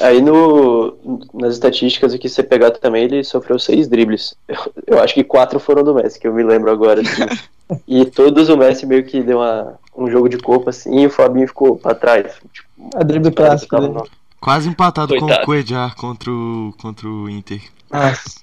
aí 0.00 0.22
no, 0.22 0.96
nas 1.34 1.54
estatísticas 1.54 2.14
aqui, 2.14 2.28
você 2.28 2.42
pegar 2.42 2.70
também, 2.70 3.04
ele 3.04 3.22
sofreu 3.24 3.58
seis 3.58 3.88
dribles. 3.88 4.34
Eu, 4.48 4.56
eu 4.96 5.00
acho 5.02 5.12
que 5.14 5.22
quatro 5.24 5.60
foram 5.60 5.82
do 5.84 5.94
Messi, 5.94 6.18
que 6.18 6.26
eu 6.26 6.32
me 6.34 6.42
lembro 6.42 6.70
agora, 6.70 7.00
assim. 7.00 7.22
E 7.86 8.04
todos 8.04 8.48
o 8.48 8.56
Messi 8.56 8.84
meio 8.84 9.04
que 9.04 9.22
deu 9.22 9.38
uma, 9.38 9.78
um 9.96 10.10
jogo 10.10 10.28
de 10.28 10.36
corpo, 10.38 10.68
assim, 10.70 11.02
e 11.02 11.06
o 11.06 11.10
Fabinho 11.10 11.46
ficou 11.46 11.76
pra 11.76 11.94
trás. 11.94 12.34
Tipo, 12.52 12.68
A 12.96 13.04
drible 13.04 13.30
dele. 13.30 13.88
no- 13.94 14.08
Quase 14.40 14.68
empatado 14.68 15.14
com 15.14 15.20
Coitado. 15.20 15.42
o 15.42 15.46
Cuejar 15.46 15.94
contra 15.94 16.32
o, 16.32 16.74
contra 16.82 17.06
o 17.06 17.30
Inter. 17.30 17.60
Nossa. 17.88 18.40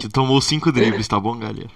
Que 0.00 0.08
tomou 0.08 0.40
cinco 0.40 0.70
dribles, 0.72 1.06
tá 1.08 1.18
bom, 1.18 1.36
galera? 1.38 1.68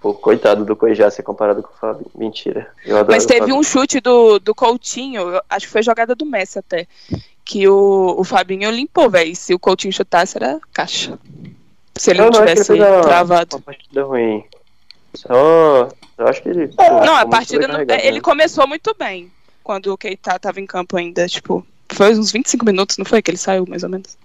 Pô, 0.00 0.14
coitado 0.14 0.64
do 0.64 0.76
ser 1.10 1.22
comparado 1.22 1.62
com 1.62 1.68
o 1.72 1.76
Fabinho. 1.76 2.10
Mentira. 2.14 2.72
Eu 2.86 2.96
adoro 2.96 3.12
Mas 3.12 3.26
teve 3.26 3.52
um 3.52 3.62
chute 3.62 4.00
do, 4.00 4.38
do 4.38 4.54
Coutinho, 4.54 5.40
acho 5.48 5.66
que 5.66 5.72
foi 5.72 5.82
jogada 5.82 6.14
do 6.14 6.24
Messi 6.24 6.58
até, 6.58 6.86
que 7.44 7.68
o, 7.68 8.14
o 8.18 8.24
Fabinho 8.24 8.70
limpou, 8.70 9.10
velho. 9.10 9.36
Se 9.36 9.52
o 9.52 9.58
Coutinho 9.58 9.92
chutasse, 9.92 10.38
era 10.38 10.58
caixa. 10.72 11.18
Se 11.98 12.12
ele 12.12 12.20
não, 12.20 12.30
que 12.30 12.38
tivesse 12.38 12.64
fez 12.64 12.80
uma- 12.80 13.02
travado. 13.02 13.56
Uma 13.56 13.62
partida 13.62 14.04
ruim. 14.04 14.42
Só. 15.14 15.88
Eu 16.16 16.26
acho 16.28 16.42
que 16.42 16.48
ele. 16.48 16.68
pô, 16.68 16.82
Não, 17.04 17.16
a 17.16 17.26
partida. 17.26 17.66
não- 17.66 17.74
sobrecarregado, 17.74 18.06
ele 18.08 18.16
né? 18.16 18.20
começou 18.22 18.66
muito 18.66 18.94
bem 18.98 19.30
quando 19.62 19.92
o 19.92 19.98
Keita 19.98 20.38
tava 20.38 20.60
em 20.60 20.66
campo 20.66 20.96
ainda. 20.96 21.26
Tipo, 21.28 21.66
foi 21.92 22.14
uns 22.16 22.32
25 22.32 22.64
minutos, 22.64 22.96
não 22.96 23.04
foi? 23.04 23.20
Que 23.20 23.30
ele 23.32 23.38
saiu, 23.38 23.66
mais 23.68 23.82
ou 23.82 23.90
menos. 23.90 24.16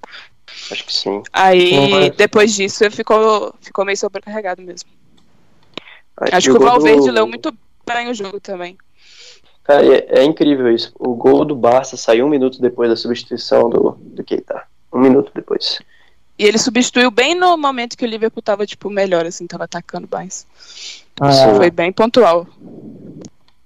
Acho 0.72 0.84
que 0.86 0.94
sim. 0.94 1.22
Aí, 1.32 2.10
depois 2.12 2.54
disso, 2.56 2.84
ele 2.84 2.96
ficou, 2.96 3.54
ficou 3.62 3.86
meio 3.86 3.98
sobrecarregado 3.98 4.62
mesmo. 4.62 4.89
Aí, 6.18 6.30
Acho 6.32 6.50
e 6.50 6.52
que 6.54 6.58
o 6.58 6.65
Valverde 6.65 7.06
do- 7.08 7.12
leu 7.12 7.28
muito 7.28 7.54
bem 7.86 8.10
o 8.10 8.13
jogo 8.13 8.39
também. 8.39 8.78
Cara, 9.63 9.84
é, 9.86 10.20
é 10.20 10.24
incrível 10.24 10.72
isso. 10.74 10.91
O 10.98 11.15
gol 11.15 11.44
do 11.44 11.56
Barça 11.56 11.98
saiu 11.98 12.26
um 12.26 12.30
minuto 12.30 12.62
depois 12.62 12.89
da 12.89 12.96
substituição 12.96 13.70
do, 13.70 13.98
do 14.00 14.24
Keita. 14.24 14.63
Um 14.94 15.00
minuto 15.00 15.32
depois. 15.36 15.80
E 16.38 16.46
ele 16.46 16.58
substituiu 16.58 17.10
bem 17.10 17.34
no 17.36 17.58
momento 17.58 17.98
que 17.98 18.06
o 18.06 18.08
Liverpool 18.08 18.41
tava, 18.44 18.65
tipo, 18.65 18.89
melhor, 18.89 19.26
assim, 19.26 19.48
tava 19.48 19.63
atacando 19.65 20.08
mais. 20.12 20.46
Ah, 21.20 21.32
Sim. 21.32 21.56
Foi 21.56 21.72
bem 21.72 21.91
pontual. 21.91 22.48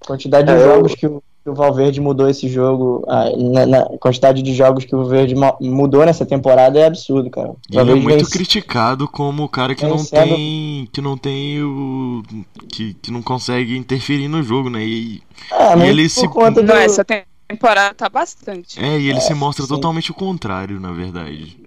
quantidade 0.05 0.47
de 0.47 0.53
É, 0.53 0.55
eu- 0.55 0.75
jogos 0.75 0.95
que 0.95 1.05
o, 1.07 1.21
que 1.49 1.51
o 1.51 1.55
Valverde 1.55 1.99
mudou 1.99 2.29
esse 2.29 2.47
jogo, 2.47 3.03
ah, 3.07 3.25
na, 3.37 3.65
na 3.65 3.85
quantidade 3.99 4.41
de 4.41 4.53
jogos 4.53 4.85
que 4.85 4.95
o 4.95 4.99
Valverde 4.99 5.35
mudou 5.59 6.05
nessa 6.05 6.25
temporada 6.25 6.79
é 6.79 6.85
absurdo, 6.85 7.29
cara. 7.29 7.53
E 7.69 7.77
ele 7.77 7.91
é 7.91 7.95
muito 7.95 8.15
vem- 8.23 8.25
criticado 8.29 9.07
como 9.07 9.43
o 9.43 9.49
cara 9.49 9.73
que 9.75 9.85
não 9.85 10.03
tem. 10.05 10.87
que 10.91 11.01
não 11.01 11.17
tem 11.17 11.61
o. 11.63 12.23
Que, 12.71 12.93
que 12.93 13.11
não 13.11 13.21
consegue 13.21 13.75
interferir 13.77 14.27
no 14.27 14.43
jogo, 14.43 14.69
né? 14.69 14.83
E, 14.85 15.21
É, 15.51 15.75
muito 15.75 15.89
ele 15.89 16.03
por 16.03 16.09
se- 16.09 16.27
conta 16.27 16.61
do... 16.61 16.67
Não, 16.67 16.75
essa 16.75 17.03
temporada 17.03 17.93
tá 17.95 18.07
bastante. 18.09 18.79
é, 18.79 18.99
e 18.99 19.09
ele 19.09 19.21
se 19.21 19.33
mostra 19.33 19.63
sim. 19.65 19.69
totalmente 19.73 20.11
o 20.11 20.13
contrário, 20.13 20.79
na 20.79 20.91
verdade. 20.91 21.57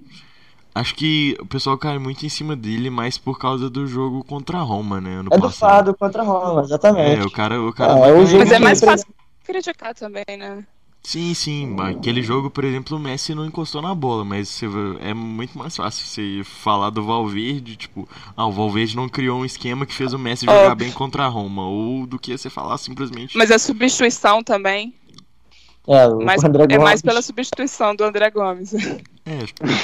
Acho 0.75 0.95
que 0.95 1.37
o 1.39 1.45
pessoal 1.45 1.77
cai 1.77 1.99
muito 1.99 2.25
em 2.25 2.31
cima 2.31 2.57
dele, 2.57 2.89
mais 2.89 3.19
por 3.19 3.39
causa 3.39 3.69
do 3.69 3.87
jogo 3.87 4.25
contra 4.25 4.57
a 4.59 4.63
Roma, 4.63 5.03
né? 5.03 5.17
Ano 5.17 5.29
É 5.31 5.37
do 5.37 5.43
passado. 5.43 5.59
Fado 5.71 5.95
contra 5.95 6.23
a 6.23 6.25
Roma, 6.25 6.63
exatamente. 6.63 7.21
É, 7.21 7.25
o 7.25 7.31
cara, 7.31 7.61
o 7.61 7.73
cara 7.75 7.99
É, 8.07 8.09
é 8.09 8.13
o 8.15 8.25
jogo 8.25 8.39
Mas 8.39 8.53
é 8.53 8.59
mais 8.59 8.81
fácil 8.81 9.07
criticar 9.45 9.95
também, 9.95 10.25
né? 10.39 10.65
Sim, 11.05 11.35
sim, 11.35 11.67
mas 11.67 11.97
aquele 11.97 12.23
jogo, 12.23 12.49
por 12.49 12.63
exemplo, 12.65 12.97
o 12.97 13.01
Messi 13.01 13.35
não 13.35 13.45
encostou 13.45 13.83
na 13.83 13.93
bola, 13.93 14.25
mas 14.25 14.49
você 14.49 14.67
é 15.01 15.13
muito 15.13 15.59
mais 15.59 15.77
fácil 15.77 16.07
você 16.07 16.43
falar 16.45 16.91
do 16.91 17.03
Valverde, 17.03 17.75
tipo, 17.75 18.09
ah, 18.37 18.47
o 18.47 18.53
Valverde 18.53 18.95
não 18.95 19.09
criou 19.09 19.41
um 19.41 19.45
esquema 19.45 19.85
que 19.85 19.93
fez 19.95 20.13
o 20.13 20.19
Messi 20.19 20.47
jogar 20.47 20.71
Óbvio. 20.71 20.77
bem 20.77 20.93
contra 20.93 21.25
a 21.25 21.29
Roma, 21.29 21.67
ou 21.67 22.07
do 22.07 22.21
que 22.21 22.39
você 22.39 22.49
falar 22.49 22.79
simplesmente. 22.79 23.37
Mas 23.37 23.51
a 23.51 23.59
substituição 23.59 24.45
também. 24.45 24.95
É, 25.89 26.07
o 26.07 26.23
Mas 26.25 26.45
André 26.45 26.63
é 26.63 26.67
Gomes, 26.69 26.85
mais 26.85 27.03
pela 27.03 27.21
substituição 27.21 27.97
do 27.97 28.05
André 28.05 28.31
Gomes. 28.31 28.73
É, 28.73 29.39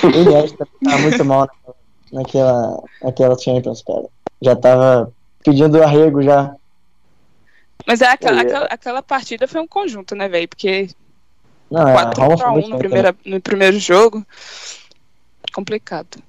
o 0.07 0.21
Iniesta 0.21 0.68
tá 0.85 0.99
muito 0.99 1.25
mal 1.25 1.49
na- 1.66 2.21
naquela, 2.21 2.83
naquela 3.03 3.37
Champions, 3.38 3.83
cara. 3.83 4.07
Já 4.40 4.55
tava 4.55 5.12
pedindo 5.44 5.83
arrego 5.83 6.23
já. 6.23 6.55
Mas 7.88 8.03
é 8.03 8.07
aquela, 8.07 8.38
É. 8.40 8.42
aquela, 8.42 8.64
aquela 8.66 9.03
partida 9.03 9.48
foi 9.48 9.61
um 9.62 9.66
conjunto, 9.66 10.14
né, 10.14 10.29
velho? 10.29 10.46
Porque 10.46 10.90
Não, 11.70 11.88
é, 11.88 11.90
a 11.90 11.94
4 11.94 12.20
Roma 12.22 12.33
x 12.35 12.40
foi 12.42 12.51
1 12.51 12.53
muito 12.53 12.68
no, 12.70 12.79
primeira, 12.79 13.16
no 13.24 13.40
primeiro 13.40 13.79
jogo. 13.81 14.24
Complicado. 15.53 16.22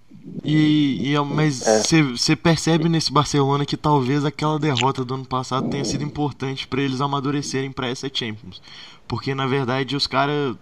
e, 0.44 1.10
e 1.12 1.16
é- 1.16 1.22
mas 1.22 1.66
É. 1.68 1.82
você 2.16 2.36
percebe 2.36 2.88
nesse 2.88 3.12
Barcelona 3.12 3.66
que 3.66 3.76
talvez 3.76 4.24
aquela 4.24 4.60
derrota 4.60 5.04
do 5.04 5.16
ano 5.16 5.26
passado 5.26 5.70
tenha 5.70 5.84
sido 5.84 6.04
importante 6.04 6.68
pra 6.68 6.82
eles 6.82 7.02
amadurecerem 7.02 7.72
pra 7.72 7.88
essa 7.88 8.10
Champions, 8.14 8.62
porque 9.08 9.34
na 9.34 9.48
verdade 9.48 9.96
os 9.96 10.06
caras 10.08 10.56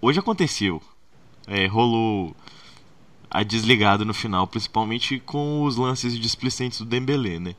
hoje 0.00 0.18
aconteceu, 0.18 0.80
é, 1.46 1.66
rolou 1.66 2.34
a 3.30 3.42
desligada 3.42 4.04
no 4.04 4.12
final, 4.14 4.46
principalmente 4.46 5.18
com 5.20 5.62
os 5.62 5.76
lances 5.76 6.18
displicentes 6.18 6.78
do 6.78 6.84
Dembélé, 6.84 7.38
né? 7.40 7.54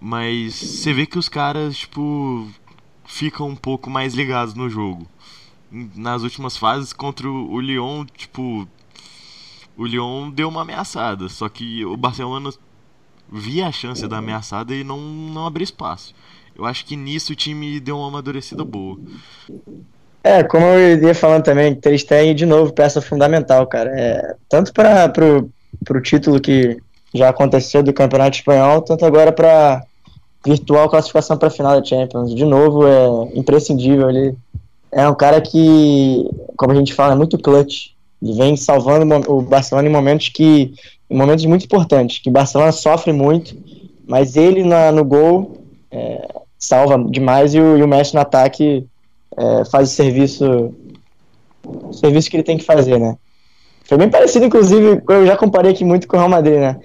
Mas 0.00 0.54
você 0.54 0.94
vê 0.94 1.04
que 1.04 1.18
os 1.18 1.28
caras, 1.28 1.76
tipo, 1.76 2.48
ficam 3.04 3.48
um 3.48 3.56
pouco 3.56 3.90
mais 3.90 4.14
ligados 4.14 4.54
no 4.54 4.70
jogo. 4.70 5.06
Nas 5.70 6.22
últimas 6.22 6.56
fases 6.56 6.92
contra 6.92 7.28
o 7.28 7.60
Lyon, 7.60 8.04
tipo, 8.06 8.66
o 9.76 9.86
Lyon 9.86 10.30
deu 10.30 10.48
uma 10.48 10.62
ameaçada, 10.62 11.28
só 11.28 11.48
que 11.48 11.84
o 11.84 11.96
Barcelona 11.96 12.50
via 13.30 13.66
a 13.66 13.72
chance 13.72 14.06
da 14.08 14.18
ameaçada 14.18 14.74
e 14.74 14.82
não, 14.82 14.98
não 14.98 15.46
abriu 15.46 15.64
espaço. 15.64 16.14
Eu 16.56 16.64
acho 16.64 16.84
que 16.84 16.96
nisso 16.96 17.32
o 17.32 17.36
time 17.36 17.78
deu 17.78 17.96
uma 17.96 18.08
amadurecida 18.08 18.64
boa. 18.64 18.98
É, 20.22 20.42
como 20.42 20.66
eu 20.66 21.02
ia 21.02 21.14
falando 21.14 21.44
também, 21.44 21.78
eles 21.84 22.04
têm, 22.04 22.34
de 22.34 22.44
novo, 22.44 22.72
peça 22.72 23.00
fundamental, 23.00 23.66
cara. 23.66 23.90
É, 23.94 24.34
tanto 24.48 24.72
para 24.72 25.08
pro, 25.08 25.50
pro 25.84 26.02
título 26.02 26.40
que 26.40 26.76
já 27.14 27.28
aconteceu 27.28 27.82
do 27.82 27.92
Campeonato 27.92 28.36
Espanhol, 28.36 28.82
tanto 28.82 29.04
agora 29.04 29.32
para 29.32 29.82
virtual 30.44 30.88
classificação 30.88 31.36
para 31.36 31.48
a 31.48 31.50
final 31.50 31.78
da 31.78 31.84
Champions. 31.84 32.34
De 32.34 32.44
novo, 32.44 32.86
é 32.86 33.38
imprescindível. 33.38 34.08
Ele 34.10 34.34
é 34.92 35.08
um 35.08 35.14
cara 35.14 35.40
que, 35.40 36.28
como 36.56 36.72
a 36.72 36.74
gente 36.74 36.94
fala, 36.94 37.12
é 37.12 37.16
muito 37.16 37.38
clutch. 37.38 37.90
Ele 38.22 38.34
vem 38.34 38.56
salvando 38.56 39.32
o 39.32 39.40
Barcelona 39.42 39.88
em 39.88 39.92
momentos 39.92 40.28
que 40.28 40.74
em 41.08 41.16
momentos 41.16 41.44
muito 41.44 41.64
importantes, 41.64 42.18
que 42.18 42.28
o 42.28 42.32
Barcelona 42.32 42.70
sofre 42.70 43.12
muito, 43.12 43.56
mas 44.06 44.36
ele 44.36 44.62
na, 44.62 44.92
no 44.92 45.04
gol 45.04 45.58
é, 45.90 46.28
salva 46.56 47.02
demais 47.10 47.52
e 47.52 47.60
o, 47.60 47.76
e 47.76 47.82
o 47.82 47.88
Messi 47.88 48.14
no 48.14 48.20
ataque 48.20 48.86
é, 49.36 49.64
faz 49.64 49.90
o 49.90 49.94
serviço 49.94 50.72
o 51.64 51.92
serviço 51.92 52.30
que 52.30 52.36
ele 52.36 52.44
tem 52.44 52.56
que 52.56 52.64
fazer, 52.64 52.98
né? 52.98 53.16
Foi 53.84 53.98
bem 53.98 54.08
parecido, 54.08 54.46
inclusive, 54.46 55.02
eu 55.08 55.26
já 55.26 55.36
comparei 55.36 55.72
aqui 55.72 55.84
muito 55.84 56.06
com 56.06 56.16
o 56.16 56.18
Real 56.18 56.30
Madrid, 56.30 56.58
né? 56.58 56.78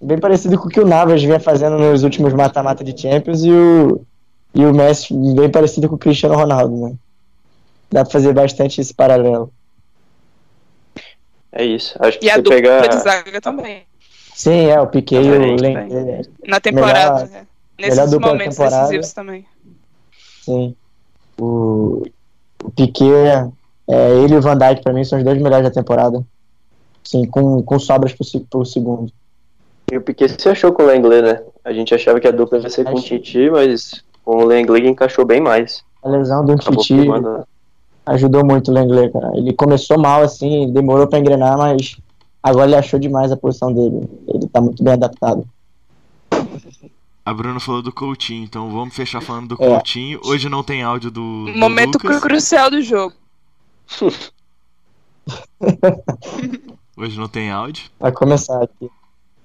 Bem 0.00 0.18
parecido 0.18 0.58
com 0.58 0.66
o 0.66 0.70
que 0.70 0.80
o 0.80 0.86
Navas 0.86 1.22
vinha 1.22 1.40
fazendo 1.40 1.76
nos 1.76 2.04
últimos 2.04 2.32
mata-mata 2.32 2.84
de 2.84 2.98
Champions 3.00 3.42
e 3.42 3.50
o, 3.50 4.00
e 4.54 4.64
o 4.64 4.72
Messi 4.72 5.12
bem 5.34 5.50
parecido 5.50 5.88
com 5.88 5.96
o 5.96 5.98
Cristiano 5.98 6.36
Ronaldo, 6.36 6.76
né? 6.76 6.94
Dá 7.90 8.04
pra 8.04 8.12
fazer 8.12 8.32
bastante 8.32 8.80
esse 8.80 8.94
paralelo. 8.94 9.52
É 11.50 11.64
isso. 11.64 11.96
Acho 11.98 12.18
que 12.18 12.26
E 12.26 12.30
a 12.30 12.36
dupla 12.36 12.50
pegar. 12.54 12.86
de 12.86 12.98
zaga 13.00 13.40
também. 13.40 13.82
Sim, 14.34 14.66
é, 14.66 14.80
o 14.80 14.86
Piquet 14.86 15.16
e 15.22 15.30
o 15.30 15.56
Len- 15.56 15.74
também. 15.74 15.96
é, 16.10 16.22
Na 16.46 16.60
temporada. 16.60 17.24
Melhor- 17.24 17.28
né? 17.30 17.46
Nesses 17.80 18.12
momentos 18.14 18.56
temporada. 18.56 18.76
decisivos 18.82 19.12
também. 19.12 19.46
Sim. 20.42 20.76
O, 21.40 22.04
o 22.62 22.70
Piquet, 22.70 23.10
é, 23.88 24.10
ele 24.22 24.34
e 24.34 24.36
o 24.36 24.40
Van 24.42 24.56
Dijk, 24.56 24.82
pra 24.82 24.92
mim, 24.92 25.02
são 25.04 25.18
os 25.18 25.24
dois 25.24 25.40
melhores 25.40 25.64
da 25.64 25.70
temporada. 25.72 26.24
Sim, 27.02 27.24
com, 27.26 27.62
com 27.62 27.78
sobras 27.78 28.12
pro, 28.12 28.40
pro 28.42 28.64
segundo. 28.64 29.10
E 29.90 29.96
o 29.96 30.02
Piquet 30.02 30.28
se 30.40 30.48
achou 30.48 30.72
com 30.72 30.82
o 30.82 30.86
Lenglet, 30.86 31.22
né? 31.22 31.42
A 31.64 31.72
gente 31.72 31.94
achava 31.94 32.20
que 32.20 32.28
a 32.28 32.30
dupla 32.30 32.58
ia 32.58 32.68
ser 32.70 32.84
com 32.84 32.94
o 32.98 33.02
Titi, 33.02 33.50
mas 33.50 34.04
com 34.24 34.36
o 34.42 34.44
Lenglet 34.44 34.86
encaixou 34.86 35.24
bem 35.24 35.40
mais. 35.40 35.82
A 36.02 36.08
lesão 36.08 36.44
do 36.44 36.52
Acabou 36.52 36.82
Titi 36.82 36.94
firmando- 37.00 37.44
ajudou 38.06 38.44
muito 38.44 38.70
o 38.70 38.74
Lenglet, 38.74 39.12
cara. 39.12 39.30
Ele 39.34 39.52
começou 39.52 39.98
mal, 39.98 40.22
assim, 40.22 40.70
demorou 40.72 41.06
pra 41.06 41.18
engrenar, 41.18 41.56
mas 41.58 41.96
agora 42.42 42.66
ele 42.66 42.76
achou 42.76 42.98
demais 43.00 43.32
a 43.32 43.36
posição 43.36 43.72
dele. 43.72 44.08
Ele 44.28 44.46
tá 44.48 44.60
muito 44.60 44.82
bem 44.82 44.92
adaptado. 44.94 45.46
A 47.24 47.34
Bruna 47.34 47.60
falou 47.60 47.82
do 47.82 47.92
Coutinho, 47.92 48.44
então 48.44 48.70
vamos 48.70 48.94
fechar 48.94 49.20
falando 49.20 49.54
do 49.56 49.62
É. 49.62 49.68
Coutinho. 49.68 50.18
Hoje 50.24 50.48
não 50.48 50.62
tem 50.62 50.82
áudio 50.82 51.10
do, 51.10 51.44
do 51.46 51.58
Momento 51.58 51.94
Lucas. 51.96 52.20
crucial 52.20 52.70
do 52.70 52.80
jogo. 52.82 53.14
Hoje 56.96 57.18
não 57.18 57.28
tem 57.28 57.50
áudio. 57.50 57.84
Vai 58.00 58.12
começar 58.12 58.62
aqui. 58.62 58.90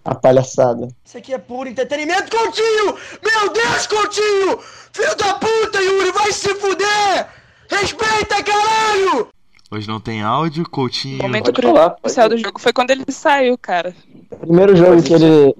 A 0.05 0.13
palhaçada. 0.15 0.89
Isso 1.05 1.17
aqui 1.17 1.33
é 1.33 1.37
puro 1.37 1.69
entretenimento, 1.69 2.29
Coutinho! 2.29 2.95
Meu 3.23 3.53
Deus, 3.53 3.87
Coutinho! 3.87 4.59
Filho 4.91 5.15
da 5.15 5.33
puta, 5.35 5.81
Yuri, 5.81 6.11
vai 6.11 6.31
se 6.31 6.53
fuder! 6.55 7.27
Respeita, 7.69 8.43
caralho! 8.43 9.29
Hoje 9.71 9.87
não 9.87 9.99
tem 9.99 10.21
áudio, 10.21 10.69
Coutinho. 10.69 11.21
Momento 11.21 11.51
falar, 11.59 11.89
pode 11.91 12.01
crucial 12.01 12.29
do 12.29 12.37
jogo 12.37 12.59
foi 12.59 12.73
quando 12.73 12.91
ele 12.91 13.05
saiu, 13.09 13.57
cara. 13.57 13.95
Primeiro 14.41 14.75
jogo 14.75 15.01
que 15.01 15.13
ele. 15.13 15.55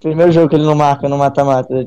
Primeiro 0.00 0.30
jogo 0.30 0.48
que 0.48 0.54
ele 0.54 0.64
não 0.64 0.76
marca 0.76 1.08
no 1.08 1.18
mata-mata 1.18 1.86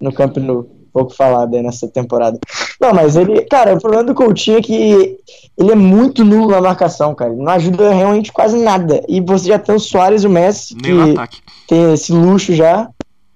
no 0.00 0.12
Camp 0.12 0.36
Nou. 0.38 0.75
Pouco 0.96 1.14
falado 1.14 1.54
aí 1.54 1.62
nessa 1.62 1.86
temporada. 1.86 2.38
Não, 2.80 2.94
mas 2.94 3.16
ele. 3.16 3.42
Cara, 3.42 3.74
o 3.74 3.78
problema 3.78 4.02
do 4.02 4.14
Coutinho 4.14 4.56
é 4.56 4.62
que 4.62 5.18
ele 5.58 5.70
é 5.70 5.74
muito 5.74 6.24
nulo 6.24 6.52
na 6.52 6.60
marcação, 6.62 7.14
cara. 7.14 7.34
Ele 7.34 7.42
não 7.42 7.52
ajuda 7.52 7.92
realmente 7.92 8.32
quase 8.32 8.56
nada. 8.56 9.04
E 9.06 9.20
você 9.20 9.48
já 9.48 9.58
tem 9.58 9.74
o 9.74 9.78
Soares 9.78 10.22
e 10.22 10.26
o 10.26 10.30
Messi, 10.30 10.74
Nem 10.74 11.14
que 11.14 11.42
tem 11.68 11.92
esse 11.92 12.12
luxo 12.12 12.54
já. 12.54 12.88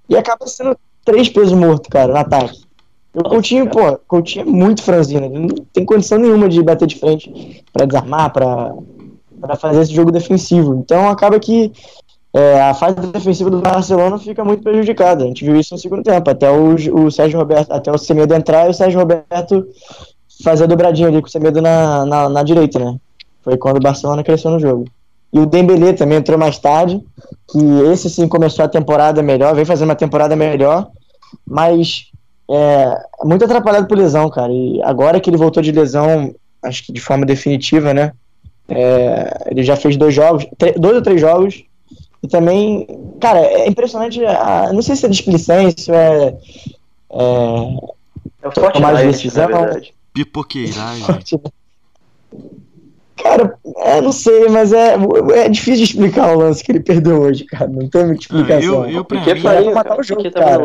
E 0.09 0.17
acaba 0.17 0.47
sendo 0.47 0.75
três 1.05 1.29
pesos 1.29 1.53
mortos, 1.53 1.91
cara, 1.91 2.11
no 2.11 2.19
ataque. 2.19 2.63
O 3.13 3.23
Coutinho, 3.25 3.69
pô, 3.69 3.99
Coutinho 4.09 4.47
é 4.47 4.51
muito 4.51 4.83
franzino. 4.83 5.27
Ele 5.27 5.39
não 5.41 5.49
tem 5.71 5.85
condição 5.85 6.17
nenhuma 6.17 6.49
de 6.49 6.63
bater 6.63 6.89
de 6.89 6.97
frente 6.97 7.63
pra 7.75 7.85
desarmar, 7.85 8.33
pra, 8.33 8.73
pra 9.39 9.55
fazer 9.55 9.83
esse 9.83 9.93
jogo 9.93 10.11
defensivo. 10.11 10.77
Então 10.77 11.11
acaba 11.11 11.39
que 11.39 11.71
é, 12.33 12.61
a 12.61 12.75
fase 12.75 12.97
defensiva 13.13 13.51
do 13.51 13.61
Barcelona 13.61 14.19
fica 14.19 14.45
muito 14.45 14.63
prejudicada. 14.63 15.25
A 15.25 15.27
gente 15.27 15.45
viu 15.45 15.57
isso 15.57 15.75
no 15.75 15.81
segundo 15.81 16.03
tempo. 16.03 16.31
Até 16.31 16.51
o, 16.51 16.75
o 16.75 17.11
Sérgio 17.11 17.39
Roberto, 17.39 17.73
até 17.73 17.91
o 17.91 17.99
Semedo 17.99 18.35
entrar 18.35 18.67
e 18.67 18.71
o 18.71 18.75
Sérgio 18.75 19.01
Roberto 19.01 19.67
fazer 20.45 20.65
a 20.65 20.67
dobradinha 20.67 21.09
ali 21.09 21.21
com 21.21 21.27
o 21.27 21.31
Semedo 21.31 21.61
na, 21.61 22.07
na, 22.07 22.29
na 22.29 22.43
direita, 22.43 22.79
né? 22.79 22.97
Foi 23.43 23.57
quando 23.57 23.79
o 23.79 23.83
Barcelona 23.83 24.23
cresceu 24.23 24.51
no 24.51 24.61
jogo. 24.61 24.85
E 25.33 25.39
o 25.39 25.47
Dembélé 25.47 25.93
também 25.93 26.19
entrou 26.19 26.39
mais 26.39 26.59
tarde, 26.59 27.01
que 27.51 27.59
esse 27.93 28.11
sim 28.11 28.27
começou 28.27 28.65
a 28.65 28.69
temporada 28.69 29.23
melhor, 29.23 29.55
vem 29.55 29.65
fazendo 29.65 29.89
uma 29.89 29.95
temporada 29.95 30.35
melhor, 30.35 30.89
mas 31.47 32.07
é 32.51 32.97
muito 33.25 33.45
atrapalhado 33.45 33.87
por 33.87 33.97
lesão, 33.97 34.29
cara. 34.29 34.53
E 34.53 34.83
agora 34.83 35.21
que 35.21 35.31
ele 35.31 35.37
voltou 35.37 35.63
de 35.63 35.71
lesão, 35.71 36.35
acho 36.63 36.85
que 36.85 36.93
de 36.93 37.01
forma 37.01 37.25
definitiva, 37.25 37.95
né? 37.95 38.13
É, 38.69 39.49
ele 39.51 39.63
já 39.63 39.77
fez 39.77 39.97
dois 39.97 40.15
jogos, 40.15 40.47
dois 40.77 40.97
ou 40.97 41.03
três 41.03 41.21
jogos, 41.21 41.65
e 42.23 42.29
também, 42.29 42.87
cara, 43.21 43.39
é 43.41 43.69
impressionante. 43.69 44.25
A, 44.25 44.73
não 44.73 44.83
sei 44.83 44.97
se 44.97 45.07
é 45.07 45.09
displicência, 45.09 45.95
é, 45.95 46.27
é 46.29 47.77
É 48.43 48.49
o 48.49 48.53
Tomar 48.53 48.73
Fortnite, 48.73 49.07
decisão. 49.07 49.49
na 49.49 49.57
verdade. 49.59 49.95
Pipoqueiragem. 50.13 51.05
Cara, 53.23 53.59
é, 53.77 54.01
não 54.01 54.13
sei, 54.13 54.49
mas 54.49 54.73
é, 54.73 54.95
é 55.35 55.49
difícil 55.49 55.85
de 55.85 55.93
explicar 55.93 56.35
o 56.35 56.39
lance 56.39 56.65
que 56.65 56.73
ele 56.73 56.81
perdeu 56.81 57.21
hoje, 57.21 57.45
cara. 57.45 57.69
Não 57.69 57.87
tem 57.87 58.07
muita 58.07 58.23
explicação. 58.23 58.87
eu, 58.87 58.91
eu, 58.91 59.05
pra 59.05 59.19
Porque 59.19 59.35
mim, 59.35 59.43
pra 59.43 59.63
pra 59.63 59.75
matar 59.75 60.01
o 60.01 60.03
jogo, 60.03 60.31
cara. 60.33 60.63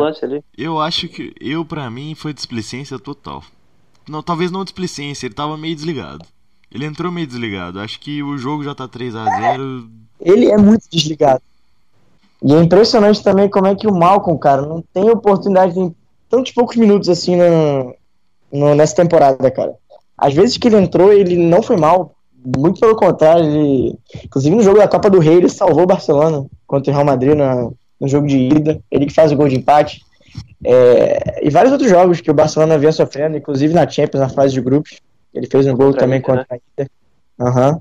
eu 0.56 0.80
acho 0.80 1.08
que. 1.08 1.34
Eu, 1.38 1.64
pra 1.66 1.90
mim, 1.90 2.14
foi 2.14 2.32
displicência 2.32 2.98
total. 2.98 3.42
Não, 4.08 4.22
talvez 4.22 4.50
não 4.50 4.64
displicência, 4.64 5.26
ele 5.26 5.34
tava 5.34 5.56
meio 5.58 5.74
desligado. 5.74 6.24
Ele 6.72 6.86
entrou 6.86 7.12
meio 7.12 7.26
desligado. 7.26 7.78
Acho 7.78 8.00
que 8.00 8.22
o 8.22 8.38
jogo 8.38 8.64
já 8.64 8.74
tá 8.74 8.88
3x0. 8.88 9.88
Ele 10.20 10.50
é 10.50 10.56
muito 10.56 10.84
desligado. 10.90 11.40
E 12.42 12.52
é 12.54 12.60
impressionante 12.60 13.22
também 13.22 13.48
como 13.48 13.66
é 13.66 13.74
que 13.74 13.86
o 13.86 13.94
Malcolm, 13.94 14.38
cara, 14.38 14.62
não 14.62 14.82
tem 14.92 15.08
oportunidade 15.10 15.78
em 15.78 15.94
tantos 16.28 16.52
poucos 16.52 16.76
minutos 16.76 17.08
assim 17.08 17.36
no, 17.36 17.94
no- 18.52 18.74
nessa 18.74 18.94
temporada, 18.96 19.50
cara. 19.50 19.74
Às 20.16 20.34
vezes 20.34 20.56
que 20.56 20.68
ele 20.68 20.76
entrou, 20.76 21.12
ele 21.12 21.36
não 21.36 21.62
foi 21.62 21.76
mal. 21.76 22.12
Muito 22.56 22.78
pelo 22.80 22.94
contrário, 22.94 23.44
ele. 23.44 23.98
Inclusive 24.24 24.54
no 24.54 24.62
jogo 24.62 24.78
da 24.78 24.86
Copa 24.88 25.10
do 25.10 25.18
Rei, 25.18 25.34
ele 25.36 25.48
salvou 25.48 25.82
o 25.82 25.86
Barcelona 25.86 26.46
contra 26.66 26.90
o 26.90 26.94
Real 26.94 27.04
Madrid 27.06 27.34
na- 27.34 27.70
no 28.00 28.08
jogo 28.08 28.26
de 28.26 28.38
ida. 28.38 28.80
Ele 28.90 29.06
que 29.06 29.12
faz 29.14 29.32
o 29.32 29.36
gol 29.36 29.48
de 29.48 29.56
empate. 29.56 30.00
É, 30.64 31.40
e 31.46 31.50
vários 31.50 31.72
outros 31.72 31.90
jogos 31.90 32.20
que 32.20 32.30
o 32.30 32.34
Barcelona 32.34 32.78
vinha 32.78 32.92
sofrendo, 32.92 33.36
inclusive 33.36 33.74
na 33.74 33.88
Champions, 33.88 34.20
na 34.20 34.28
fase 34.28 34.52
de 34.54 34.60
grupos. 34.60 35.00
Ele 35.34 35.46
fez 35.50 35.66
um 35.66 35.74
gol 35.74 35.86
Contra 35.88 36.00
também 36.00 36.18
Inter, 36.20 36.36
contra 36.36 36.46
a 36.50 36.56
Inter. 36.56 36.90
Aham. 37.40 37.80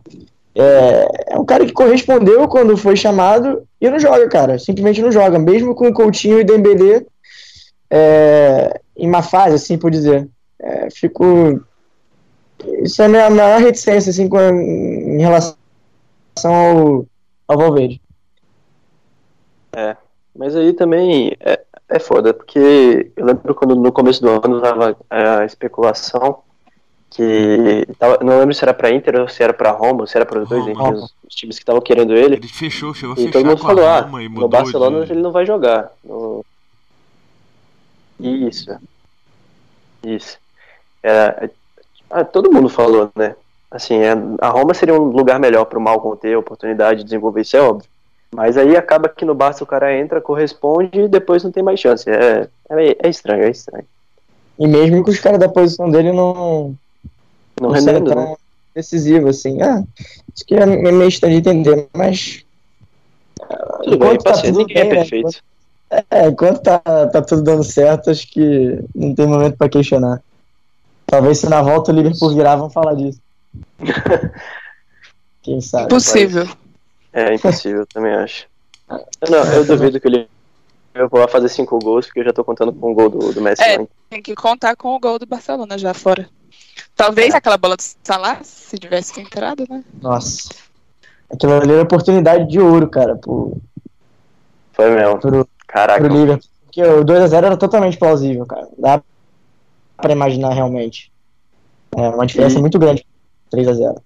É, 0.55 1.33
é 1.33 1.37
um 1.37 1.45
cara 1.45 1.65
que 1.65 1.73
correspondeu 1.73 2.47
quando 2.47 2.77
foi 2.77 2.95
chamado 2.95 3.67
e 3.79 3.89
não 3.89 3.99
joga, 3.99 4.27
cara. 4.29 4.57
Simplesmente 4.57 5.01
não 5.01 5.11
joga. 5.11 5.37
Mesmo 5.37 5.75
com 5.75 5.89
o 5.89 5.93
Coutinho 5.93 6.39
e 6.39 6.43
Dembélé 6.43 7.05
é, 7.89 8.79
em 8.95 9.07
uma 9.07 9.21
fase, 9.21 9.55
assim 9.55 9.77
por 9.77 9.91
dizer. 9.91 10.27
É, 10.59 10.89
fico. 10.89 11.61
Isso 12.81 13.01
é 13.01 13.05
a 13.05 13.09
minha 13.09 13.29
maior 13.29 13.59
reticência, 13.59 14.09
assim, 14.09 14.29
com, 14.29 14.39
em 14.39 15.19
relação 15.19 15.57
ao, 16.41 17.05
ao 17.47 17.57
Valverde. 17.57 18.01
Mas 20.33 20.55
aí 20.55 20.73
também 20.73 21.35
é, 21.41 21.61
é 21.89 21.99
foda, 21.99 22.33
porque 22.33 23.11
eu 23.15 23.25
lembro 23.25 23.53
quando 23.55 23.75
no 23.75 23.91
começo 23.91 24.21
do 24.21 24.29
ano 24.29 24.61
tava 24.61 24.97
a 25.09 25.45
especulação 25.45 26.44
que 27.15 27.87
tava, 27.97 28.19
não 28.21 28.39
lembro 28.39 28.53
se 28.53 28.63
era 28.63 28.73
pra 28.73 28.91
Inter 28.91 29.21
ou 29.21 29.27
se 29.29 29.41
era 29.41 29.53
pra 29.53 29.71
Roma, 29.71 30.01
ou 30.01 30.07
se 30.07 30.17
era 30.17 30.25
para 30.25 30.41
os 30.41 30.49
dois, 30.49 30.67
enfim, 30.67 30.93
os, 30.93 31.13
os 31.25 31.33
times 31.33 31.55
que 31.55 31.61
estavam 31.63 31.81
querendo 31.81 32.13
ele. 32.13 32.35
Ele 32.35 32.47
fechou, 32.47 32.93
chegou 32.93 33.15
a 33.15 33.19
E 33.19 33.25
fechar 33.25 33.31
todo 33.31 33.45
mundo 33.45 33.61
com 33.61 33.67
falou, 33.67 33.85
a 33.85 33.99
ah, 33.99 34.01
no 34.01 34.47
Barcelona 34.49 35.05
de- 35.05 35.13
ele 35.13 35.21
não 35.21 35.31
vai 35.31 35.45
jogar. 35.45 35.93
No... 36.03 36.45
Isso. 38.19 38.77
Isso. 40.03 40.37
Era, 41.01 41.49
ah, 42.09 42.25
todo 42.25 42.51
mundo 42.51 42.67
falou, 42.67 43.09
né? 43.15 43.35
Assim, 43.71 43.95
é, 43.95 44.11
a 44.41 44.49
Roma 44.49 44.73
seria 44.73 44.93
um 44.93 45.05
lugar 45.05 45.39
melhor 45.39 45.65
para 45.65 45.79
o 45.79 45.81
Malcom 45.81 46.15
ter 46.17 46.33
a 46.33 46.39
oportunidade 46.39 46.99
de 46.99 47.05
desenvolver, 47.05 47.41
isso 47.41 47.55
é 47.55 47.61
óbvio. 47.61 47.89
Mas 48.33 48.57
aí 48.57 48.75
acaba 48.75 49.07
que 49.07 49.23
no 49.23 49.33
Barça 49.33 49.63
o 49.63 49.67
cara 49.67 49.97
entra, 49.97 50.19
corresponde 50.19 50.99
e 50.99 51.07
depois 51.07 51.43
não 51.43 51.51
tem 51.51 51.63
mais 51.63 51.79
chance. 51.79 52.09
É, 52.09 52.49
é, 52.69 53.07
é 53.07 53.09
estranho, 53.09 53.43
é 53.43 53.49
estranho. 53.49 53.85
E 54.59 54.67
mesmo 54.67 55.03
que 55.03 55.09
os 55.09 55.19
caras 55.19 55.39
da 55.39 55.47
posição 55.47 55.89
dele 55.89 56.11
não, 56.11 56.75
Não 57.59 57.71
rendendo, 57.71 58.11
tão 58.11 58.31
né? 58.31 58.35
decisivo, 58.73 59.29
assim. 59.29 59.61
Ah, 59.61 59.83
isso 60.33 60.45
que 60.45 60.55
é 60.55 60.65
meio 60.65 61.07
estranho 61.07 61.41
de 61.41 61.49
entender, 61.49 61.87
mas. 61.93 62.43
Tudo 63.83 63.97
bem, 63.97 64.17
tá 64.17 64.31
paciência, 64.31 64.51
ninguém 64.51 64.77
é 64.77 64.85
bem, 64.85 64.89
né? 64.89 64.95
perfeito. 64.99 65.43
É, 66.09 66.27
enquanto 66.27 66.61
tá, 66.61 66.79
tá 66.79 67.21
tudo 67.21 67.43
dando 67.43 67.63
certo, 67.63 68.09
acho 68.09 68.27
que 68.31 68.79
não 68.93 69.13
tem 69.13 69.27
momento 69.27 69.57
pra 69.57 69.69
questionar. 69.69 70.21
Talvez 71.05 71.37
se 71.37 71.47
na 71.47 71.61
volta 71.61 71.91
o 71.91 71.95
Liverpool 71.95 72.33
virar, 72.33 72.55
vão 72.55 72.69
falar 72.69 72.95
disso. 72.95 73.19
Quem 75.43 75.61
sabe? 75.61 75.85
Impossível. 75.85 76.49
É 77.13 77.33
impossível, 77.33 77.85
também 77.85 78.13
acho. 78.13 78.47
Não, 79.29 79.43
eu 79.53 79.63
duvido 79.65 79.99
que 79.99 80.07
ele 80.07 80.27
eu 80.95 81.09
vou 81.09 81.27
fazer 81.27 81.49
cinco 81.49 81.77
gols, 81.77 82.05
porque 82.05 82.21
eu 82.21 82.23
já 82.23 82.31
tô 82.31 82.41
contando 82.41 82.71
com 82.71 82.91
o 82.91 82.93
gol 82.93 83.09
do, 83.09 83.33
do 83.33 83.41
Messi. 83.41 83.61
É. 83.61 83.85
Tem 84.09 84.21
que 84.21 84.33
contar 84.33 84.77
com 84.77 84.95
o 84.95 84.99
gol 84.99 85.19
do 85.19 85.25
Barcelona 85.25 85.77
já 85.77 85.93
fora. 85.93 86.29
Talvez 86.95 87.33
aquela 87.35 87.57
bola 87.57 87.75
do 87.75 87.83
Salah, 88.03 88.39
se 88.43 88.77
tivesse 88.77 89.19
entrado, 89.19 89.65
né? 89.69 89.83
Nossa. 90.01 90.49
Aquilo 91.31 91.53
ali 91.53 91.73
era 91.73 91.81
oportunidade 91.83 92.47
de 92.47 92.59
ouro, 92.59 92.87
cara, 92.89 93.15
pro, 93.15 93.57
Foi 94.73 94.89
mesmo. 94.91 95.19
pro, 95.19 95.47
Caraca. 95.67 96.03
pro 96.03 96.13
Liverpool. 96.15 96.49
Porque 96.65 96.83
o 96.83 97.03
2x0 97.05 97.33
era 97.37 97.57
totalmente 97.57 97.97
plausível, 97.97 98.45
cara. 98.45 98.67
Dá 98.77 99.01
pra 99.97 100.11
imaginar 100.11 100.53
realmente. 100.53 101.11
É 101.95 102.09
uma 102.09 102.25
diferença 102.25 102.57
E- 102.57 102.61
muito 102.61 102.77
grande. 102.79 103.05
3x0. 103.51 103.97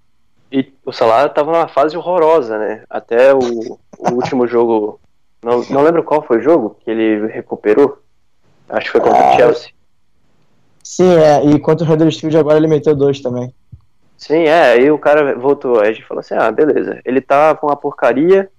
E 0.52 0.72
o 0.84 0.92
Salah 0.92 1.28
tava 1.28 1.52
numa 1.52 1.68
fase 1.68 1.96
horrorosa, 1.96 2.58
né? 2.58 2.82
Até 2.90 3.32
o, 3.34 3.38
o 3.38 4.10
último 4.14 4.46
jogo. 4.48 5.00
Não, 5.42 5.62
não 5.70 5.82
lembro 5.82 6.02
qual 6.04 6.22
foi 6.22 6.38
o 6.38 6.42
jogo 6.42 6.76
que 6.84 6.90
ele 6.90 7.26
recuperou. 7.28 7.98
Acho 8.68 8.86
que 8.86 8.92
foi 8.92 9.00
contra 9.00 9.18
Ah. 9.30 9.32
o 9.32 9.36
Chelsea. 9.36 9.70
Sim, 10.90 11.14
é. 11.14 11.44
E 11.46 11.58
contra 11.60 11.86
o 11.88 11.92
Huddersfield 11.92 12.36
agora 12.36 12.56
ele 12.58 12.66
meteu 12.66 12.96
dois 12.96 13.20
também. 13.20 13.54
Sim, 14.18 14.42
é. 14.44 14.72
Aí 14.72 14.90
o 14.90 14.98
cara 14.98 15.36
voltou. 15.38 15.78
Aí 15.80 15.90
a 15.90 15.92
gente 15.92 16.04
falou 16.04 16.18
assim: 16.20 16.34
ah, 16.34 16.50
beleza. 16.50 17.00
Ele 17.04 17.20
tá 17.20 17.54
com 17.54 17.68
uma 17.68 17.76
porcaria. 17.76 18.50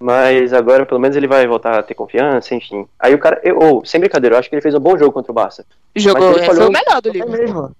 Mas 0.00 0.52
agora 0.52 0.84
pelo 0.84 1.00
menos 1.00 1.16
ele 1.16 1.28
vai 1.28 1.46
voltar 1.46 1.78
a 1.78 1.82
ter 1.82 1.94
confiança, 1.94 2.54
enfim. 2.54 2.86
Aí 2.98 3.14
o 3.14 3.18
cara. 3.18 3.40
Eu, 3.44 3.58
oh, 3.60 3.84
sem 3.84 4.00
brincadeira, 4.00 4.34
eu 4.34 4.38
acho 4.40 4.48
que 4.50 4.54
ele 4.56 4.62
fez 4.62 4.74
um 4.74 4.80
bom 4.80 4.98
jogo 4.98 5.12
contra 5.12 5.30
o 5.30 5.34
Barça. 5.34 5.64
Jogou, 5.94 6.32
é, 6.32 6.42
falhou- 6.44 6.54
foi 6.64 6.66
o 6.66 6.72
melhor 6.72 7.00
do 7.00 7.10
Liverpool. 7.10 7.36
mesmo. 7.38 7.70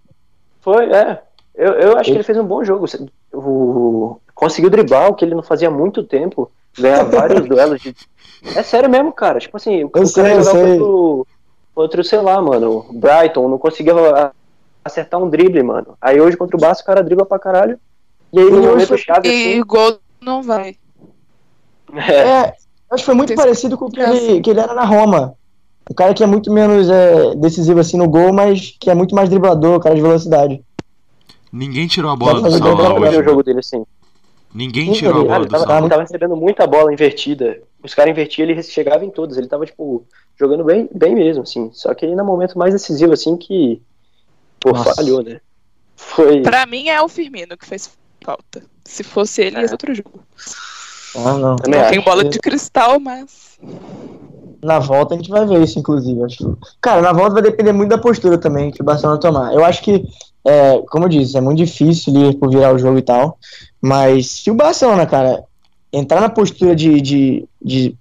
Foi, 0.63 0.91
é. 0.93 1.21
Eu, 1.55 1.73
eu 1.75 1.97
acho 1.99 2.11
que 2.11 2.17
ele 2.17 2.23
fez 2.23 2.39
um 2.39 2.45
bom 2.47 2.65
jogo. 2.65 2.87
O, 3.33 4.19
conseguiu 4.35 4.71
driblar 4.71 5.09
o 5.11 5.15
que 5.15 5.25
ele 5.25 5.35
não 5.35 5.43
fazia 5.43 5.67
há 5.69 5.71
muito 5.71 6.05
tempo. 6.05 6.51
Ganhar 6.79 7.03
vários 7.05 7.45
duelos 7.49 7.81
de. 7.81 7.95
É 8.57 8.63
sério 8.63 8.89
mesmo, 8.89 9.13
cara. 9.13 9.41
Tipo 9.41 9.57
assim, 9.57 9.83
o 9.85 9.91
Eu 9.95 10.03
o 10.03 10.07
sei, 10.07 10.23
cara 10.23 10.35
eu 10.37 10.43
jogava 10.43 10.59
sei. 10.65 10.79
contra 10.79 10.85
o- 10.85 11.27
contra 11.75 12.01
o, 12.01 12.05
sei 12.05 12.21
lá, 12.21 12.41
mano, 12.41 12.87
o 12.89 12.93
Brighton, 12.93 13.49
não 13.49 13.59
conseguia 13.59 13.93
acertar 14.85 15.21
um 15.23 15.29
drible, 15.29 15.63
mano. 15.63 15.97
Aí 16.01 16.21
hoje 16.21 16.37
contra 16.37 16.57
o 16.57 16.61
Barça 16.61 16.83
o 16.83 16.87
cara 16.87 17.03
dribla 17.03 17.27
pra 17.27 17.39
caralho. 17.39 17.79
E 18.33 18.39
aí 18.39 18.51
no 18.51 18.63
E 18.63 18.67
momento 18.67 18.99
chave 18.99 19.29
E 19.29 19.51
assim. 19.53 19.61
o 19.61 19.67
gol 19.67 19.99
não 20.21 20.43
vai. 20.43 20.77
É, 21.93 22.13
É, 22.13 22.55
acho 22.91 23.03
que 23.03 23.05
foi 23.05 23.15
muito 23.15 23.35
parecido 23.35 23.77
com 23.77 23.87
o 23.87 23.91
que 23.91 24.01
ele, 24.01 24.41
que 24.41 24.51
ele 24.51 24.61
era 24.61 24.75
na 24.75 24.85
Roma. 24.85 25.35
O 25.89 25.95
cara 25.95 26.15
que 26.15 26.23
é 26.23 26.27
muito 26.27 26.51
menos 26.53 26.89
é, 26.89 27.35
decisivo 27.35 27.81
assim 27.81 27.99
no 27.99 28.09
gol, 28.09 28.33
mas 28.33 28.75
que 28.81 28.91
é 28.91 28.95
muito 28.95 29.15
mais 29.15 29.29
driblador, 29.29 29.79
cara 29.81 29.95
de 29.95 30.01
velocidade. 30.01 30.63
Ninguém 31.53 31.87
tirou 31.87 32.11
a 32.11 32.17
bola 32.17 32.41
do 32.41 32.51
Salah 32.51 32.95
hoje. 32.99 33.19
o 33.19 33.25
jogo 33.25 33.43
dele 33.43 33.61
assim. 33.61 33.85
Ninguém 34.55 34.87
Sim, 34.93 35.01
tirou 35.01 35.15
a 35.15 35.19
ele- 35.19 35.25
bola 35.27 35.37
ele 35.39 35.47
do 35.47 35.51
tava, 35.51 35.65
Salah. 35.65 35.79
ele 35.81 35.89
tava 35.89 36.03
recebendo 36.03 36.37
muita 36.37 36.67
bola 36.67 36.93
invertida. 36.93 37.61
Os 37.83 37.93
caras 37.93 38.13
invertiam, 38.13 38.49
ele 38.49 38.63
chegava 38.63 39.05
em 39.05 39.11
todos. 39.11 39.37
Ele 39.37 39.49
tava, 39.49 39.67
tipo, 39.67 40.05
jogando 40.39 40.63
bem, 40.65 40.89
bem 40.95 41.15
mesmo, 41.15 41.43
assim. 41.43 41.71
Só 41.73 41.93
que 41.93 42.07
aí 42.07 42.15
no 42.15 42.25
momento 42.25 42.57
mais 42.59 42.73
decisivo, 42.73 43.13
assim, 43.13 43.37
que. 43.37 43.83
Pô, 44.61 44.71
Nossa. 44.71 44.95
falhou, 44.95 45.23
né? 45.23 45.41
Foi. 45.97 46.41
Pra 46.43 46.65
mim 46.67 46.89
é 46.89 47.03
o 47.03 47.09
Firmino 47.09 47.57
que 47.57 47.67
fez 47.67 47.91
falta. 48.25 48.63
Se 48.85 49.03
fosse 49.03 49.43
ele, 49.43 49.57
ia 49.59 49.67
ser 49.67 49.75
outro 49.75 49.95
jogo. 49.95 50.21
Ah, 51.17 51.33
não. 51.35 51.57
Também 51.57 51.81
Não 51.81 51.91
tem 51.91 52.01
bola 52.01 52.25
de 52.25 52.39
cristal, 52.39 52.99
mas. 53.01 53.59
Na 54.63 54.79
volta 54.79 55.15
a 55.15 55.17
gente 55.17 55.29
vai 55.31 55.45
ver 55.47 55.63
isso, 55.63 55.79
inclusive. 55.79 56.23
Acho. 56.23 56.57
Cara, 56.81 57.03
na 57.03 57.13
volta 57.13 57.35
vai 57.35 57.43
depender 57.43 57.73
muito 57.73 57.91
da 57.91 57.99
postura 57.99 58.39
também 58.39 58.71
que 58.71 58.81
o 58.81 58.85
Barcelona 58.85 59.21
tomar. 59.21 59.53
Eu 59.53 59.63
acho 59.65 59.83
que, 59.83 60.05
é, 60.45 60.79
como 60.89 61.05
eu 61.05 61.09
disse, 61.09 61.37
é 61.37 61.41
muito 61.41 61.59
difícil 61.59 62.13
o 62.13 62.17
Liverpool 62.17 62.51
virar 62.51 62.73
o 62.75 62.79
jogo 62.79 62.99
e 62.99 63.03
tal. 63.03 63.39
Mas 63.85 64.31
se 64.31 64.51
o 64.51 64.55
Barcelona, 64.55 65.05
cara, 65.05 65.45
entrar 65.93 66.19
na 66.19 66.31
postura 66.31 66.75
de, 66.75 67.03
de, 67.03 67.47
de 67.61 67.95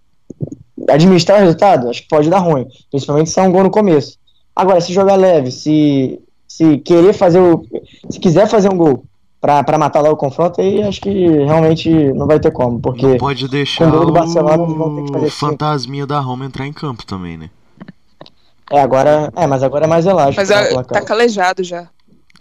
administrar 0.88 1.40
o 1.40 1.42
resultado, 1.42 1.90
acho 1.90 2.04
que 2.04 2.08
pode 2.08 2.30
dar 2.30 2.40
ruim. 2.40 2.66
Principalmente 2.90 3.30
se 3.30 3.38
é 3.38 3.44
um 3.44 3.52
gol 3.52 3.64
no 3.64 3.70
começo. 3.70 4.18
Agora, 4.56 4.80
se 4.80 4.94
jogar 4.94 5.16
leve, 5.16 5.52
se, 5.52 6.22
se 6.48 6.78
querer 6.78 7.12
fazer 7.12 7.42
o. 7.42 7.66
Se 8.10 8.18
quiser 8.18 8.48
fazer 8.48 8.72
um 8.72 8.78
gol 8.78 9.04
pra, 9.42 9.62
pra 9.62 9.78
matar 9.78 10.00
lá 10.00 10.10
o 10.10 10.16
confronto, 10.16 10.62
aí 10.62 10.82
acho 10.84 11.02
que 11.02 11.12
realmente 11.12 11.90
não 12.14 12.28
vai 12.28 12.40
ter 12.40 12.54
como. 12.54 12.80
Porque. 12.80 13.06
Não 13.06 13.18
pode 13.18 13.46
deixar 13.50 13.84
com 13.84 13.90
o 13.90 13.98
gol 13.98 14.06
do 14.06 14.14
Barcelona, 14.14 14.56
vão 14.56 14.96
ter 14.96 15.04
que 15.04 15.12
fazer 15.12 15.26
o 15.26 15.28
assim. 15.28 15.38
fantasminha 15.38 16.08
da 16.08 16.22
Roma 16.22 16.46
entrar 16.46 16.66
em 16.66 16.72
campo 16.72 17.06
também, 17.06 17.36
né? 17.36 17.50
É, 18.72 18.80
agora. 18.80 19.34
É, 19.36 19.46
mas 19.46 19.62
agora 19.62 19.84
é 19.84 19.88
mais 19.90 20.06
elástico. 20.06 20.38
Mas 20.38 20.48
né, 20.48 20.72
é, 20.76 20.84
tá 20.84 21.02
calejado 21.02 21.62
já. 21.62 21.90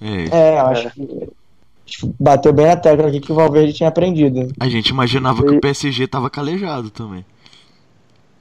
É, 0.00 0.28
É, 0.30 0.60
eu 0.60 0.66
acho 0.66 0.90
que 0.90 1.41
que 1.98 2.14
bateu 2.20 2.52
bem 2.52 2.66
na 2.66 2.76
tecla 2.76 3.08
aqui 3.08 3.20
que 3.20 3.32
o 3.32 3.34
Valverde 3.34 3.72
tinha 3.72 3.88
aprendido. 3.88 4.52
a 4.58 4.68
gente 4.68 4.88
imaginava 4.88 5.42
que 5.42 5.50
o 5.54 5.60
PSG 5.60 6.06
tava 6.06 6.28
calejado 6.30 6.90
também. 6.90 7.24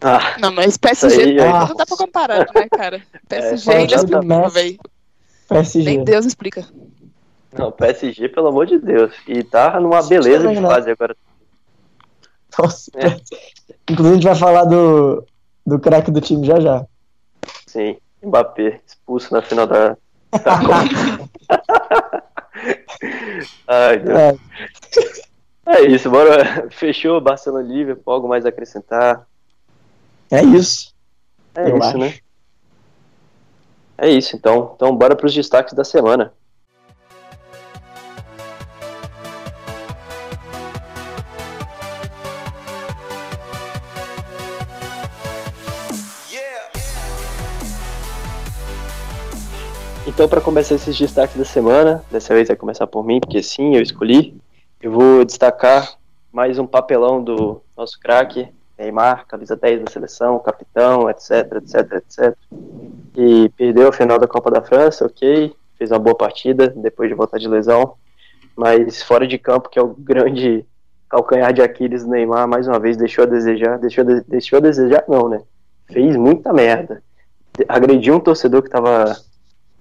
Ah, 0.03 0.35
Não, 0.39 0.51
mas 0.51 0.77
PSG 0.77 1.21
aí, 1.21 1.35
não 1.35 1.43
aí. 1.67 1.75
dá 1.77 1.85
pra 1.85 1.97
comparar, 1.97 2.39
né, 2.55 2.67
cara? 2.69 3.01
PSG 3.29 3.69
É, 3.71 3.77
ainda 3.77 3.95
explica, 3.95 4.49
velho. 4.49 4.79
PSG. 5.47 5.83
Nem 5.83 6.03
Deus 6.03 6.25
explica. 6.25 6.65
não, 7.53 7.71
PSG, 7.71 8.29
pelo 8.29 8.47
amor 8.47 8.65
de 8.65 8.79
Deus. 8.79 9.13
E 9.27 9.43
tá 9.43 9.79
numa 9.79 10.01
beleza 10.01 10.47
de 10.47 10.59
fase 10.61 10.89
agora. 10.89 11.15
Nossa. 12.57 12.89
É. 12.95 13.19
Inclusive 13.91 14.09
a 14.11 14.15
gente 14.15 14.23
vai 14.23 14.35
falar 14.35 14.63
do, 14.65 15.23
do 15.65 15.77
craque 15.79 16.09
do 16.09 16.19
time 16.21 16.47
já 16.47 16.59
já. 16.59 16.85
Sim. 17.67 17.97
Mbappé, 18.23 18.79
expulso 18.87 19.33
na 19.33 19.41
final 19.41 19.67
da, 19.67 19.97
Tá 20.43 20.55
bom. 20.57 21.27
Ai, 23.67 23.99
Deus. 23.99 24.17
É, 24.17 24.37
É 25.65 25.81
isso, 25.83 26.09
bora. 26.09 26.69
Fechou 26.71 27.19
Barcelona 27.21 27.67
e 27.67 27.71
Liverpool, 27.77 28.13
algo 28.13 28.27
mais 28.27 28.45
a 28.45 28.49
acrescentar? 28.49 29.27
é 30.31 30.43
isso. 30.43 30.93
É 31.55 31.69
Eu 31.69 31.77
isso, 31.77 31.87
acho. 31.87 31.97
né? 31.97 32.17
É 33.97 34.09
isso, 34.09 34.35
então. 34.35 34.73
Então, 34.75 34.95
bora 34.95 35.15
para 35.15 35.27
os 35.27 35.33
destaques 35.33 35.73
da 35.73 35.83
semana. 35.83 36.33
Então, 50.21 50.29
para 50.29 50.39
começar 50.39 50.75
esses 50.75 50.95
destaques 50.95 51.35
da 51.35 51.43
semana, 51.43 52.05
dessa 52.11 52.31
vez 52.31 52.47
vai 52.47 52.55
começar 52.55 52.85
por 52.85 53.03
mim, 53.03 53.19
porque 53.19 53.41
sim, 53.41 53.75
eu 53.75 53.81
escolhi. 53.81 54.39
Eu 54.79 54.91
vou 54.91 55.25
destacar 55.25 55.95
mais 56.31 56.59
um 56.59 56.67
papelão 56.67 57.23
do 57.23 57.59
nosso 57.75 57.99
craque, 57.99 58.47
Neymar, 58.77 59.25
camisa 59.25 59.55
10 59.55 59.81
da 59.81 59.89
seleção, 59.89 60.37
capitão, 60.37 61.09
etc, 61.09 61.53
etc, 61.55 61.93
etc. 61.93 62.37
E 63.17 63.49
perdeu 63.57 63.87
a 63.87 63.91
final 63.91 64.19
da 64.19 64.27
Copa 64.27 64.51
da 64.51 64.61
França, 64.61 65.07
ok, 65.07 65.55
fez 65.75 65.89
uma 65.89 65.97
boa 65.97 66.15
partida 66.15 66.67
depois 66.67 67.09
de 67.09 67.15
voltar 67.15 67.39
de 67.39 67.47
lesão, 67.47 67.95
mas 68.55 69.01
fora 69.01 69.25
de 69.25 69.39
campo, 69.39 69.69
que 69.69 69.79
é 69.79 69.81
o 69.81 69.87
grande 69.87 70.63
calcanhar 71.09 71.51
de 71.51 71.63
Aquiles 71.63 72.03
do 72.03 72.11
Neymar, 72.11 72.47
mais 72.47 72.67
uma 72.67 72.77
vez 72.79 72.95
deixou 72.95 73.23
a 73.23 73.27
desejar, 73.27 73.79
deixou, 73.79 74.03
de- 74.03 74.21
deixou 74.27 74.57
a 74.57 74.61
desejar 74.61 75.03
não, 75.07 75.27
né? 75.27 75.41
Fez 75.91 76.15
muita 76.15 76.53
merda. 76.53 77.01
Agrediu 77.67 78.13
um 78.13 78.19
torcedor 78.19 78.61
que 78.61 78.69
tava 78.69 79.15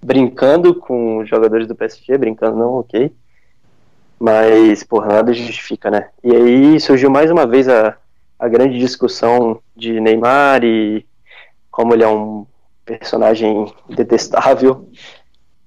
brincando 0.02 0.74
com 0.74 1.18
os 1.18 1.28
jogadores 1.28 1.66
do 1.66 1.74
PSG, 1.74 2.16
brincando 2.16 2.56
não, 2.56 2.74
ok. 2.74 3.12
Mas, 4.18 4.82
porra, 4.82 5.14
nada 5.14 5.32
justifica, 5.32 5.90
né? 5.90 6.08
E 6.22 6.34
aí 6.34 6.80
surgiu 6.80 7.10
mais 7.10 7.30
uma 7.30 7.46
vez 7.46 7.68
a, 7.68 7.96
a 8.38 8.48
grande 8.48 8.78
discussão 8.78 9.60
de 9.74 10.00
Neymar 10.00 10.64
e 10.64 11.06
como 11.70 11.94
ele 11.94 12.04
é 12.04 12.08
um 12.08 12.46
personagem 12.84 13.72
detestável. 13.88 14.88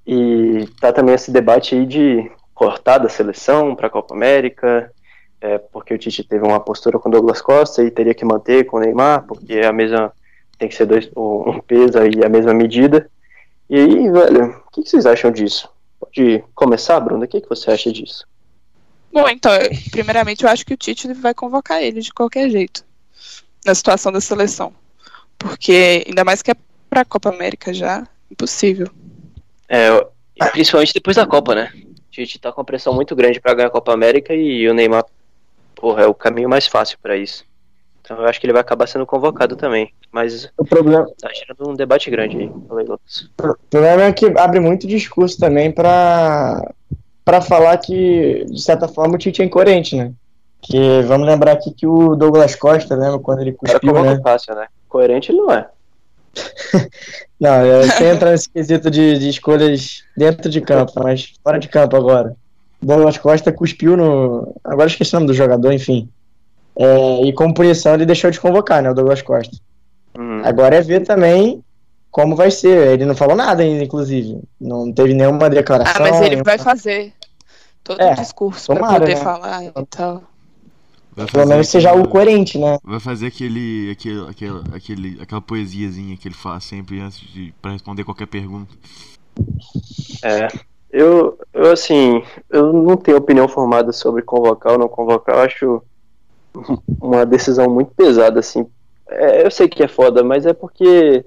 E 0.05 0.67
tá 0.79 0.91
também 0.91 1.15
esse 1.15 1.31
debate 1.31 1.75
aí 1.75 1.85
de 1.85 2.29
cortar 2.53 2.97
da 2.97 3.09
seleção 3.09 3.75
para 3.75 3.87
a 3.87 3.89
Copa 3.89 4.13
América, 4.13 4.91
é, 5.41 5.57
porque 5.57 5.93
o 5.93 5.97
Tite 5.97 6.23
teve 6.23 6.45
uma 6.45 6.59
postura 6.59 6.99
com 6.99 7.09
Douglas 7.09 7.41
Costa 7.41 7.83
e 7.83 7.91
teria 7.91 8.13
que 8.13 8.25
manter 8.25 8.65
com 8.65 8.77
o 8.77 8.79
Neymar, 8.79 9.25
porque 9.25 9.53
é 9.53 9.65
a 9.65 9.73
mesma 9.73 10.13
tem 10.57 10.69
que 10.69 10.75
ser 10.75 10.85
dois, 10.85 11.09
um 11.17 11.59
peso 11.59 11.97
e 12.05 12.23
a 12.23 12.29
mesma 12.29 12.53
medida. 12.53 13.09
E 13.73 13.75
aí, 13.75 14.11
velho, 14.11 14.49
o 14.67 14.71
que, 14.71 14.83
que 14.83 14.89
vocês 14.89 15.03
acham 15.03 15.31
disso? 15.31 15.67
Pode 15.99 16.43
começar, 16.53 16.99
Bruna? 16.99 17.25
O 17.25 17.27
que, 17.27 17.41
que 17.41 17.49
você 17.49 17.71
acha 17.71 17.91
disso? 17.91 18.23
Bom, 19.11 19.27
então, 19.27 19.51
primeiramente 19.89 20.43
eu 20.43 20.49
acho 20.51 20.63
que 20.63 20.75
o 20.75 20.77
Tite 20.77 21.11
vai 21.13 21.33
convocar 21.33 21.81
ele 21.81 21.99
de 21.99 22.13
qualquer 22.13 22.51
jeito. 22.51 22.85
Na 23.65 23.73
situação 23.73 24.11
da 24.11 24.21
seleção. 24.21 24.71
Porque, 25.39 26.03
ainda 26.05 26.23
mais 26.23 26.43
que 26.43 26.51
é 26.51 26.55
pra 26.87 27.03
Copa 27.03 27.29
América 27.29 27.73
já, 27.73 28.07
impossível. 28.29 28.91
É, 29.67 30.05
principalmente 30.51 30.93
depois 30.93 31.15
da 31.15 31.25
Copa, 31.25 31.55
né? 31.55 31.73
A 31.73 32.21
gente 32.21 32.37
tá 32.37 32.51
com 32.51 32.61
uma 32.61 32.65
pressão 32.65 32.93
muito 32.93 33.15
grande 33.15 33.41
para 33.41 33.55
ganhar 33.55 33.69
a 33.69 33.71
Copa 33.71 33.91
América 33.91 34.35
e 34.35 34.69
o 34.69 34.73
Neymar, 34.75 35.03
porra, 35.73 36.03
é 36.03 36.05
o 36.05 36.13
caminho 36.13 36.47
mais 36.47 36.67
fácil 36.67 36.99
para 37.01 37.17
isso. 37.17 37.43
Então 38.03 38.17
eu 38.17 38.25
acho 38.25 38.39
que 38.39 38.45
ele 38.45 38.53
vai 38.53 38.61
acabar 38.61 38.85
sendo 38.85 39.05
convocado 39.05 39.55
também. 39.55 39.93
Mas 40.11 40.51
O 40.57 40.65
problema, 40.65 41.07
tá 41.19 41.29
gerando 41.33 41.71
um 41.71 41.73
debate 41.73 42.11
grande 42.11 42.37
aí. 42.37 42.47
O 42.47 43.57
problema 43.69 44.03
é 44.03 44.11
que 44.11 44.25
abre 44.37 44.59
muito 44.59 44.85
discurso 44.85 45.39
também 45.39 45.71
pra, 45.71 46.61
pra 47.23 47.41
falar 47.41 47.77
que, 47.77 48.45
de 48.45 48.61
certa 48.61 48.89
forma, 48.89 49.15
o 49.15 49.17
Tite 49.17 49.41
é 49.41 49.45
incoerente, 49.45 49.95
né? 49.95 50.11
Que 50.61 51.01
vamos 51.03 51.27
lembrar 51.27 51.53
aqui 51.53 51.73
que 51.73 51.87
o 51.87 52.15
Douglas 52.15 52.55
Costa, 52.55 52.95
lembra 52.95 53.19
quando 53.19 53.41
ele 53.41 53.53
cuspiu, 53.53 53.93
né? 54.03 54.19
fácil, 54.21 54.53
né? 54.55 54.67
Coerente 54.89 55.31
ele 55.31 55.39
não 55.39 55.51
é. 55.51 55.67
Não, 57.39 57.53
é, 57.55 57.83
sem 57.89 58.07
entrar 58.07 58.31
nesse 58.31 58.49
quesito 58.49 58.89
de, 58.89 59.19
de 59.19 59.29
escolhas 59.29 60.03
dentro 60.15 60.49
de 60.49 60.61
campo, 60.61 60.93
mas 60.95 61.33
fora 61.43 61.59
de 61.59 61.67
campo 61.67 61.95
agora. 61.95 62.35
Douglas 62.81 63.17
Costa 63.17 63.51
cuspiu 63.51 63.95
no. 63.97 64.55
Agora 64.63 64.87
esqueci 64.87 65.13
o 65.13 65.19
nome 65.19 65.27
do 65.27 65.33
jogador, 65.33 65.71
enfim. 65.71 66.09
É, 66.75 67.21
e 67.25 67.33
como 67.33 67.53
punição 67.53 67.93
ele 67.93 68.05
deixou 68.05 68.31
de 68.31 68.39
convocar, 68.39 68.81
né? 68.81 68.89
O 68.89 68.93
Douglas 68.93 69.21
Costa. 69.21 69.55
Uhum. 70.17 70.41
Agora 70.43 70.75
é 70.75 70.81
ver 70.81 71.01
também 71.01 71.63
como 72.11 72.35
vai 72.35 72.49
ser. 72.51 72.87
Ele 72.93 73.05
não 73.05 73.15
falou 73.15 73.35
nada 73.35 73.63
ainda, 73.63 73.83
inclusive. 73.83 74.39
Não 74.59 74.91
teve 74.91 75.13
nenhuma 75.13 75.49
declaração. 75.49 75.93
Ah, 75.97 75.99
mas 76.09 76.17
ele 76.21 76.29
nenhuma- 76.29 76.43
vai 76.43 76.57
fazer 76.57 77.13
todo 77.83 78.01
É, 78.01 78.11
o 78.13 78.15
discurso 78.15 78.67
pra 78.67 78.75
tomara, 78.75 78.99
poder 79.01 79.15
né? 79.15 79.21
falar 79.21 79.63
e 79.65 79.71
tal. 79.89 80.23
Vai 81.15 81.27
Pelo 81.27 81.45
menos 81.47 81.67
seja 81.67 81.89
aquele- 81.89 82.01
algo 82.01 82.11
coerente, 82.11 82.57
né? 82.57 82.79
Vai 82.83 82.99
fazer 82.99 83.27
aquele, 83.27 83.91
aquele, 83.91 84.27
aquele, 84.27 84.61
aquele, 84.73 85.21
aquela 85.21 85.41
poesiazinha 85.41 86.17
que 86.17 86.27
ele 86.27 86.33
faz 86.35 86.63
sempre 86.63 86.99
antes 86.99 87.19
de 87.19 87.53
para 87.61 87.71
responder 87.71 88.03
qualquer 88.03 88.25
pergunta. 88.25 88.73
É. 90.23 90.47
Eu, 90.91 91.37
eu, 91.53 91.71
assim, 91.71 92.21
eu 92.49 92.71
não 92.71 92.95
tenho 92.97 93.17
opinião 93.17 93.47
formada 93.47 93.91
sobre 93.91 94.21
convocar 94.21 94.73
ou 94.73 94.79
não 94.79 94.87
convocar. 94.87 95.35
Eu 95.35 95.41
acho 95.41 95.83
uma 97.01 97.25
decisão 97.25 97.69
muito 97.69 97.91
pesada, 97.95 98.39
assim. 98.39 98.65
É, 99.07 99.45
eu 99.45 99.51
sei 99.51 99.67
que 99.67 99.83
é 99.83 99.87
foda, 99.87 100.23
mas 100.23 100.45
é 100.45 100.53
porque 100.53 101.25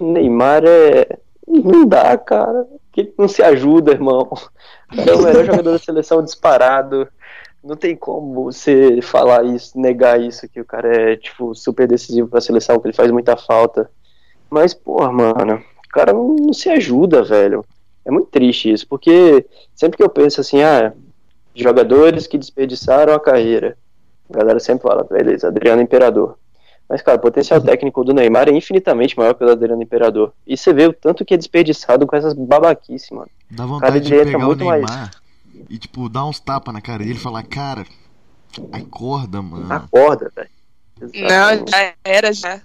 Neymar 0.00 0.64
é. 0.64 1.18
Não 1.46 1.86
dá, 1.86 2.16
cara. 2.16 2.66
Que 2.92 3.12
não 3.18 3.28
se 3.28 3.42
ajuda, 3.42 3.92
irmão. 3.92 4.30
É 4.94 5.14
o 5.14 5.22
melhor 5.22 5.44
jogador 5.44 5.72
da 5.72 5.78
seleção 5.78 6.22
disparado. 6.22 7.08
Não 7.64 7.76
tem 7.76 7.96
como 7.96 8.44
você 8.44 9.00
falar 9.00 9.44
isso, 9.44 9.78
negar 9.78 10.20
isso, 10.20 10.48
que 10.48 10.60
o 10.60 10.64
cara 10.64 11.12
é, 11.12 11.16
tipo, 11.16 11.54
super 11.54 11.88
decisivo 11.88 12.28
pra 12.28 12.40
seleção, 12.40 12.78
que 12.78 12.88
ele 12.88 12.94
faz 12.94 13.10
muita 13.10 13.36
falta. 13.36 13.90
Mas, 14.50 14.74
porra, 14.74 15.10
mano, 15.10 15.54
o 15.54 15.88
cara 15.88 16.12
não, 16.12 16.36
não 16.36 16.52
se 16.52 16.68
ajuda, 16.68 17.22
velho. 17.22 17.64
É 18.04 18.10
muito 18.10 18.28
triste 18.28 18.72
isso, 18.72 18.86
porque 18.86 19.46
sempre 19.74 19.96
que 19.96 20.02
eu 20.02 20.08
penso 20.08 20.40
assim, 20.40 20.60
ah, 20.62 20.92
jogadores 21.54 22.26
que 22.26 22.36
desperdiçaram 22.36 23.14
a 23.14 23.20
carreira, 23.20 23.78
a 24.36 24.42
galera 24.42 24.60
sempre 24.60 24.82
fala, 24.88 25.04
beleza, 25.04 25.48
Adriano 25.48 25.82
Imperador. 25.82 26.38
Mas, 26.88 27.00
cara, 27.00 27.16
o 27.16 27.20
potencial 27.20 27.60
técnico 27.60 28.04
do 28.04 28.12
Neymar 28.12 28.48
é 28.48 28.52
infinitamente 28.52 29.16
maior 29.16 29.34
que 29.34 29.42
o 29.42 29.46
do 29.46 29.52
Adriano 29.52 29.82
Imperador. 29.82 30.32
E 30.46 30.56
você 30.56 30.72
vê 30.74 30.86
o 30.86 30.92
tanto 30.92 31.24
que 31.24 31.32
é 31.32 31.36
desperdiçado 31.36 32.06
com 32.06 32.14
essas 32.16 32.34
babaquices, 32.34 33.08
mano. 33.10 33.30
Dá 33.50 33.64
vontade 33.64 34.00
de 34.00 34.10
pegar 34.10 34.38
o 34.38 34.42
muito 34.42 34.64
mais- 34.64 34.82
Neymar 34.84 35.10
e, 35.70 35.78
tipo, 35.78 36.08
dar 36.08 36.26
uns 36.26 36.38
tapas 36.40 36.74
na 36.74 36.80
cara 36.82 36.98
dele 36.98 37.12
e 37.12 37.18
falar, 37.18 37.42
cara, 37.44 37.86
acorda, 38.72 39.40
mano. 39.42 39.72
Acorda, 39.72 40.30
velho. 40.34 40.50
Não, 41.00 41.66
já 41.66 41.94
era 42.04 42.32
já. 42.32 42.60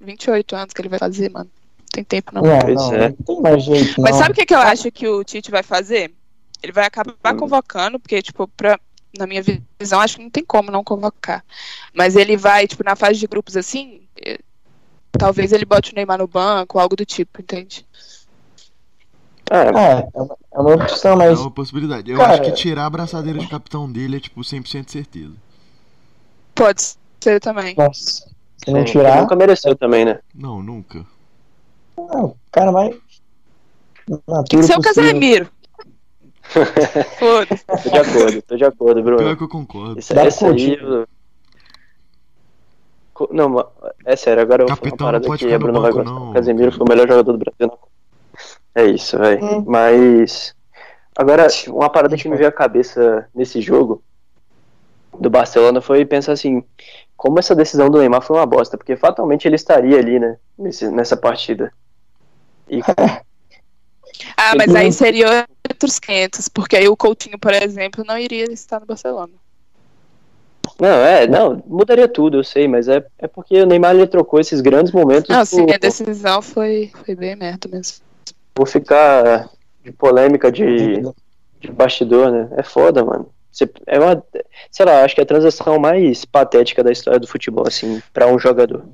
28 0.00 0.54
anos 0.54 0.72
que 0.74 0.80
ele 0.82 0.88
vai 0.88 0.98
fazer, 0.98 1.30
mano. 1.30 1.48
Não 1.78 1.86
tem 1.92 2.04
tempo 2.04 2.34
não. 2.34 2.42
Não, 2.42 2.58
Pois 2.58 2.74
não, 2.74 2.92
é. 2.94 3.08
não 3.08 3.16
tem 3.16 3.40
mais 3.40 3.62
jeito. 3.62 4.00
Mas 4.00 4.12
não. 4.12 4.18
sabe 4.18 4.32
o 4.32 4.34
que, 4.34 4.46
que 4.46 4.54
eu 4.54 4.58
acho 4.58 4.90
que 4.92 5.08
o 5.08 5.24
Tite 5.24 5.50
vai 5.50 5.62
fazer? 5.62 6.12
Ele 6.62 6.72
vai 6.72 6.84
acabar 6.86 7.14
Hum. 7.34 7.36
convocando, 7.36 7.98
porque, 7.98 8.20
tipo, 8.20 8.46
pra, 8.48 8.78
na 9.18 9.26
minha 9.26 9.42
visão, 9.80 10.00
acho 10.00 10.16
que 10.16 10.22
não 10.22 10.30
tem 10.30 10.44
como 10.44 10.70
não 10.70 10.84
convocar. 10.84 11.44
Mas 11.92 12.16
ele 12.16 12.36
vai, 12.36 12.66
tipo, 12.66 12.82
na 12.84 12.96
fase 12.96 13.18
de 13.18 13.26
grupos 13.26 13.56
assim, 13.56 14.02
eh, 14.24 14.38
talvez 15.12 15.52
ele 15.52 15.64
bote 15.64 15.92
o 15.92 15.94
Neymar 15.94 16.18
no 16.18 16.26
banco, 16.28 16.78
algo 16.78 16.96
do 16.96 17.04
tipo, 17.06 17.40
entende? 17.40 17.86
É, 19.50 19.68
é 19.68 19.70
uma, 19.70 20.36
é 20.52 20.58
uma 20.60 20.74
opção, 20.74 21.12
É 21.12 21.16
mas 21.28 21.40
uma 21.40 21.50
possibilidade. 21.50 22.10
Eu 22.10 22.16
Cara- 22.16 22.32
acho 22.34 22.42
que 22.42 22.52
tirar 22.52 22.84
a 22.84 22.86
abraçadeira 22.86 23.38
de 23.38 23.46
capitão 23.46 23.90
dele 23.90 24.16
é, 24.16 24.20
tipo, 24.20 24.40
100% 24.42 24.90
certeza. 24.90 25.34
Pode 26.54 26.82
ser 27.20 27.40
também. 27.40 27.74
nossa, 27.76 28.26
se 28.64 28.70
não 28.70 28.84
tirar, 28.84 29.20
Nunca 29.20 29.36
mereceu 29.36 29.76
também, 29.76 30.04
né? 30.04 30.20
Não, 30.34 30.62
nunca. 30.62 31.04
não, 31.96 32.24
o 32.26 32.36
cara 32.50 32.70
vai. 32.72 32.98
Na 34.28 34.42
Tem 34.44 34.60
que 34.60 34.66
ser 34.66 34.78
o 34.78 34.82
Casemiro. 34.82 35.50
Foda-se. 37.18 37.64
Tô 37.66 37.90
de 37.90 37.98
acordo, 37.98 38.42
tô 38.42 38.56
de 38.56 38.64
acordo, 38.64 39.02
Bruno. 39.02 39.18
Pior 39.18 39.36
que 39.36 39.42
eu 39.44 39.48
concordo. 39.48 39.98
Esse, 39.98 40.14
Dá 40.14 40.24
essa 40.24 40.48
aí. 40.48 40.78
Não, 43.30 43.68
é 44.04 44.16
sério, 44.16 44.42
agora 44.42 44.62
eu 44.62 44.66
vou 44.66 44.76
falar 44.76 44.86
uma 44.86 44.90
Capitão, 44.90 45.06
parada 45.06 45.24
que 45.24 45.38
ficar 45.38 45.54
a 45.54 45.58
no 45.58 45.64
Bruna 45.64 45.80
vai 45.80 45.92
gostar. 45.92 46.10
não. 46.10 46.32
Casemiro 46.32 46.72
foi 46.72 46.84
o 46.84 46.88
melhor 46.88 47.08
jogador 47.08 47.32
do 47.32 47.38
Brasil. 47.38 47.66
Não. 47.68 47.78
É 48.74 48.84
isso, 48.86 49.18
velho. 49.18 49.44
Hum. 49.44 49.64
Mas. 49.66 50.54
Agora, 51.16 51.46
uma 51.68 51.88
parada 51.88 52.16
que 52.16 52.28
me 52.28 52.36
veio 52.36 52.48
à 52.48 52.52
cabeça 52.52 53.28
nesse 53.32 53.60
jogo 53.60 54.02
do 55.18 55.30
Barcelona 55.30 55.80
foi 55.80 56.04
pensar 56.04 56.32
assim: 56.32 56.64
como 57.16 57.38
essa 57.38 57.54
decisão 57.54 57.88
do 57.88 57.98
Neymar 57.98 58.20
foi 58.20 58.36
uma 58.36 58.46
bosta, 58.46 58.76
porque 58.76 58.96
fatalmente 58.96 59.46
ele 59.46 59.54
estaria 59.54 59.96
ali, 59.98 60.18
né? 60.18 60.36
Nesse, 60.58 60.90
nessa 60.90 61.16
partida. 61.16 61.72
E 62.68 62.80
Ah, 64.46 64.54
mas 64.56 64.74
aí 64.74 64.92
seria 64.92 65.46
outros 65.70 65.98
500, 65.98 66.48
porque 66.48 66.76
aí 66.76 66.86
o 66.88 66.96
Coutinho, 66.96 67.38
por 67.38 67.52
exemplo, 67.54 68.04
não 68.06 68.18
iria 68.18 68.44
estar 68.52 68.78
no 68.80 68.86
Barcelona. 68.86 69.32
Não, 70.80 70.88
é, 70.88 71.26
não, 71.26 71.62
mudaria 71.66 72.08
tudo, 72.08 72.38
eu 72.38 72.44
sei, 72.44 72.66
mas 72.66 72.88
é, 72.88 73.04
é 73.18 73.26
porque 73.28 73.60
o 73.62 73.66
Neymar 73.66 73.94
ele 73.94 74.06
trocou 74.06 74.40
esses 74.40 74.60
grandes 74.60 74.92
momentos. 74.92 75.28
Não, 75.30 75.44
sim, 75.44 75.66
por- 75.66 75.74
a 75.74 75.78
decisão 75.78 76.42
foi, 76.42 76.90
foi 77.04 77.14
bem 77.14 77.36
merda 77.36 77.68
mesmo. 77.68 77.98
vou 78.56 78.66
ficar 78.66 79.48
de 79.82 79.92
polêmica 79.92 80.50
de, 80.50 81.00
de 81.60 81.70
bastidor, 81.70 82.30
né? 82.30 82.48
É 82.56 82.62
foda, 82.62 83.04
mano. 83.04 83.28
Você- 83.52 83.70
É 83.86 84.00
uma, 84.00 84.22
sei 84.70 84.84
lá, 84.84 85.04
acho 85.04 85.14
que 85.14 85.20
é 85.20 85.24
a 85.24 85.26
transação 85.26 85.78
mais 85.78 86.24
patética 86.24 86.82
da 86.82 86.90
história 86.90 87.20
do 87.20 87.28
futebol, 87.28 87.66
assim, 87.66 88.02
pra 88.12 88.26
um 88.26 88.38
jogador. 88.38 88.84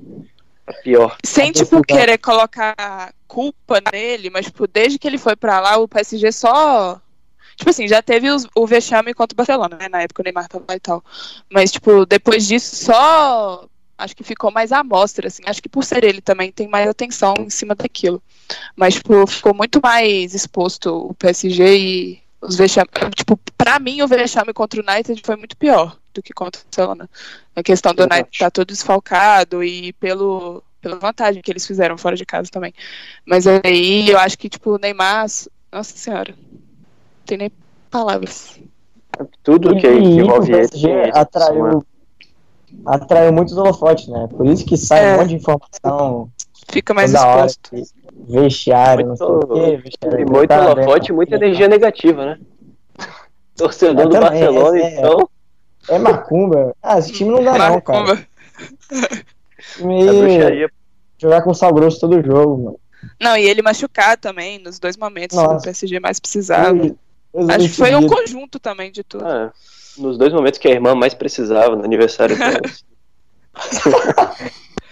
A 0.67 0.73
pior. 0.73 1.17
Sem, 1.25 1.49
A 1.49 1.53
tipo, 1.53 1.81
querer 1.81 2.17
colocar 2.17 3.13
culpa 3.27 3.81
nele, 3.91 4.29
mas, 4.29 4.45
tipo, 4.45 4.67
desde 4.67 4.99
que 4.99 5.07
ele 5.07 5.17
foi 5.17 5.35
pra 5.35 5.59
lá, 5.59 5.77
o 5.77 5.87
PSG 5.87 6.31
só. 6.31 6.99
Tipo 7.55 7.69
assim, 7.69 7.87
já 7.87 8.01
teve 8.01 8.29
os- 8.29 8.47
o 8.55 8.65
vexame 8.65 9.13
contra 9.13 9.33
o 9.33 9.37
Barcelona, 9.37 9.77
né? 9.77 9.89
Na 9.89 10.01
época 10.01 10.21
o 10.21 10.23
Neymar 10.23 10.47
tava 10.47 10.65
lá 10.67 10.75
e 10.75 10.79
tal. 10.79 11.03
Mas, 11.49 11.71
tipo, 11.71 12.05
depois 12.05 12.47
disso, 12.47 12.75
só. 12.85 13.65
Acho 13.97 14.15
que 14.15 14.23
ficou 14.23 14.51
mais 14.51 14.71
à 14.71 14.83
mostra, 14.83 15.27
assim. 15.27 15.43
Acho 15.45 15.61
que 15.61 15.69
por 15.69 15.83
ser 15.83 16.03
ele 16.03 16.21
também 16.21 16.51
tem 16.51 16.67
mais 16.67 16.89
atenção 16.89 17.35
em 17.37 17.49
cima 17.51 17.75
daquilo. 17.75 18.21
Mas, 18.75 18.95
tipo, 18.95 19.27
ficou 19.27 19.53
muito 19.53 19.79
mais 19.83 20.33
exposto 20.33 20.87
o 21.09 21.13
PSG 21.13 21.77
e 21.77 22.20
os 22.41 22.55
vexames. 22.55 22.89
Tipo, 23.15 23.39
pra 23.57 23.79
mim, 23.79 24.01
o 24.01 24.07
vexame 24.07 24.53
contra 24.53 24.81
o 24.81 24.83
United 24.89 25.21
foi 25.23 25.35
muito 25.35 25.55
pior 25.55 25.97
do 26.13 26.21
que 26.21 26.33
contra 26.33 26.59
o 26.61 26.65
Barcelona. 26.65 27.09
A 27.55 27.63
questão 27.63 27.93
do 27.93 28.03
United 28.03 28.27
acho. 28.31 28.39
tá 28.39 28.49
todo 28.51 28.67
desfalcado 28.67 29.63
e 29.63 29.93
pelo, 29.93 30.63
pela 30.81 30.97
vantagem 30.97 31.41
que 31.41 31.51
eles 31.51 31.65
fizeram 31.65 31.97
fora 31.97 32.15
de 32.15 32.25
casa 32.25 32.49
também. 32.51 32.73
Mas 33.25 33.45
aí 33.47 34.09
eu 34.09 34.17
acho 34.17 34.37
que, 34.37 34.49
tipo, 34.49 34.71
o 34.75 34.77
Neymar. 34.77 35.27
Nossa 35.71 35.95
senhora. 35.97 36.33
Não 36.51 37.25
tem 37.25 37.37
nem 37.37 37.51
palavras. 37.89 38.59
Tudo 39.43 39.73
que, 39.75 39.81
que 39.81 39.87
envolve 39.87 40.51
o 40.51 40.55
ele. 40.57 40.67
PSG 40.69 40.87
tem 40.87 41.01
isso, 41.09 41.11
mano. 41.11 41.17
atraiu, 41.21 41.85
atraiu 42.85 43.33
muitos 43.33 43.55
holofotes, 43.55 44.07
né? 44.07 44.27
Por 44.27 44.45
isso 44.47 44.65
que 44.65 44.75
sai 44.77 45.05
É. 45.05 45.15
um 45.15 45.19
monte 45.19 45.29
de 45.29 45.35
informação 45.35 46.31
Fica 46.71 46.93
mais 46.93 47.11
toda 47.11 47.27
hora. 47.27 47.47
Vestiário, 48.27 49.07
não 49.07 49.15
sei 49.17 49.25
o 49.25 49.31
Muito- 49.31 49.53
quê. 49.53 49.77
Vestiário 49.77 50.19
E 50.19 50.25
muito 50.25 50.47
tá, 50.49 50.69
holofote 50.71 51.07
e 51.07 51.11
né? 51.11 51.15
muita 51.15 51.35
energia 51.35 51.67
negativa, 51.67 52.25
né? 52.25 52.39
Torcedor 53.55 54.01
É, 54.01 54.07
do 54.07 54.11
também, 54.11 54.29
Barcelona, 54.29 54.77
é- 54.79 54.97
então. 54.97 55.29
É 55.89 55.97
macumba. 55.97 56.75
Ah, 56.81 56.99
esse 56.99 57.11
time 57.11 57.31
não 57.31 57.43
dá 57.43 57.57
não, 57.57 57.81
cara. 57.81 57.99
Macumba. 58.03 58.27
Time 59.77 60.37
É 60.37 60.67
jogar 61.17 61.41
com 61.41 61.53
sal 61.53 61.73
grosso 61.73 61.99
todo 61.99 62.23
jogo, 62.23 62.63
mano. 62.65 62.79
Não, 63.19 63.35
e 63.35 63.43
ele 63.49 63.61
machucar 63.63 64.15
também 64.17 64.59
nos 64.59 64.77
dois 64.79 64.95
momentos 64.95 65.35
que 65.37 65.43
o 65.43 65.47
Nossa. 65.47 65.63
PSG 65.65 65.99
mais 65.99 66.19
precisava. 66.19 66.75
Acho 67.49 67.59
que 67.67 67.69
foi 67.69 67.95
um 67.95 68.07
conjunto 68.07 68.59
também 68.59 68.91
de 68.91 69.03
tudo. 69.03 69.25
Ah, 69.25 69.51
nos 69.97 70.17
dois 70.17 70.31
momentos 70.33 70.59
que 70.59 70.67
a 70.67 70.71
irmã 70.71 70.93
mais 70.93 71.13
precisava, 71.15 71.75
no 71.75 71.83
aniversário 71.83 72.37
dela. 72.37 72.61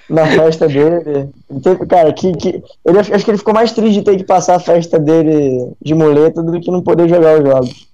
na 0.09 0.25
festa 0.27 0.67
dele. 0.67 1.29
Ele 1.49 1.61
teve- 1.61 1.85
cara, 1.85 2.11
que, 2.13 2.31
que, 2.33 2.63
ele, 2.85 2.99
acho 2.99 3.23
que 3.25 3.31
ele 3.31 3.37
ficou 3.37 3.53
mais 3.53 3.71
triste 3.71 3.99
de 3.99 4.03
ter 4.03 4.17
que 4.17 4.23
passar 4.23 4.55
a 4.55 4.59
festa 4.59 4.99
dele 4.99 5.71
de 5.81 5.93
muleta 5.93 6.41
do 6.41 6.59
que 6.59 6.71
não 6.71 6.81
poder 6.81 7.07
jogar 7.07 7.39
os 7.39 7.47
jogos. 7.47 7.87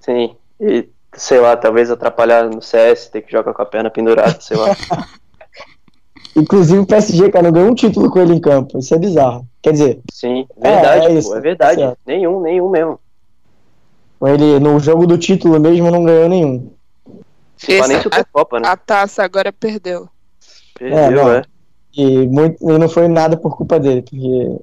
Sim. 0.00 0.34
E, 0.60 0.88
sei 1.14 1.40
lá, 1.40 1.56
talvez 1.56 1.90
atrapalhar 1.90 2.48
no 2.48 2.62
CS, 2.62 3.08
ter 3.10 3.22
que 3.22 3.32
jogar 3.32 3.52
com 3.52 3.62
a 3.62 3.66
perna 3.66 3.90
pendurada, 3.90 4.40
sei 4.40 4.56
lá. 4.56 4.74
Inclusive 6.36 6.80
o 6.80 6.86
PSG, 6.86 7.30
cara, 7.30 7.44
não 7.44 7.52
ganhou 7.52 7.70
um 7.70 7.74
título 7.74 8.10
com 8.10 8.18
ele 8.18 8.34
em 8.34 8.40
campo. 8.40 8.76
Isso 8.78 8.92
é 8.94 8.98
bizarro. 8.98 9.46
Quer 9.62 9.72
dizer, 9.72 10.00
Sim, 10.12 10.46
É, 10.60 10.72
verdade, 10.72 11.06
é 11.06 11.08
pô, 11.10 11.14
isso. 11.18 11.34
é 11.36 11.40
verdade. 11.40 11.80
Certo. 11.80 11.98
Nenhum, 12.04 12.40
nenhum 12.40 12.68
mesmo. 12.68 12.98
ele 14.26 14.58
no 14.58 14.80
jogo 14.80 15.06
do 15.06 15.16
título 15.16 15.60
mesmo 15.60 15.90
não 15.92 16.02
ganhou 16.02 16.28
nenhum. 16.28 16.70
Esse- 17.68 18.02
Supercopa, 18.02 18.58
né? 18.58 18.68
A 18.68 18.76
taça 18.76 19.22
agora 19.22 19.52
perdeu. 19.52 20.08
Perdeu, 20.78 21.10
não. 21.12 21.32
é. 21.32 21.42
E, 21.96 22.26
muito, 22.26 22.56
e 22.70 22.78
não 22.78 22.88
foi 22.88 23.06
nada 23.08 23.36
por 23.36 23.56
culpa 23.56 23.78
dele, 23.78 24.02
porque 24.02 24.56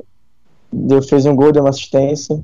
deu, 0.72 1.02
fez 1.02 1.26
um 1.26 1.36
gol, 1.36 1.52
deu 1.52 1.64
uma 1.64 1.70
assistência. 1.70 2.40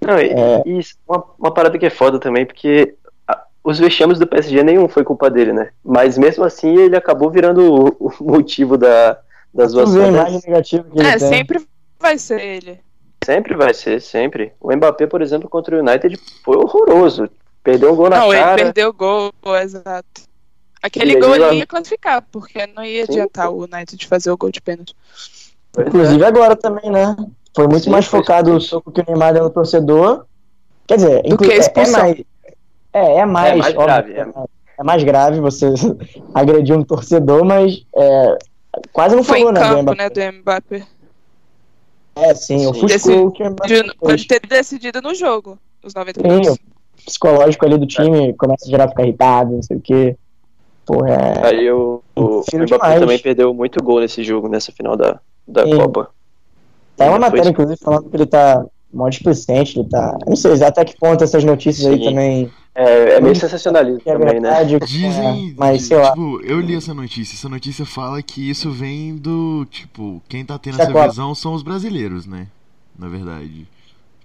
Não, 0.00 0.18
e, 0.18 0.30
É. 0.30 0.62
e 0.66 0.78
isso, 0.78 0.96
uma, 1.08 1.24
uma 1.38 1.54
parada 1.54 1.78
que 1.78 1.86
é 1.86 1.90
foda 1.90 2.18
também, 2.18 2.44
porque 2.44 2.96
a- 3.28 3.44
os 3.62 3.78
vexames 3.78 4.18
do 4.18 4.26
PSG 4.26 4.64
nenhum 4.64 4.88
foi 4.88 5.04
culpa 5.04 5.30
dele, 5.30 5.52
né? 5.52 5.70
Mas 5.84 6.18
mesmo 6.18 6.42
assim 6.44 6.76
ele 6.76 6.96
acabou 6.96 7.30
virando 7.30 7.60
o, 7.72 7.96
o 8.00 8.12
motivo 8.24 8.76
da, 8.76 9.18
negativa 10.44 10.84
que 10.90 10.98
ele 10.98 11.06
É, 11.08 11.18
tem. 11.18 11.28
sempre 11.28 11.64
vai 12.00 12.18
ser 12.18 12.40
ele. 12.40 12.80
Sempre 13.24 13.54
vai 13.56 13.72
ser, 13.72 14.00
sempre. 14.00 14.52
O 14.60 14.74
Mbappé, 14.74 15.06
por 15.06 15.22
exemplo, 15.22 15.48
contra 15.48 15.76
o 15.76 15.78
United 15.78 16.18
foi 16.44 16.56
horroroso. 16.56 17.28
Perdeu 17.62 17.92
um 17.92 17.96
gol 17.96 18.10
na 18.10 18.18
não, 18.18 18.30
cara. 18.30 18.54
ele 18.60 18.64
perdeu 18.64 18.88
o 18.88 18.92
gol, 18.92 19.32
exato. 19.62 20.22
Aquele 20.82 21.18
gol 21.20 21.34
ele 21.36 21.56
ia 21.58 21.66
classificar, 21.66 22.22
porque 22.32 22.66
não 22.66 22.84
ia 22.84 23.06
Sim, 23.06 23.12
adiantar 23.12 23.50
o 23.50 23.62
United 23.64 24.06
fazer 24.06 24.30
o 24.30 24.36
gol 24.36 24.50
de 24.50 24.60
pênalti. 24.60 24.94
É. 25.78 25.82
Inclusive 25.82 26.24
agora 26.24 26.56
também, 26.56 26.90
né? 26.90 27.14
Foi 27.54 27.68
muito 27.68 27.84
Sim, 27.84 27.90
mais 27.90 28.04
foi 28.06 28.20
focado 28.20 28.56
o 28.56 28.60
soco 28.60 28.90
que 28.90 29.00
o 29.00 29.04
Neymar 29.06 29.32
deu 29.34 29.44
no 29.44 29.50
torcedor. 29.50 30.24
Quer 30.86 30.96
dizer, 30.96 31.22
Do 31.22 31.34
inclu- 31.34 31.46
que 31.46 31.52
a 31.52 31.54
é- 31.54 31.56
é, 31.56 31.60
expulsão. 31.60 32.00
mais. 32.02 32.22
É, 32.94 33.14
é 33.18 33.24
mais, 33.24 33.56
mais 33.58 33.74
óbvio, 33.74 33.84
grave, 33.86 34.12
é, 34.12 34.26
é 34.78 34.82
mais 34.84 35.02
grave 35.04 35.40
você 35.40 35.66
agredir 36.34 36.76
um 36.76 36.82
torcedor, 36.84 37.44
mas 37.44 37.86
é, 37.96 38.38
quase 38.92 39.14
não 39.16 39.22
Foi 39.22 39.38
falou, 39.38 39.50
em 39.50 39.54
né, 39.54 39.60
do 39.60 39.66
campo, 39.68 39.82
Mbappé. 39.94 40.02
né, 40.02 40.10
do 40.32 40.38
Mbappé. 40.38 40.82
É, 42.16 42.34
sim, 42.34 42.58
Sim. 42.58 42.66
ofuscou 42.66 43.26
o 43.28 43.30
que 43.32 43.42
o 43.42 43.50
Mbappé. 43.50 43.84
Pode 43.98 44.26
ter 44.26 44.40
decidido 44.46 45.00
no 45.00 45.14
jogo, 45.14 45.58
os 45.82 45.94
90 45.94 46.20
Sim, 46.20 46.28
minutos. 46.28 46.58
o 46.58 47.04
psicológico 47.06 47.64
ali 47.64 47.78
do 47.78 47.86
time 47.86 48.34
começa 48.34 48.66
a 48.66 48.68
gerar 48.68 48.88
ficar 48.88 49.04
irritado, 49.04 49.52
não 49.52 49.62
sei 49.62 49.76
o 49.76 49.80
quê. 49.80 50.16
Porra, 50.84 51.10
é. 51.10 51.46
Aí 51.46 51.70
o, 51.70 52.02
o, 52.16 52.42
Mbappé 52.52 52.64
demais. 52.64 53.00
também 53.00 53.18
perdeu 53.18 53.54
muito 53.54 53.82
gol 53.82 54.00
nesse 54.00 54.22
jogo, 54.24 54.48
nessa 54.48 54.72
final 54.72 54.96
da, 54.96 55.20
da. 55.46 55.64
Copa. 55.64 56.10
Tá 56.96 57.08
uma 57.08 57.18
matéria, 57.18 57.48
inclusive, 57.48 57.78
falando 57.82 58.08
que 58.08 58.16
ele 58.16 58.26
tá 58.26 58.64
mó 58.92 59.08
displicente, 59.08 59.78
ele 59.78 59.88
tá. 59.88 60.18
Eu 60.20 60.30
não 60.30 60.36
sei 60.36 60.52
até 60.62 60.84
que 60.84 60.98
ponto 60.98 61.22
essas 61.22 61.44
notícias 61.44 61.86
aí 61.86 61.98
Sim. 61.98 62.04
também. 62.04 62.50
É, 62.74 63.16
é 63.16 63.20
meio 63.20 63.36
sensacionalismo 63.36 64.00
é 64.06 64.12
também, 64.12 64.40
né? 64.40 64.50
verdade, 64.64 64.78
Dizem. 64.86 65.50
é, 65.50 65.54
mas 65.56 65.82
sei 65.82 65.98
lá. 65.98 66.10
Tipo, 66.10 66.40
eu 66.42 66.58
li 66.60 66.74
essa 66.74 66.94
notícia. 66.94 67.34
Essa 67.36 67.48
notícia 67.48 67.84
fala 67.84 68.22
que 68.22 68.48
isso 68.48 68.70
vem 68.70 69.16
do. 69.16 69.66
Tipo, 69.70 70.22
quem 70.28 70.44
tá 70.44 70.58
tendo 70.58 70.80
essa 70.80 70.90
claro. 70.90 71.10
visão 71.10 71.34
são 71.34 71.54
os 71.54 71.62
brasileiros, 71.62 72.26
né? 72.26 72.48
Na 72.98 73.08
verdade. 73.08 73.66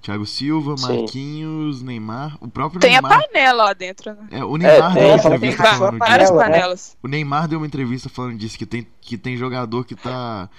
Thiago 0.08 0.26
Silva, 0.26 0.78
Sim. 0.78 0.88
Marquinhos, 1.02 1.82
Neymar. 1.84 2.38
O 2.40 2.48
próprio 2.48 2.80
Tem 2.80 2.96
a 2.96 3.02
Neymar. 3.02 3.28
panela 3.28 3.64
lá 3.66 3.74
dentro, 3.74 4.14
né? 4.14 4.26
É, 4.32 4.42
o 4.42 4.56
Neymar 4.56 4.94
tem, 4.94 5.04
deu 5.04 5.12
uma 5.12 5.18
tem, 5.20 5.26
entrevista 5.34 5.64
tem 5.64 5.72
falando 5.74 5.98
várias 6.00 6.30
disso. 6.30 6.40
né? 6.40 6.46
panelas. 6.46 6.98
O 7.04 7.08
Neymar 7.10 7.48
deu 7.50 7.60
uma 7.60 7.68
entrevista 7.68 8.08
falando 8.08 8.38
disso, 8.38 8.58
que 8.58 8.66
tem, 8.66 8.88
que 9.02 9.18
tem 9.18 9.36
jogador 9.36 9.84
que 9.84 9.96
tá. 9.96 10.50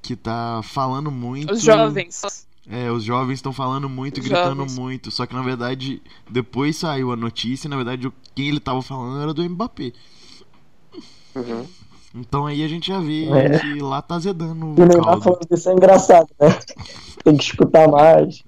que 0.00 0.14
tá 0.14 0.60
falando 0.62 1.10
muito. 1.10 1.52
Os 1.54 1.60
jovens. 1.60 2.22
É, 2.70 2.88
os 2.92 3.02
jovens 3.02 3.38
estão 3.38 3.52
falando 3.52 3.88
muito, 3.88 4.20
Os 4.20 4.24
gritando 4.28 4.58
jovens. 4.58 4.78
muito. 4.78 5.10
Só 5.10 5.26
que 5.26 5.34
na 5.34 5.42
verdade, 5.42 6.00
depois 6.30 6.76
saiu 6.76 7.10
a 7.10 7.16
notícia 7.16 7.66
e 7.66 7.70
na 7.70 7.74
verdade 7.76 8.12
quem 8.32 8.46
ele 8.46 8.60
tava 8.60 8.80
falando 8.80 9.20
era 9.20 9.34
do 9.34 9.42
Mbappé. 9.42 9.90
Uhum. 11.34 11.66
Então 12.14 12.46
aí 12.46 12.62
a 12.62 12.68
gente 12.68 12.88
já 12.88 13.00
vê 13.00 13.26
É. 13.28 13.58
que 13.58 13.80
lá 13.80 14.00
tá 14.00 14.18
zedando 14.20 14.74
E 14.78 14.80
o 14.80 14.84
o 14.84 14.86
Neymar 14.86 15.20
falando 15.20 15.46
isso 15.50 15.68
é 15.68 15.72
engraçado, 15.72 16.28
né? 16.40 16.48
Tem 17.24 17.36
que 17.36 17.44
escutar 17.44 17.88
mais. 17.88 18.42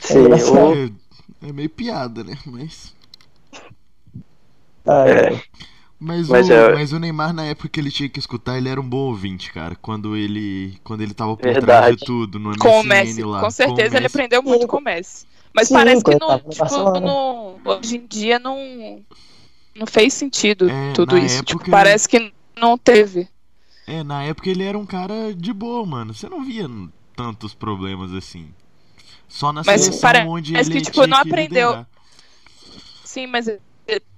Sim, 0.00 0.18
engraçado. 0.20 0.56
o, 0.56 0.84
É, 1.42 1.48
é 1.48 1.52
meio 1.52 1.70
piada, 1.70 2.24
né? 2.24 2.36
Mas, 2.46 2.94
Ah, 4.86 5.06
É. 5.08 5.42
mas, 6.00 6.28
Mas 6.28 6.48
o, 6.50 6.52
é- 6.52 6.68
mas 6.68 6.92
o 6.92 6.98
Neymar, 6.98 7.32
na 7.32 7.44
época 7.46 7.68
que 7.68 7.80
ele 7.80 7.90
tinha 7.90 8.08
que 8.08 8.18
escutar, 8.18 8.56
ele 8.56 8.68
era 8.68 8.80
um 8.80 8.88
bom 8.88 8.98
ouvinte, 9.08 9.52
cara. 9.52 9.74
Quando 9.76 10.16
ele, 10.16 10.78
quando 10.84 11.00
ele 11.02 11.12
tava 11.14 11.36
por 11.36 11.56
trás 11.56 11.82
Verdade. 11.82 11.96
de 11.96 11.96
tudo, 11.96 12.38
no 12.38 12.50
Com 12.58 12.80
o 12.80 12.82
MSN 12.82 12.88
Messi. 12.88 13.22
lá. 13.24 13.40
Com 13.40 13.50
certeza 13.50 13.94
o 13.94 13.98
ele 13.98 14.06
aprendeu 14.06 14.42
muito 14.42 14.62
Sim. 14.62 14.66
com 14.66 14.78
o 14.78 14.80
Messi. 14.80 15.26
Mas 15.52 15.68
Sim, 15.68 15.74
parece 15.74 16.04
que 16.04 16.14
não, 16.14 16.38
no 16.38 16.50
tipo, 16.50 17.00
não, 17.00 17.60
hoje 17.64 17.96
em 17.96 18.06
dia 18.06 18.38
não, 18.38 19.04
não 19.74 19.86
fez 19.86 20.14
sentido 20.14 20.68
É, 20.68 20.92
tudo 20.94 21.16
isso. 21.18 21.38
época 21.38 21.44
Tipo, 21.44 21.70
ele- 21.70 21.70
parece 21.70 22.08
que 22.08 22.32
não 22.56 22.76
teve. 22.78 23.28
É, 23.86 24.04
na 24.04 24.22
época 24.22 24.48
ele 24.50 24.62
era 24.62 24.78
um 24.78 24.86
cara 24.86 25.34
de 25.34 25.52
boa, 25.52 25.84
mano. 25.84 26.14
Você 26.14 26.28
não 26.28 26.44
via 26.44 26.68
tantos 27.16 27.54
problemas 27.54 28.12
assim. 28.12 28.52
Só 29.28 29.52
na 29.52 29.62
Mas 29.64 29.82
seleção 29.82 30.00
parece 30.00 30.26
onde 30.28 30.52
que, 30.52 30.58
ele 30.58 30.80
tipo, 30.80 30.90
tinha 30.92 31.06
não 31.06 31.22
que 31.22 31.28
aprendeu. 31.28 31.68
liderar. 31.68 31.88
Sim, 33.04 33.26
mas 33.26 33.50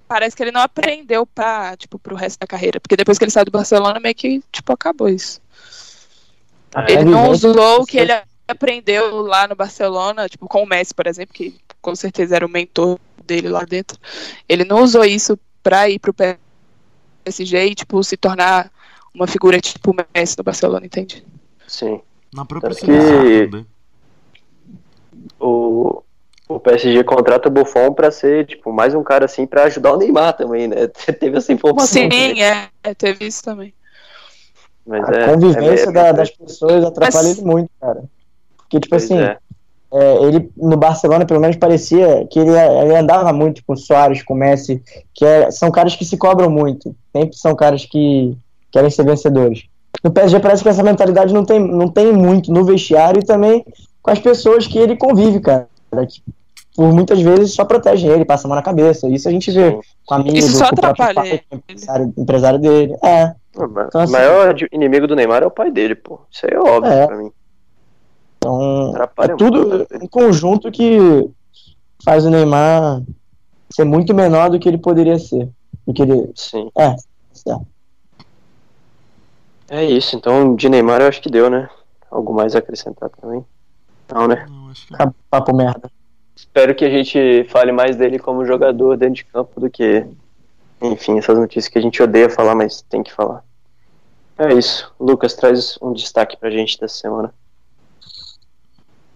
parece 0.08 0.36
que 0.36 0.42
ele 0.42 0.52
não 0.52 0.60
aprendeu 0.60 1.24
pra, 1.26 1.76
tipo, 1.76 1.98
pro 1.98 2.16
resto 2.16 2.38
da 2.40 2.46
carreira. 2.46 2.80
Porque 2.80 2.96
depois 2.96 3.18
que 3.18 3.24
ele 3.24 3.30
saiu 3.30 3.44
do 3.44 3.50
Barcelona, 3.52 4.00
meio 4.00 4.14
que, 4.14 4.42
tipo, 4.52 4.72
acabou 4.72 5.08
isso. 5.08 5.40
É, 6.74 6.92
Ele 6.92 7.04
não 7.04 7.24
vivência- 7.24 7.48
usou 7.50 7.82
o 7.82 7.86
que 7.86 7.98
ele 7.98 8.12
aprendeu 8.48 9.20
lá 9.22 9.46
no 9.48 9.54
Barcelona, 9.56 10.28
tipo, 10.28 10.46
com 10.48 10.62
o 10.62 10.66
Messi, 10.66 10.94
por 10.94 11.06
exemplo, 11.06 11.34
que 11.34 11.56
com 11.80 11.94
certeza 11.94 12.36
era 12.36 12.46
o 12.46 12.48
mentor 12.48 12.98
dele 13.24 13.48
lá 13.48 13.64
dentro. 13.64 13.98
Ele 14.48 14.64
não 14.64 14.82
usou 14.82 15.04
isso 15.04 15.38
pra 15.62 15.88
ir 15.88 15.98
pro 15.98 16.12
PSG 16.14 17.66
e, 17.66 17.74
tipo, 17.74 18.02
se 18.02 18.16
tornar 18.16 18.70
uma 19.14 19.26
figura 19.26 19.60
tipo 19.60 19.90
o 19.92 19.96
Messi 20.14 20.36
no 20.38 20.44
Barcelona, 20.44 20.86
entende? 20.86 21.24
sim. 21.66 22.00
Na 22.32 22.44
própria 22.44 22.70
Tanto 22.74 22.86
seleção, 22.86 23.22
que- 23.24 23.46
né? 23.56 23.64
O, 25.38 26.02
o 26.48 26.58
PSG 26.60 27.04
contrata 27.04 27.48
o 27.48 27.50
Buffon 27.52 27.92
pra 27.92 28.10
ser, 28.10 28.46
tipo, 28.46 28.72
mais 28.72 28.94
um 28.94 29.02
cara 29.02 29.24
assim 29.24 29.46
pra 29.46 29.64
ajudar 29.64 29.92
o 29.92 29.96
Neymar 29.96 30.36
também, 30.36 30.66
né? 30.68 30.86
Teve 31.18 31.36
essa 31.38 31.52
informação. 31.52 31.86
Sim, 32.02 32.08
também. 32.08 32.42
é, 32.42 32.68
é, 32.82 32.94
teve 32.94 33.26
isso 33.26 33.42
também. 33.44 33.72
Mas 34.86 35.08
A 35.08 35.12
é, 35.12 35.32
convivência 35.34 35.88
é- 35.88 35.92
da- 35.92 36.12
das 36.12 36.30
pessoas 36.30 36.84
atrapalha 36.84 37.28
Mas- 37.28 37.38
ele 37.38 37.46
muito, 37.46 37.70
cara. 37.80 38.02
Porque, 38.56 38.80
tipo 38.80 38.90
Pois 38.90 39.04
assim, 39.04 39.18
é. 39.18 39.36
é, 39.92 40.22
ele 40.24 40.50
no 40.56 40.76
Barcelona, 40.76 41.26
pelo 41.26 41.40
menos, 41.40 41.56
parecia 41.56 42.26
que 42.30 42.38
ele, 42.38 42.50
ele 42.50 42.96
andava 42.96 43.32
muito 43.32 43.62
com 43.64 43.72
o 43.74 43.76
Soares, 43.76 44.22
com 44.22 44.34
o 44.34 44.36
Messi, 44.36 44.82
que 45.14 45.24
é- 45.24 45.50
são 45.50 45.70
caras 45.70 45.94
que 45.96 46.04
se 46.04 46.16
cobram 46.16 46.48
muito. 46.50 46.94
Sempre 47.14 47.36
são 47.36 47.54
caras 47.54 47.84
que 47.84 48.36
querem 48.72 48.90
ser 48.90 49.04
vencedores. 49.04 49.64
No 50.02 50.10
PSG 50.10 50.38
parece 50.40 50.62
que 50.62 50.68
essa 50.68 50.82
mentalidade 50.82 51.34
não 51.34 51.44
tem, 51.44 51.58
não 51.60 51.88
tem 51.88 52.12
muito 52.12 52.52
no 52.52 52.64
vestiário 52.64 53.20
e 53.20 53.24
também 53.26 53.64
com 54.02 54.10
as 54.10 54.18
pessoas 54.18 54.66
que 54.66 54.78
ele 54.78 54.96
convive, 54.96 55.40
cara. 55.40 55.68
Que 56.08 56.22
por 56.76 56.92
muitas 56.92 57.20
vezes 57.20 57.52
só 57.54 57.64
protegem 57.64 58.10
ele, 58.10 58.24
passam 58.24 58.48
a 58.48 58.50
mão 58.50 58.56
na 58.56 58.62
cabeça. 58.62 59.08
Isso 59.08 59.28
a 59.28 59.32
gente 59.32 59.50
vê 59.50 59.78
com 60.06 60.14
amigo, 60.14 60.36
Isso 60.38 60.56
só 60.56 60.68
com 60.68 60.76
o 60.76 60.78
atrapalha 60.78 61.14
pai, 61.14 61.28
ele. 61.30 61.42
com 61.48 61.56
o 61.56 61.58
empresário, 61.58 62.14
empresário 62.16 62.58
dele. 62.58 62.96
É, 63.04 63.34
O 63.56 63.66
ma- 63.66 63.86
Então, 63.88 64.00
assim- 64.00 64.12
maior 64.12 64.54
de- 64.54 64.68
inimigo 64.72 65.06
do 65.08 65.16
Neymar 65.16 65.42
é 65.42 65.46
o 65.46 65.50
pai 65.50 65.70
dele, 65.72 65.94
pô. 65.96 66.20
Isso 66.30 66.46
aí 66.46 66.52
é 66.54 66.58
óbvio 66.60 66.92
É. 66.92 67.06
pra 67.06 67.16
mim. 67.16 67.30
então 68.38 68.90
Atrapalha 68.90 69.32
é 69.32 69.36
tudo 69.36 69.86
um 70.00 70.06
conjunto 70.06 70.70
que 70.70 71.28
faz 72.04 72.24
o 72.24 72.30
Neymar 72.30 73.02
ser 73.70 73.84
muito 73.84 74.14
menor 74.14 74.48
do 74.50 74.58
que 74.58 74.68
ele 74.68 74.78
poderia 74.78 75.18
ser. 75.18 75.48
Do 75.86 75.92
que 75.92 76.02
ele. 76.02 76.30
Sim. 76.34 76.70
É, 76.78 76.94
certo. 77.34 77.66
É 79.68 79.84
isso, 79.84 80.16
então 80.16 80.54
de 80.56 80.68
Neymar 80.68 81.00
eu 81.00 81.08
acho 81.08 81.20
que 81.20 81.30
deu, 81.30 81.48
né? 81.50 81.68
Algo 82.10 82.32
mais 82.32 82.54
a 82.56 82.58
acrescentar 82.60 83.08
também? 83.10 83.44
Não, 84.12 84.26
né? 84.28 84.46
Não, 84.48 84.70
acho 84.70 84.86
que 84.86 84.96
Papo- 84.96 85.14
Papo 85.30 85.54
merda. 85.56 85.90
Espero 86.36 86.74
que 86.74 86.84
a 86.84 86.90
gente 86.90 87.44
fale 87.50 87.70
mais 87.72 87.96
dele 87.96 88.18
como 88.18 88.44
jogador 88.46 88.96
dentro 88.96 89.16
de 89.16 89.24
campo 89.24 89.60
do 89.60 89.68
que, 89.70 90.06
enfim, 90.80 91.18
essas 91.18 91.38
notícias 91.38 91.68
que 91.68 91.78
a 91.78 91.82
gente 91.82 92.02
odeia 92.02 92.30
falar, 92.30 92.54
mas 92.54 92.82
tem 92.82 93.02
que 93.02 93.12
falar. 93.12 93.44
É 94.38 94.54
isso. 94.54 94.90
Lucas, 94.98 95.34
traz 95.34 95.78
um 95.82 95.92
destaque 95.92 96.36
pra 96.36 96.50
gente 96.50 96.80
dessa 96.80 96.94
semana. 96.94 97.32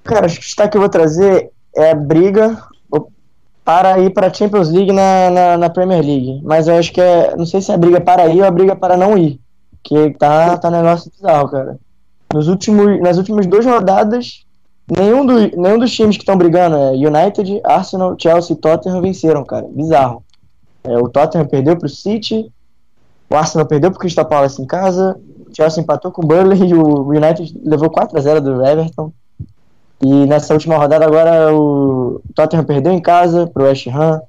Cara, 0.02 0.26
acho 0.26 0.34
que 0.34 0.40
o 0.42 0.44
destaque 0.44 0.72
que 0.72 0.76
eu 0.76 0.82
vou 0.82 0.90
trazer 0.90 1.50
é 1.74 1.92
a 1.92 1.94
briga 1.94 2.58
para 3.64 3.98
ir 3.98 4.10
para 4.10 4.26
a 4.26 4.32
Champions 4.34 4.70
League 4.70 4.92
na, 4.92 5.30
na, 5.30 5.56
na 5.56 5.70
Premier 5.70 6.04
League. 6.04 6.42
Mas 6.44 6.68
eu 6.68 6.76
acho 6.76 6.92
que 6.92 7.00
é. 7.00 7.34
Não 7.34 7.46
sei 7.46 7.62
se 7.62 7.70
é 7.70 7.74
a 7.74 7.78
briga 7.78 8.00
para 8.00 8.26
ir 8.28 8.40
ou 8.42 8.46
a 8.46 8.50
briga 8.50 8.76
para 8.76 8.96
não 8.96 9.16
ir. 9.16 9.40
Que 9.82 10.10
tá, 10.18 10.58
tá 10.58 10.68
um 10.68 10.72
negócio 10.72 11.10
bizarro, 11.10 11.48
cara. 11.50 11.78
Nos 12.32 12.48
últimos, 12.48 13.00
nas 13.00 13.16
últimas 13.16 13.46
duas 13.46 13.64
rodadas, 13.64 14.43
nenhum, 14.88 15.24
do, 15.24 15.34
nenhum 15.56 15.78
dos 15.78 15.92
times 15.92 16.16
que 16.16 16.22
estão 16.22 16.36
brigando, 16.36 16.76
é 16.76 16.90
United, 16.92 17.60
Arsenal, 17.64 18.14
Chelsea 18.18 18.54
e 18.54 18.58
Tottenham 18.58 19.00
venceram, 19.00 19.44
cara. 19.44 19.66
Bizarro. 19.70 20.22
É, 20.82 20.98
o 20.98 21.08
Tottenham 21.08 21.46
perdeu 21.46 21.76
pro 21.76 21.88
City, 21.88 22.52
o 23.30 23.34
Arsenal 23.34 23.66
perdeu 23.66 23.90
pro 23.90 24.00
Crystal 24.00 24.26
Palace 24.26 24.60
em 24.60 24.66
casa, 24.66 25.18
o 25.48 25.54
Chelsea 25.54 25.82
empatou 25.82 26.12
com 26.12 26.22
o 26.22 26.26
Burnley 26.26 26.68
e 26.68 26.74
o 26.74 27.08
United 27.08 27.58
levou 27.64 27.88
4 27.90 28.18
a 28.18 28.20
0 28.20 28.40
do 28.40 28.64
Everton. 28.64 29.12
E 30.02 30.26
nessa 30.26 30.52
última 30.52 30.76
rodada 30.76 31.06
agora 31.06 31.54
o 31.54 32.20
Tottenham 32.34 32.64
perdeu 32.64 32.92
em 32.92 33.00
casa 33.00 33.46
pro 33.46 33.64
West 33.64 33.86
Ham. 33.86 34.20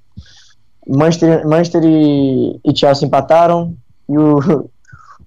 Manchester, 0.87 1.45
Manchester 1.45 1.83
e, 1.83 2.59
e 2.63 2.75
Chelsea 2.75 3.05
empataram. 3.05 3.73
E 4.07 4.17
o, 4.17 4.39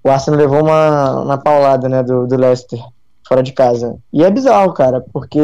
o 0.03 0.09
Arsenal 0.09 0.41
levou 0.41 0.62
uma, 0.62 1.20
uma 1.20 1.39
paulada 1.39 1.89
né, 1.89 2.03
do, 2.03 2.26
do 2.26 2.37
Leicester 2.37 2.81
fora 3.29 3.43
de 3.43 3.53
casa. 3.53 3.97
E 4.12 4.24
é 4.24 4.31
bizarro, 4.31 4.72
cara, 4.72 5.05
porque 5.12 5.39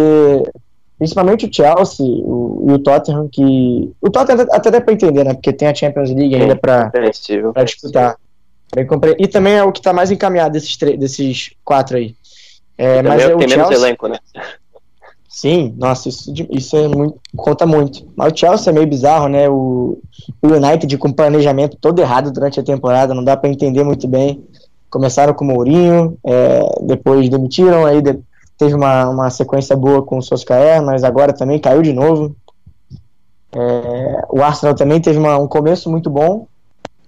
principalmente 0.99 1.47
o 1.47 1.53
Chelsea 1.53 2.07
o, 2.07 2.67
e 2.69 2.73
o 2.73 2.79
Tottenham, 2.79 3.29
que. 3.31 3.93
O 4.01 4.11
Tottenham 4.11 4.47
até- 4.53 4.71
dá 4.71 4.81
pra 4.81 4.95
entender, 4.95 5.25
né? 5.25 5.35
Porque 5.35 5.53
tem 5.53 5.69
a 5.69 5.75
Champions 5.75 6.11
League 6.11 6.35
ainda 6.35 6.57
pra, 6.57 6.85
Compreensível. 6.87 7.53
pra 7.53 7.65
disputar. 7.65 8.17
Bem 8.75 8.87
compre- 8.87 9.17
E 9.19 9.29
também 9.29 9.55
é 9.55 9.63
o 9.63 9.71
que 9.71 9.83
tá 9.83 9.93
mais 9.93 10.11
encaminhado 10.11 10.53
desses, 10.55 10.77
desses 10.77 11.51
quatro 11.65 11.97
aí. 11.97 12.15
É, 12.77 13.03
mas 13.03 13.23
é 13.23 13.25
é 13.25 13.35
o 13.35 13.39
que 13.39 13.47
tem 13.47 13.57
menos 13.57 13.69
Chelsea, 13.69 13.87
elenco, 13.87 14.09
né? 14.09 14.19
Sim, 15.29 15.75
nossa, 15.77 16.09
isso, 16.09 16.33
isso 16.51 16.77
é 16.77 16.87
muito, 16.89 17.19
conta 17.37 17.67
muito. 17.67 18.07
Mas 18.17 18.33
o 18.33 18.37
Chelsea 18.37 18.71
é 18.71 18.75
meio 18.75 18.87
bizarro, 18.87 19.29
né? 19.29 19.49
O, 19.49 19.99
o 20.41 20.47
United 20.47 20.97
com 20.97 21.13
planejamento 21.13 21.77
todo 21.81 22.01
errado 22.01 22.31
durante 22.33 22.59
a 22.61 22.63
temporada, 22.63 23.13
não 23.15 23.25
dá 23.25 23.37
pra 23.37 23.51
entender 23.51 23.83
muito 23.83 24.07
bem. 24.07 24.45
Começaram 24.95 25.35
com 25.35 25.45
o 25.45 25.49
Mourinho, 25.49 26.17
é, 26.25 26.61
depois 26.83 27.29
demitiram, 27.29 27.85
aí 27.85 28.01
de- 28.01 28.21
teve 28.57 28.77
uma, 28.77 29.09
uma 29.09 29.29
sequência 29.29 29.75
boa 29.75 30.01
com 30.05 30.19
o 30.19 30.23
Soscaer, 30.23 30.81
mas 30.85 31.03
agora 31.03 31.33
também 31.33 31.59
caiu 31.59 31.83
de 31.83 31.93
novo. 31.93 32.37
É, 33.53 34.23
o 34.31 34.41
Arsenal 34.41 34.73
também 34.77 35.01
teve 35.01 35.19
uma- 35.19 35.37
um 35.37 35.49
começo 35.49 35.91
muito 35.91 36.09
bom, 36.09 36.47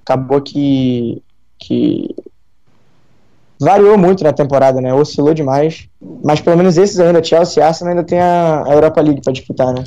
acabou 0.02 0.40
que, 0.40 1.22
que 1.60 2.12
variou 3.60 3.96
muito 3.96 4.24
na 4.24 4.32
temporada, 4.32 4.80
né? 4.80 4.92
Oscilou 4.92 5.32
demais. 5.32 5.88
Mas 6.24 6.40
pelo 6.40 6.56
menos 6.56 6.76
esses 6.76 6.98
ainda, 6.98 7.22
Chelsea 7.22 7.62
e 7.62 7.64
Arsenal 7.64 7.92
ainda 7.92 8.02
tem 8.04 8.18
a, 8.20 8.64
a 8.66 8.72
Europa 8.72 9.00
League 9.00 9.22
pra 9.22 9.32
disputar, 9.32 9.72
né? 9.72 9.84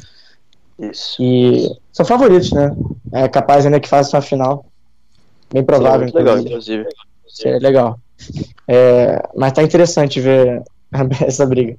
Isso. 0.80 1.22
E 1.22 1.68
são 1.92 2.06
favoritos, 2.06 2.54
né? 2.54 2.74
É 3.12 3.28
capaz 3.28 3.66
ainda 3.66 3.78
que 3.78 3.90
façam 3.90 4.18
a 4.18 4.22
final. 4.22 4.64
Bem 5.52 5.66
provável, 5.66 6.10
legal, 6.14 6.40
inclusive. 6.40 6.88
Seria 7.30 7.60
legal. 7.60 8.00
É, 8.68 9.22
mas 9.36 9.54
tá 9.54 9.64
interessante 9.64 10.20
ver 10.20 10.64
essa 11.26 11.46
briga. 11.46 11.78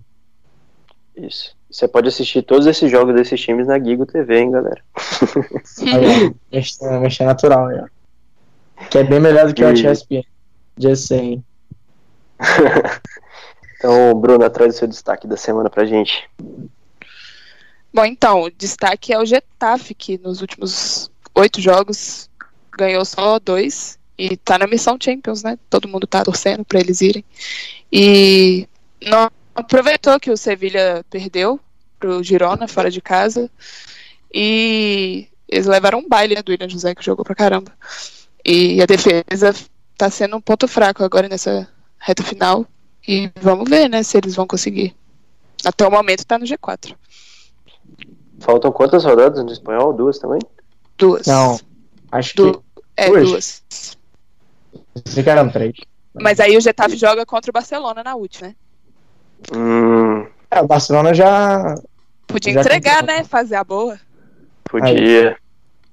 Isso. 1.16 1.54
Você 1.70 1.86
pode 1.86 2.08
assistir 2.08 2.42
todos 2.42 2.66
esses 2.66 2.90
jogos 2.90 3.14
desses 3.14 3.40
times 3.40 3.66
na 3.66 3.78
Gigo 3.78 4.04
TV, 4.06 4.38
hein, 4.40 4.50
galera? 4.50 4.82
Aí, 5.94 6.34
ó, 6.82 7.00
mexer, 7.00 7.24
natural 7.24 7.66
aí, 7.68 7.78
ó. 7.80 8.84
Que 8.88 8.98
é 8.98 9.04
bem 9.04 9.20
melhor 9.20 9.46
do 9.46 9.54
que 9.54 9.62
o 9.62 9.70
E- 9.70 9.86
ESPN. 9.86 10.24
Just 10.78 11.06
saying. 11.06 11.44
Então, 13.76 14.14
Bruno, 14.18 14.48
traz 14.50 14.74
o 14.74 14.78
seu 14.78 14.88
destaque 14.88 15.26
da 15.28 15.36
semana 15.36 15.68
pra 15.70 15.84
gente. 15.84 16.28
Bom, 17.92 18.04
então, 18.04 18.42
o 18.42 18.50
destaque 18.50 19.12
é 19.12 19.18
o 19.18 19.26
Getafe, 19.26 19.94
que 19.94 20.16
nos 20.18 20.40
últimos 20.40 21.10
oito 21.34 21.60
jogos 21.60 22.30
ganhou 22.76 23.04
só 23.04 23.38
dois 23.38 23.98
e 24.20 24.36
tá 24.36 24.58
na 24.58 24.66
missão 24.66 24.98
Champions, 25.00 25.42
né? 25.42 25.58
Todo 25.70 25.88
mundo 25.88 26.06
tá 26.06 26.22
torcendo 26.22 26.62
pra 26.64 26.78
eles 26.78 27.00
irem. 27.00 27.24
E 27.90 28.68
não 29.06 29.30
aproveitou 29.54 30.20
que 30.20 30.30
o 30.30 30.36
Sevilha 30.36 31.02
perdeu 31.08 31.58
pro 31.98 32.22
Girona 32.22 32.68
fora 32.68 32.90
de 32.90 33.00
casa 33.00 33.50
e 34.32 35.26
eles 35.48 35.66
levaram 35.66 35.98
um 36.00 36.08
baile 36.08 36.34
né, 36.34 36.42
do 36.42 36.50
William 36.52 36.68
José 36.68 36.94
que 36.94 37.04
jogou 37.04 37.24
pra 37.24 37.34
caramba. 37.34 37.72
E 38.44 38.80
a 38.82 38.86
defesa 38.86 39.54
tá 39.96 40.10
sendo 40.10 40.36
um 40.36 40.40
ponto 40.40 40.68
fraco 40.68 41.02
agora 41.02 41.28
nessa 41.28 41.66
reta 41.98 42.22
final 42.22 42.66
e 43.06 43.30
vamos 43.40 43.68
ver, 43.68 43.88
né, 43.88 44.02
se 44.02 44.18
eles 44.18 44.34
vão 44.34 44.46
conseguir. 44.46 44.94
Até 45.64 45.86
o 45.86 45.90
momento 45.90 46.24
tá 46.26 46.38
no 46.38 46.44
G4. 46.46 46.94
Faltam 48.38 48.70
quantas 48.72 49.04
rodadas 49.04 49.42
no 49.44 49.50
espanhol? 49.52 49.92
Duas 49.92 50.18
também? 50.18 50.40
Duas. 50.96 51.26
Não, 51.26 51.58
acho 52.12 52.36
Du- 52.36 52.52
que. 52.52 52.82
É, 52.96 53.08
duas? 53.08 53.28
duas. 53.28 53.62
Ficaram 55.06 55.48
três. 55.50 55.74
Mas 56.14 56.40
aí 56.40 56.56
o 56.56 56.60
Getafe 56.60 56.96
joga 56.96 57.24
contra 57.24 57.50
o 57.50 57.52
Barcelona 57.52 58.02
na 58.02 58.14
última, 58.14 58.48
né? 58.48 58.54
Hum, 59.54 60.26
É, 60.50 60.60
o 60.60 60.66
Barcelona 60.66 61.14
já. 61.14 61.74
Podia 62.26 62.52
Já 62.54 62.60
entregar, 62.60 63.02
né? 63.02 63.24
Fazer 63.24 63.56
a 63.56 63.64
boa. 63.64 63.98
podia. 64.64 65.36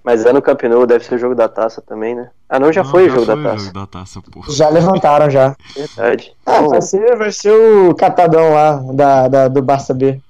Mas 0.03 0.25
é 0.25 0.31
no 0.31 0.41
Camp 0.41 0.63
Nou, 0.63 0.85
deve 0.87 1.03
ser 1.03 1.15
o 1.15 1.17
jogo 1.17 1.35
da 1.35 1.49
taça 1.49 1.81
também, 1.81 2.15
né? 2.15 2.29
Ah, 2.47 2.59
não, 2.59 2.71
já 2.71 2.81
Não, 2.83 2.89
foi 2.89 3.07
o 3.07 3.09
jogo 3.09 3.25
foi 3.25 3.35
da 3.35 3.41
o 3.41 3.43
taça. 3.43 3.57
jogo 3.65 3.73
da 3.73 3.87
taça, 3.87 4.21
pô. 4.21 4.41
Já 4.49 4.69
levantaram 4.69 5.29
já. 5.29 5.55
Verdade. 5.75 6.33
Ah, 6.45 6.61
vai 6.61 6.81
ser, 6.81 7.15
vai 7.17 7.31
ser 7.31 7.51
o 7.51 7.93
catadão 7.93 8.53
lá 8.53 8.75
da, 8.93 9.27
da, 9.27 9.47
do 9.49 9.61
Barça 9.61 9.93
B. 9.93 10.21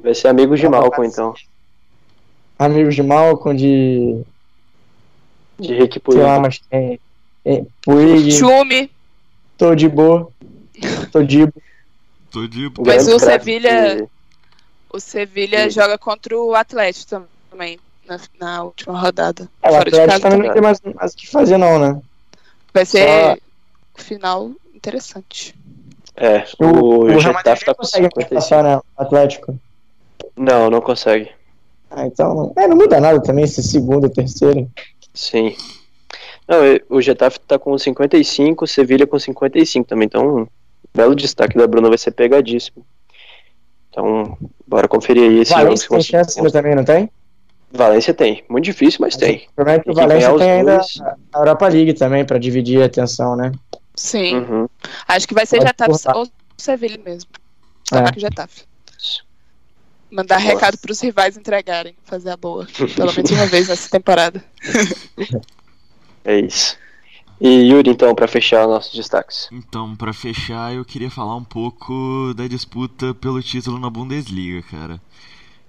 vai 0.00 0.14
ser 0.14 0.28
amigos 0.28 0.60
de 0.60 0.68
Malcolm, 0.68 1.08
então. 1.08 1.34
Amigos 2.58 2.94
de 2.94 3.02
Malcolm, 3.02 3.56
de. 3.56 4.22
De 5.58 5.74
Rick 5.74 5.94
Sei 5.94 6.02
Puig. 6.02 6.18
lá, 6.20 6.38
mas 6.38 6.58
tem. 6.60 7.00
É, 7.48 7.64
Puig, 7.82 8.30
Chume. 8.32 8.90
Todibo. 9.56 10.32
Todibo. 11.10 11.52
Tô 12.30 12.46
de. 12.46 12.66
Um 12.66 12.72
Mas 12.84 13.08
o 13.08 13.18
Sevilha- 13.18 14.06
O 14.92 15.00
Sevilha 15.00 15.70
joga 15.70 15.96
contra 15.96 16.38
o 16.38 16.54
Atlético 16.54 17.24
também 17.50 17.78
na, 18.06 18.20
na 18.38 18.62
última 18.64 19.00
rodada. 19.00 19.48
É, 19.62 19.68
o 19.68 19.72
de 19.72 19.76
Atlético 19.78 20.06
casa 20.08 20.20
também 20.20 20.46
não 20.46 20.52
tem 20.52 20.62
mais, 20.62 20.80
mais 20.94 21.12
o 21.14 21.16
que 21.16 21.26
fazer, 21.26 21.56
não, 21.56 21.78
né? 21.78 22.00
Vai 22.74 22.84
ser 22.84 23.40
final 23.96 24.50
interessante. 24.74 25.54
É, 26.16 26.44
O, 26.60 26.64
o, 26.66 27.04
o 27.16 27.20
Getafe 27.20 27.64
tá 27.64 27.74
com 27.74 27.82
consegue 27.82 28.02
mais 28.14 28.28
55. 28.28 28.34
passar, 28.34 28.62
né? 28.62 28.76
O 28.76 28.82
Atlético. 29.02 29.58
Não, 30.36 30.68
não 30.68 30.80
consegue. 30.82 31.30
Ah, 31.90 32.06
então. 32.06 32.52
É, 32.56 32.68
não 32.68 32.76
muda 32.76 33.00
nada 33.00 33.22
também, 33.22 33.44
esse 33.44 33.62
segundo 33.62 34.08
terceiro. 34.10 34.70
Sim. 35.14 35.56
Não, 36.48 36.96
o 36.96 37.00
Getafe 37.02 37.38
tá 37.40 37.58
com 37.58 37.76
55, 37.76 38.64
o 38.64 38.68
Sevilha 38.68 39.06
com 39.06 39.18
55 39.18 39.86
também. 39.86 40.06
Então, 40.06 40.38
um 40.38 40.46
belo 40.94 41.14
destaque 41.14 41.58
da 41.58 41.66
Bruna 41.66 41.88
vai 41.90 41.98
ser 41.98 42.12
pegadíssimo. 42.12 42.86
Então, 43.90 44.38
bora 44.66 44.88
conferir 44.88 45.24
aí 45.24 45.40
esse 45.40 45.52
Valência 45.52 45.84
jogo. 45.86 45.94
tem 45.96 46.02
chance 46.02 46.52
também, 46.52 46.74
não 46.74 46.84
tem? 46.84 47.10
Valência 47.70 48.14
tem. 48.14 48.44
Muito 48.48 48.64
difícil, 48.64 48.98
mas 49.02 49.14
tem. 49.14 49.46
O 49.52 49.54
problema 49.56 49.80
é 49.80 49.82
que 49.82 49.90
o 49.90 49.94
Valência 49.94 50.32
os 50.32 50.40
tem 50.40 50.50
ainda 50.50 50.76
dois. 50.76 51.00
a 51.34 51.38
Europa 51.38 51.68
League 51.68 51.92
também, 51.92 52.24
pra 52.24 52.38
dividir 52.38 52.82
a 52.82 52.86
atenção, 52.86 53.36
né? 53.36 53.52
Sim. 53.94 54.36
Uhum. 54.36 54.68
Acho 55.06 55.28
que 55.28 55.34
vai 55.34 55.44
ser 55.44 55.58
Pode 55.58 55.68
Getafe 55.68 55.90
cortar. 55.90 56.16
ou 56.16 56.28
Sevilha 56.56 56.98
mesmo. 57.04 57.28
É. 57.92 57.96
Destaque 57.96 58.20
Getafe. 58.20 58.62
Mandar 60.10 60.40
Nossa. 60.40 60.54
recado 60.54 60.78
pros 60.78 61.00
rivais 61.00 61.36
entregarem, 61.36 61.94
fazer 62.04 62.30
a 62.30 62.36
boa. 62.36 62.66
Pelo 62.96 63.12
menos 63.12 63.30
uma 63.30 63.46
vez 63.46 63.68
nessa 63.68 63.90
temporada. 63.90 64.42
É 66.28 66.38
isso. 66.40 66.76
E 67.40 67.48
Yuri, 67.70 67.88
então, 67.88 68.14
pra 68.14 68.28
fechar 68.28 68.68
nossos 68.68 68.92
destaques. 68.92 69.48
Então, 69.50 69.96
pra 69.96 70.12
fechar, 70.12 70.74
eu 70.74 70.84
queria 70.84 71.10
falar 71.10 71.34
um 71.36 71.44
pouco 71.44 72.34
da 72.36 72.46
disputa 72.46 73.14
pelo 73.14 73.42
título 73.42 73.78
na 73.78 73.88
Bundesliga, 73.88 74.60
cara. 74.70 75.00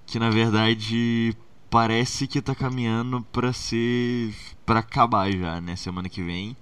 Que 0.04 0.18
na 0.18 0.28
verdade 0.28 1.34
parece 1.70 2.26
que 2.26 2.42
tá 2.42 2.54
caminhando 2.54 3.22
pra 3.32 3.54
ser 3.54 4.34
pra 4.66 4.80
acabar 4.80 5.32
já, 5.32 5.62
né, 5.62 5.76
semana 5.76 6.10
que 6.10 6.22
vem. 6.22 6.54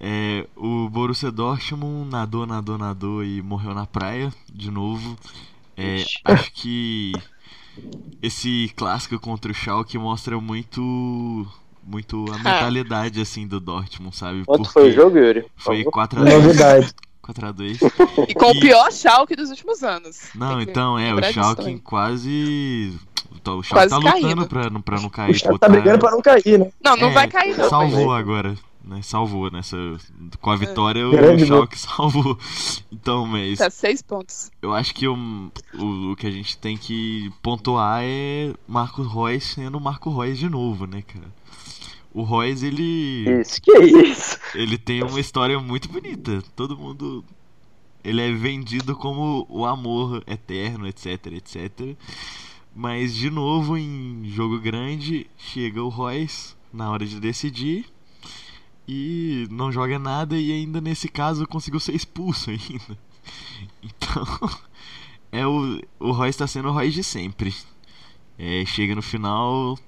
É, 0.00 0.48
o 0.56 0.88
Borussia 0.88 1.30
Dortmund 1.30 2.10
nadou, 2.10 2.44
nadou, 2.44 2.76
nadou 2.76 3.22
e 3.22 3.40
morreu 3.40 3.72
na 3.72 3.86
praia 3.86 4.32
de 4.52 4.68
novo. 4.68 5.16
É, 5.76 6.04
acho 6.24 6.52
que 6.54 7.12
esse 8.20 8.72
clássico 8.74 9.20
contra 9.20 9.52
o 9.52 9.54
Schalke 9.54 9.96
mostra 9.96 10.40
muito 10.40 11.46
muito 11.84 12.24
a 12.32 12.36
mentalidade 12.42 13.20
assim 13.20 13.46
do 13.46 13.58
Dortmund, 13.60 14.16
sabe? 14.16 14.44
Quanto 14.44 14.70
foi 14.70 14.90
o 14.90 14.92
jogo, 14.92 15.18
Yuri? 15.18 15.44
Foi 15.56 15.78
favor. 15.78 15.90
4 15.92 16.20
a 16.20 16.24
2 16.24 16.44
Novidade. 16.44 16.94
4 17.22 17.46
a 17.46 17.52
2 17.52 17.78
E 18.28 18.34
com 18.34 18.46
E- 18.52 18.56
o 18.56 18.60
pior 18.60 18.90
Schalke 18.92 19.36
dos 19.36 19.50
últimos 19.50 19.82
anos. 19.82 20.30
Não, 20.34 20.60
então 20.60 20.98
é, 20.98 21.14
o 21.14 21.22
Schalke 21.32 21.78
quase. 21.80 22.98
então, 23.36 23.58
O 23.58 23.62
Schalke 23.62 23.88
Quase 23.88 23.90
tá 23.90 23.96
lutando 23.96 24.22
caindo. 24.26 24.46
pra, 24.48 24.70
não- 24.70 24.80
pra 24.82 24.98
não 24.98 25.06
O 25.06 25.10
cair. 25.10 25.34
Thiago 25.38 25.54
pô, 25.54 25.58
tá 25.58 25.68
brigando 25.68 25.98
pra 25.98 26.10
não 26.10 26.20
cair, 26.22 26.58
né? 26.58 26.70
Não, 26.82 26.96
não 26.96 27.08
É, 27.08 27.12
vai 27.12 27.28
cair, 27.28 27.56
não. 27.56 27.68
Salvou 27.68 28.12
agora, 28.12 28.56
né? 28.84 29.00
Salvou 29.02 29.50
nessa. 29.50 29.76
Com 30.40 30.50
a 30.50 30.56
vitória, 30.56 31.06
o 31.06 31.10
Grande 31.12 31.46
Schalke 31.46 31.78
salvou. 31.78 32.36
Então, 32.90 33.26
mas 33.26 33.58
Tá 33.58 33.70
seis 33.70 34.02
pontos. 34.02 34.50
eu 34.60 34.72
acho 34.74 34.92
que 34.94 35.06
o, 35.06 35.14
o, 35.78 36.12
o 36.12 36.16
que 36.16 36.26
a 36.26 36.30
gente 36.30 36.56
tem 36.58 36.76
que 36.76 37.30
pontuar 37.42 38.00
é 38.02 38.52
Marco 38.66 39.02
Reus 39.02 39.44
sendo 39.44 39.78
Marco 39.80 40.10
Reus 40.20 40.38
de 40.38 40.48
novo, 40.48 40.86
né, 40.86 41.02
cara? 41.02 41.26
O 42.12 42.24
Reus, 42.24 42.62
ele. 42.62 43.24
Isso, 43.40 43.62
que 43.62 43.72
isso? 43.72 44.38
Ele 44.54 44.76
tem 44.76 45.02
uma 45.02 45.20
história 45.20 45.58
muito 45.60 45.88
bonita. 45.88 46.42
Todo 46.56 46.76
mundo. 46.76 47.24
Ele 48.02 48.20
é 48.20 48.32
vendido 48.32 48.96
como 48.96 49.46
o 49.48 49.64
amor 49.64 50.24
eterno, 50.26 50.86
etc, 50.88 51.26
etc. 51.26 51.96
Mas, 52.74 53.14
de 53.14 53.30
novo, 53.30 53.76
em 53.76 54.24
jogo 54.24 54.58
grande, 54.58 55.28
chega 55.36 55.82
o 55.82 55.88
Royce 55.88 56.54
na 56.72 56.90
hora 56.90 57.06
de 57.06 57.20
decidir. 57.20 57.86
E 58.88 59.46
não 59.50 59.70
joga 59.70 59.98
nada 59.98 60.36
e 60.36 60.50
ainda 60.50 60.80
nesse 60.80 61.08
caso 61.08 61.46
conseguiu 61.46 61.78
ser 61.78 61.94
expulso 61.94 62.50
ainda. 62.50 62.98
Então, 63.82 64.24
é 65.30 65.46
o, 65.46 65.80
o 65.98 66.12
Royce 66.12 66.30
está 66.30 66.46
sendo 66.46 66.68
o 66.68 66.72
Royce 66.72 66.96
de 66.96 67.04
sempre. 67.04 67.54
É, 68.38 68.64
chega 68.64 68.94
no 68.94 69.02
final, 69.02 69.78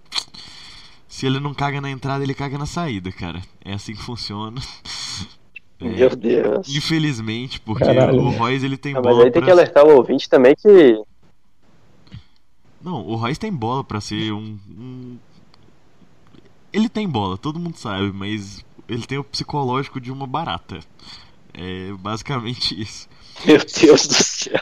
se 1.13 1.27
ele 1.27 1.39
não 1.39 1.53
caga 1.53 1.79
na 1.79 1.91
entrada, 1.91 2.25
ele 2.25 2.33
caga 2.33 2.57
na 2.57 2.65
saída, 2.65 3.13
cara. 3.13 3.43
É 3.63 3.75
assim 3.75 3.93
que 3.95 4.03
funciona. 4.03 4.59
É, 5.79 5.85
Meu 5.85 6.17
Deus. 6.17 6.69
infelizmente, 6.75 7.61
porque 7.61 7.85
Caralho. 7.85 8.19
o 8.19 8.31
Royce 8.31 8.65
ele 8.65 8.79
tem 8.79 8.93
Ah, 8.97 9.03
mas 9.03 9.13
bola 9.13 9.25
aí 9.27 9.31
tem 9.31 9.43
pra... 9.43 9.47
que 9.47 9.51
alertar 9.51 9.85
o 9.85 9.95
ouvinte 9.97 10.27
também 10.27 10.55
que. 10.57 11.03
Não, 12.81 13.07
o 13.07 13.15
Royce 13.15 13.39
tem 13.39 13.53
bola 13.53 13.85
pra 13.85 14.01
ser 14.01 14.33
um, 14.33 14.59
um- 14.71 15.19
Ele 16.73 16.89
tem 16.89 17.07
bola, 17.07 17.37
todo 17.37 17.61
mundo 17.61 17.77
sabe, 17.77 18.11
mas 18.11 18.65
ele 18.89 19.07
tem 19.07 19.19
o 19.19 19.25
psicológico 19.25 20.01
de 20.01 20.11
uma 20.11 20.27
barata. 20.27 20.81
É 21.53 21.93
basicamente 21.99 22.81
isso. 22.81 23.07
Meu 23.45 23.59
Deus 23.59 24.07
do 24.07 24.15
céu. 24.15 24.61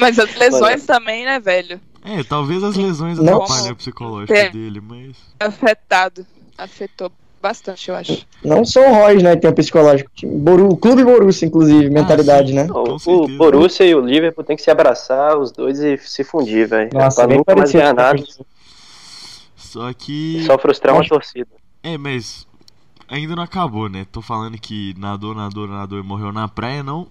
Mas 0.00 0.18
as 0.18 0.34
lesões 0.34 0.84
também, 0.84 1.24
né, 1.24 1.38
velho? 1.38 1.80
É, 2.04 2.22
talvez 2.24 2.62
as 2.64 2.74
lesões 2.76 3.18
Não. 3.18 3.42
atrapalhem 3.42 3.72
o 3.72 3.76
psicológico 3.76 4.32
É. 4.32 4.50
dele, 4.50 4.80
mas. 4.80 5.16
Afetado. 5.38 6.26
Afetou 6.58 7.10
bastante, 7.40 7.88
eu 7.88 7.94
acho. 7.96 8.26
Não 8.44 8.64
só 8.64 8.80
o 8.80 8.92
Royce, 8.94 9.22
né? 9.24 9.36
Tem 9.36 9.50
o 9.50 9.54
psicológico. 9.54 10.10
Boru, 10.24 10.68
o 10.68 10.76
clube 10.76 11.04
Borussia, 11.04 11.46
inclusive, 11.46 11.90
mentalidade, 11.90 12.48
sim. 12.48 12.54
né? 12.54 12.66
O 12.70 12.98
certeza. 12.98 13.38
Borussia 13.38 13.86
e 13.86 13.94
o 13.94 14.00
Liverpool 14.00 14.44
tem 14.44 14.56
que 14.56 14.62
se 14.62 14.70
abraçar, 14.70 15.36
os 15.38 15.50
dois, 15.52 15.78
e 15.80 15.96
se 15.98 16.22
fundir, 16.24 16.68
velho. 16.68 16.90
Nossa, 16.92 17.16
Pra 17.22 17.26
bem 17.28 17.38
nunca 17.38 17.54
mais 17.54 17.72
parecido. 17.72 17.80
ganhar 17.82 17.94
nada. 17.94 18.22
Só 19.56 19.92
que. 19.92 20.42
Só 20.46 20.58
frustrar 20.58 20.94
uma 20.94 21.06
torcida. 21.06 21.48
É, 21.82 21.96
mas 21.98 22.46
ainda 23.08 23.34
não 23.34 23.42
acabou, 23.42 23.88
né? 23.88 24.06
Tô 24.10 24.20
falando 24.20 24.58
que 24.58 24.94
nadou, 24.98 25.34
nadou, 25.34 25.66
nadou 25.66 25.98
e 25.98 26.02
morreu 26.02 26.32
na 26.32 26.46
praia, 26.48 26.82
não. 26.82 27.06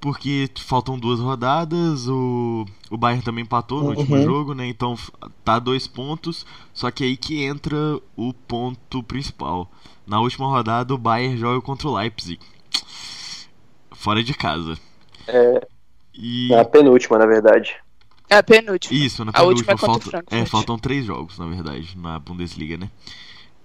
Porque 0.00 0.48
faltam 0.56 0.98
duas 0.98 1.20
rodadas, 1.20 2.08
o, 2.08 2.64
o 2.90 2.96
Bayern 2.96 3.22
também 3.22 3.44
empatou 3.44 3.82
no 3.82 3.90
último 3.90 4.16
Uhum. 4.16 4.22
jogo, 4.22 4.54
né? 4.54 4.66
Então 4.66 4.96
tá 5.44 5.58
dois 5.58 5.86
pontos, 5.86 6.46
só 6.72 6.90
que 6.90 7.04
aí 7.04 7.16
que 7.18 7.42
entra 7.42 7.76
o 8.16 8.32
ponto 8.32 9.02
principal. 9.02 9.70
Na 10.06 10.18
última 10.20 10.46
rodada, 10.46 10.94
o 10.94 10.98
Bayern 10.98 11.36
joga 11.36 11.60
contra 11.60 11.86
o 11.86 11.94
Leipzig. 11.96 12.40
Fora 13.92 14.22
de 14.22 14.32
casa. 14.34 14.78
É, 15.26 15.66
E. 16.14 16.48
na 16.48 16.64
penúltima, 16.64 17.18
na 17.18 17.26
verdade. 17.26 17.76
É 18.28 18.36
a 18.36 18.42
penúltima. 18.42 18.98
Isso, 18.98 19.24
na 19.24 19.32
A 19.34 19.42
última 19.42 19.74
penúltima 19.74 19.74
é 19.74 19.76
falta, 19.76 20.24
é, 20.30 20.46
faltam 20.46 20.78
três 20.78 21.04
jogos, 21.04 21.38
na 21.38 21.46
verdade, 21.46 21.96
na 21.98 22.18
Bundesliga, 22.18 22.76
né? 22.78 22.90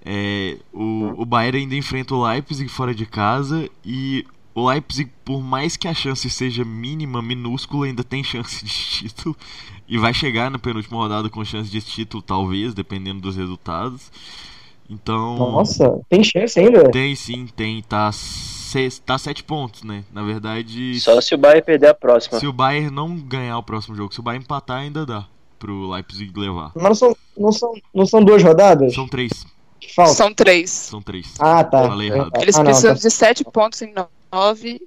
É, 0.04 0.58
o, 0.74 1.22
o 1.22 1.26
Bayern 1.26 1.60
ainda 1.60 1.76
enfrenta 1.76 2.14
o 2.14 2.28
Leipzig 2.28 2.70
fora 2.70 2.94
de 2.94 3.06
casa 3.06 3.70
e 3.84 4.26
o 4.56 4.70
Leipzig, 4.70 5.12
por 5.26 5.42
mais 5.42 5.76
que 5.76 5.86
a 5.86 5.94
chance 5.94 6.30
seja 6.30 6.64
mínima, 6.64 7.22
minúscula, 7.22 7.88
ainda 7.88 8.06
tem 8.06 8.24
chance 8.24 8.64
de 8.64 8.72
título 8.72 9.36
e 9.86 9.98
vai 9.98 10.14
chegar 10.14 10.50
na 10.50 10.58
penúltima 10.58 10.98
rodada 10.98 11.30
com 11.30 11.44
chance 11.44 11.70
de 11.70 11.82
título, 11.82 12.24
talvez, 12.24 12.74
dependendo 12.74 13.20
dos 13.20 13.36
resultados. 13.36 14.10
Então, 14.90 15.36
Nossa, 15.38 16.00
tem 16.10 16.24
chance 16.24 16.58
ainda? 16.58 16.90
tem 16.90 17.14
sim, 17.16 17.48
tem, 17.48 17.82
tá, 17.84 18.10
seis, 18.14 18.98
tá 18.98 19.18
sete 19.18 19.44
pontos, 19.44 19.84
né? 19.84 20.06
Na 20.14 20.24
verdade, 20.24 21.00
Só 21.02 21.20
se 21.20 21.36
o 21.36 21.38
Bayern 21.38 21.66
perder 21.66 21.88
a 21.88 21.94
próxima. 21.94 22.40
se 22.40 22.48
o 22.48 22.54
Bayern 22.54 22.92
não 22.92 23.18
ganhar 23.18 23.58
o 23.58 23.64
próximo 23.64 23.96
jogo, 23.96 24.14
se 24.14 24.20
o 24.22 24.24
Bayern 24.24 24.46
empatar, 24.46 24.78
ainda 24.78 25.06
dá 25.06 25.28
pro 25.60 25.90
Leipzig 25.90 26.32
levar. 26.40 26.72
Mas 26.76 26.84
não 26.84 26.96
são, 26.96 27.18
não 27.38 27.52
são, 27.52 27.74
não 27.94 28.06
são 28.06 28.24
duas 28.24 28.42
rodadas? 28.42 28.94
São 28.94 29.08
três. 29.08 29.46
Falta? 29.94 30.14
São 30.14 30.34
três. 30.34 30.70
São 30.70 31.02
três. 31.02 31.34
Ah, 31.40 31.64
tá. 31.64 31.88
Falei 31.88 32.10
errado. 32.10 32.32
Eles 32.40 32.56
ah, 32.56 32.60
não, 32.60 32.66
precisam 32.66 32.94
tá- 32.94 33.02
de 33.02 33.10
sete 33.12 33.44
pontos 33.44 33.82
em 33.82 33.94
nove 33.94 34.15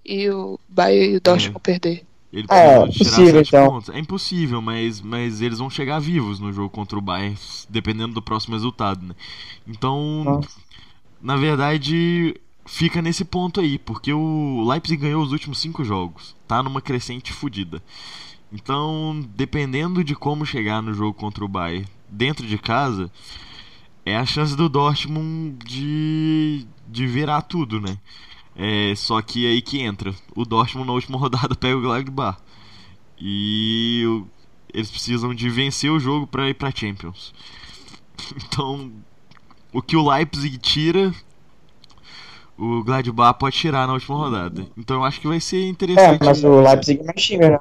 e 0.04 0.30
o 0.30 0.58
Bayern 0.68 1.14
e 1.14 1.16
o 1.16 1.20
Dortmund 1.20 1.60
perder. 1.62 2.06
Ele 2.32 2.46
É, 2.48 2.80
precisa 2.80 2.88
tirar 2.88 2.98
possível, 3.04 3.40
então. 3.40 3.70
pontos. 3.70 3.88
É 3.88 3.98
impossível, 3.98 4.60
mas, 4.60 5.00
mas 5.00 5.40
eles 5.40 5.58
vão 5.58 5.70
chegar 5.70 5.98
vivos 5.98 6.38
no 6.40 6.52
jogo 6.52 6.68
contra 6.70 6.98
o 6.98 7.02
Bayern, 7.02 7.36
dependendo 7.68 8.14
do 8.14 8.22
próximo 8.22 8.54
resultado, 8.54 9.04
né? 9.06 9.14
Então, 9.66 10.24
Nossa. 10.24 10.60
na 11.20 11.36
verdade, 11.36 12.34
fica 12.66 13.02
nesse 13.02 13.24
ponto 13.24 13.60
aí, 13.60 13.78
porque 13.78 14.12
o 14.12 14.64
Leipzig 14.68 15.00
ganhou 15.02 15.22
os 15.22 15.32
últimos 15.32 15.58
cinco 15.60 15.84
jogos. 15.84 16.36
Tá 16.46 16.62
numa 16.62 16.80
crescente 16.82 17.32
fodida. 17.32 17.82
Então, 18.52 19.20
dependendo 19.36 20.04
de 20.04 20.14
como 20.14 20.46
chegar 20.46 20.82
no 20.82 20.94
jogo 20.94 21.14
contra 21.14 21.44
o 21.44 21.48
Bayern 21.48 21.86
dentro 22.08 22.46
de 22.46 22.58
casa, 22.58 23.10
é 24.04 24.16
a 24.16 24.26
chance 24.26 24.56
do 24.56 24.68
Dortmund 24.68 25.58
de, 25.64 26.66
de 26.88 27.06
virar 27.06 27.42
tudo, 27.42 27.80
né? 27.80 27.98
É, 28.58 28.94
só 28.96 29.22
que 29.22 29.46
aí 29.46 29.62
que 29.62 29.80
entra. 29.80 30.14
O 30.36 30.44
Dortmund 30.44 30.88
na 30.88 30.94
última 30.94 31.18
rodada 31.18 31.54
pega 31.56 31.76
o 31.78 31.82
Gladbach. 31.82 32.38
E 33.20 34.04
o- 34.06 34.26
eles 34.74 34.90
precisam 34.90 35.34
de 35.34 35.50
vencer 35.50 35.90
o 35.92 36.00
jogo 36.00 36.26
pra 36.26 36.48
ir 36.50 36.54
pra 36.54 36.72
Champions. 36.74 37.34
Então, 38.46 38.92
o 39.72 39.82
que 39.82 39.96
o 39.96 40.08
Leipzig 40.08 40.58
tira, 40.58 41.12
o 42.56 42.82
Gladbach 42.82 43.38
pode 43.38 43.56
tirar 43.56 43.86
na 43.86 43.92
última 43.94 44.16
rodada. 44.16 44.66
Então 44.76 44.96
eu 44.96 45.04
acho 45.04 45.20
que 45.20 45.28
vai 45.28 45.40
ser 45.40 45.64
É, 45.96 46.06
interessante. 46.08 46.20
mas 46.24 46.42
o 46.44 46.60
Leipzig 46.62 47.00
é 47.00 47.04
mais 47.04 47.22
time, 47.26 47.48
né? 47.50 47.58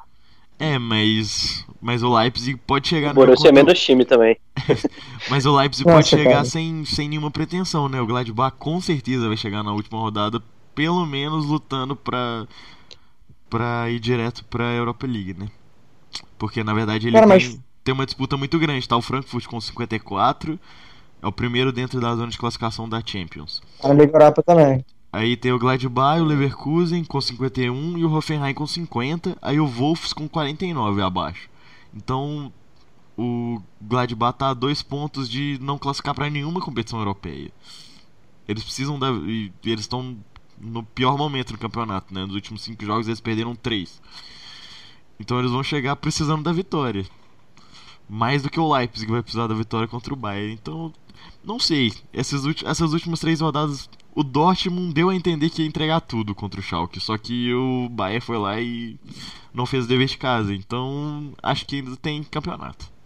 É, 0.60 0.78
mas 0.80 1.66
mas 1.82 2.02
o 2.04 2.14
Leipzig 2.16 2.58
pode 2.66 2.88
chegar 2.88 3.12
O 3.12 3.16
jogo 3.16 3.24
Borussia 3.26 3.50
é 3.50 3.52
menos 3.52 3.80
time 3.80 4.06
também. 4.06 4.38
Mas 5.30 5.46
o 5.46 5.56
Leipzig 5.56 5.86
Nossa, 5.86 5.90
pode 5.90 6.10
chegar 6.10 6.44
cara. 6.44 6.46
sem, 6.46 6.84
sem 6.86 7.08
nenhuma 7.10 7.32
pretensão, 7.32 7.88
né? 7.90 8.02
O 8.02 8.08
Gladbach 8.08 8.56
com 8.58 8.80
certeza 8.82 9.28
vai 9.28 9.38
chegar 9.38 9.64
na 9.64 9.72
última 9.74 10.00
rodada, 10.00 10.42
pelo 10.78 11.04
menos 11.08 11.44
lutando 11.48 11.96
pra, 11.96 12.46
pra 13.50 13.90
ir 13.90 14.00
direto 14.00 14.46
pra 14.46 14.66
Europa 14.76 15.08
League, 15.08 15.34
né? 15.34 15.50
Porque 16.38 16.64
na 16.64 16.72
verdade 16.72 17.08
ele 17.08 17.16
Cara, 17.16 17.26
tem, 17.26 17.36
mas- 17.36 17.60
tem 17.84 17.94
uma 17.96 18.06
disputa 18.06 18.38
muito 18.38 18.60
grande, 18.60 18.88
tá? 18.88 18.96
O 18.96 19.02
Frankfurt 19.02 19.48
com 19.48 19.60
54, 19.60 20.60
é 21.20 21.26
o 21.28 21.32
primeiro 21.32 21.72
dentro 21.72 22.00
da 22.00 22.16
zona 22.16 22.28
de 22.30 22.38
classificação 22.38 22.88
da 22.88 23.02
Champions. 23.04 23.60
Tá 23.82 23.88
na 23.88 23.96
Liga 23.96 24.14
Europa 24.14 24.44
também. 24.44 24.86
Aí 25.12 25.36
tem 25.36 25.52
o 25.52 25.58
Gladbach, 25.58 26.22
o 26.22 26.26
Leverkusen 26.26 27.04
com 27.04 27.20
51 27.20 27.98
e 27.98 28.06
o 28.06 28.14
Hoffenheim 28.14 28.54
com 28.54 28.68
50, 28.68 29.36
aí 29.42 29.60
o 29.60 29.66
Wolves 29.66 30.14
com 30.14 30.28
49 30.28 31.02
abaixo. 31.02 31.50
Então 31.92 32.54
o 33.18 33.60
Gladbach 33.82 34.38
tá 34.38 34.50
a 34.50 34.54
dois 34.54 34.84
pontos 34.84 35.28
de 35.28 35.58
não 35.60 35.80
classificar 35.80 36.14
pra 36.14 36.30
nenhuma 36.30 36.62
competição 36.62 37.00
europeia. 37.00 37.50
Eles 38.48 38.64
precisam 38.64 39.00
da. 39.00 39.10
e 39.10 39.52
eles 39.66 39.82
estão 39.82 40.16
no 40.60 40.84
pior 40.84 41.18
momento 41.18 41.54
do 41.54 41.60
campeonato, 41.60 42.14
né? 42.14 42.26
Nos 42.26 42.36
últimos 42.36 42.64
cinco 42.64 42.86
jogos 42.86 43.08
eles 43.08 43.22
perderam 43.22 43.56
três. 43.56 44.02
Então 45.20 45.40
eles 45.40 45.52
vão 45.52 45.64
chegar 45.64 45.96
precisando 45.96 46.44
da 46.44 46.52
vitória. 46.52 47.06
Mais 48.10 48.42
do 48.42 48.50
que 48.50 48.60
o 48.60 48.74
Leipzig 48.74 49.12
vai 49.12 49.22
precisar 49.22 49.48
da 49.48 49.56
vitória 49.56 49.88
contra 49.88 50.14
o 50.14 50.18
Bayern. 50.18 50.54
Então, 50.54 50.94
não 51.44 51.60
sei. 51.60 51.94
Essas, 52.14 52.44
essas 52.64 52.94
últimas 52.94 53.20
três 53.20 53.42
rodadas, 53.42 53.90
o 54.16 54.24
Dortmund 54.24 54.94
deu 54.94 55.10
a 55.10 55.16
entender 55.16 55.50
que 55.50 55.62
ia 55.62 55.68
entregar 55.68 56.00
tudo 56.02 56.34
contra 56.34 56.60
o 56.60 56.64
Schalke. 56.64 57.00
Só 57.00 57.18
que 57.18 57.54
o 57.54 57.90
Bayern 57.90 58.22
foi 58.22 58.38
lá 58.38 58.62
e 58.62 58.98
não 59.54 59.66
fez 59.66 59.86
o 59.86 59.88
dever 59.88 60.08
de 60.08 60.18
casa. 60.18 60.56
Então, 60.56 61.34
acho 61.44 61.66
que 61.66 61.78
ainda 61.78 61.98
tem 61.98 62.24
campeonato. 62.24 62.97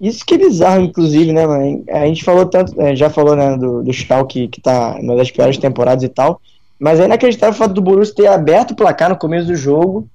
Isso 0.00 0.24
que 0.26 0.34
é 0.34 0.38
bizarro, 0.38 0.82
inclusive, 0.82 1.32
né, 1.32 1.46
mano? 1.46 1.84
A 1.90 2.04
gente 2.06 2.22
falou 2.22 2.44
tanto, 2.46 2.78
é, 2.80 2.94
já 2.94 3.08
falou, 3.08 3.34
né, 3.34 3.56
do, 3.56 3.82
do 3.82 3.92
Schalke, 3.92 4.48
que 4.48 4.60
tá 4.60 4.96
uma 5.00 5.16
das 5.16 5.30
piores 5.30 5.56
temporadas 5.56 6.04
e 6.04 6.08
tal. 6.08 6.40
Mas 6.78 7.00
é 7.00 7.06
inacreditável 7.06 7.54
o 7.54 7.58
fato 7.58 7.72
do 7.72 7.80
Borussia 7.80 8.14
ter 8.14 8.26
aberto 8.26 8.72
o 8.72 8.76
placar 8.76 9.08
no 9.08 9.16
começo 9.16 9.46
do 9.46 9.54
jogo. 9.56 10.06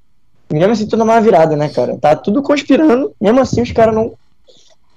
E 0.49 0.53
mesmo 0.53 0.73
assim, 0.73 0.85
tudo 0.85 1.03
uma 1.03 1.19
virada, 1.19 1.55
né, 1.55 1.69
cara? 1.69 1.97
Tá 1.97 2.15
tudo 2.15 2.43
conspirando. 2.43 3.11
Mesmo 3.19 3.39
assim, 3.39 3.61
os 3.63 3.71
caras 3.71 3.95
não, 3.95 4.13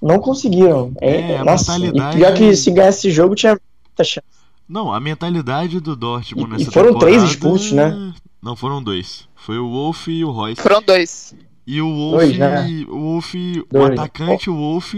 não 0.03 0.19
conseguiram. 0.19 0.93
É, 1.01 1.33
É, 1.33 1.39
a 1.39 1.45
nossa, 1.45 1.79
mentalidade- 1.79 2.17
E 2.17 2.21
pior 2.21 2.35
que 2.35 2.55
se 2.57 2.71
ganhasse 2.71 2.99
esse 2.99 3.11
jogo, 3.11 3.35
tinha 3.35 3.53
muita 3.89 4.05
chance. 4.05 4.27
Não, 4.69 4.93
a 4.93 5.01
mentalidade 5.01 5.81
do 5.81 5.95
Dortmund 5.97 6.51
E- 6.51 6.55
e 6.55 6.59
nessa 6.59 6.71
foram 6.73 6.99
três 6.99 7.15
temporada- 7.17 7.33
expulsos, 7.33 7.73
né? 7.73 8.13
Não, 8.43 8.55
foram 8.55 8.83
dois. 8.83 9.27
Foi 9.35 9.57
o 9.59 9.71
Wolf 9.71 10.09
e 10.09 10.23
o 10.25 10.31
Royce. 10.31 10.61
Foram 10.61 10.83
dois. 10.83 11.35
E 11.67 11.81
o 11.81 11.89
Wolf, 11.89 12.21
Dois, 12.21 12.39
né? 12.39 12.85
o 12.89 12.99
Wolf, 12.99 13.35
o 13.73 13.85
atacante, 13.85 14.51
o 14.51 14.55
Wolf, 14.55 14.95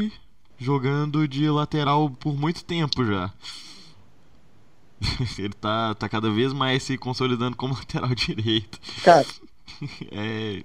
jogando 0.58 1.26
de 1.28 1.48
lateral 1.48 2.10
por 2.10 2.34
muito 2.34 2.64
tempo 2.64 3.04
já. 3.04 3.32
Ele 5.38 5.52
tá, 5.54 5.94
tá 5.94 6.08
cada 6.08 6.30
vez 6.30 6.52
mais 6.52 6.82
se 6.82 6.96
consolidando 6.98 7.56
como 7.56 7.74
lateral 7.78 8.14
direito. 8.14 8.80
Cara, 9.02 9.26
É, 10.10 10.62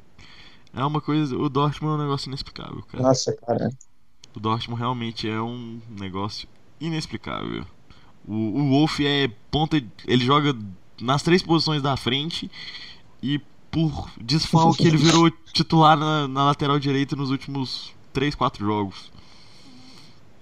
é 0.74 0.86
uma 0.86 1.02
coisa. 1.02 1.38
O 1.38 1.50
Dortmund 1.50 1.94
é 1.94 1.98
um 1.98 2.04
negócio 2.06 2.30
inexplicável, 2.30 2.82
cara. 2.84 3.04
nossa, 3.04 3.34
cara. 3.36 3.70
O 4.36 4.40
Dortmund 4.40 4.80
realmente 4.80 5.30
é 5.30 5.42
um 5.42 5.82
negócio 5.90 6.48
inexplicável. 6.80 7.66
O, 8.26 8.34
o 8.34 8.70
Wolf 8.70 9.00
é 9.02 9.28
ponta. 9.50 9.82
Ele 10.06 10.26
joga 10.26 10.56
nas 11.00 11.22
três 11.24 11.42
posições 11.42 11.82
da 11.82 11.98
frente 11.98 12.50
e 13.22 13.42
por 13.72 14.12
desfalque 14.20 14.86
ele 14.86 14.98
virou 14.98 15.32
titular 15.54 15.98
na, 15.98 16.28
na 16.28 16.44
lateral 16.44 16.78
direita 16.78 17.16
nos 17.16 17.32
últimos 17.32 17.94
3, 18.12 18.36
4 18.36 18.66
jogos. 18.66 19.12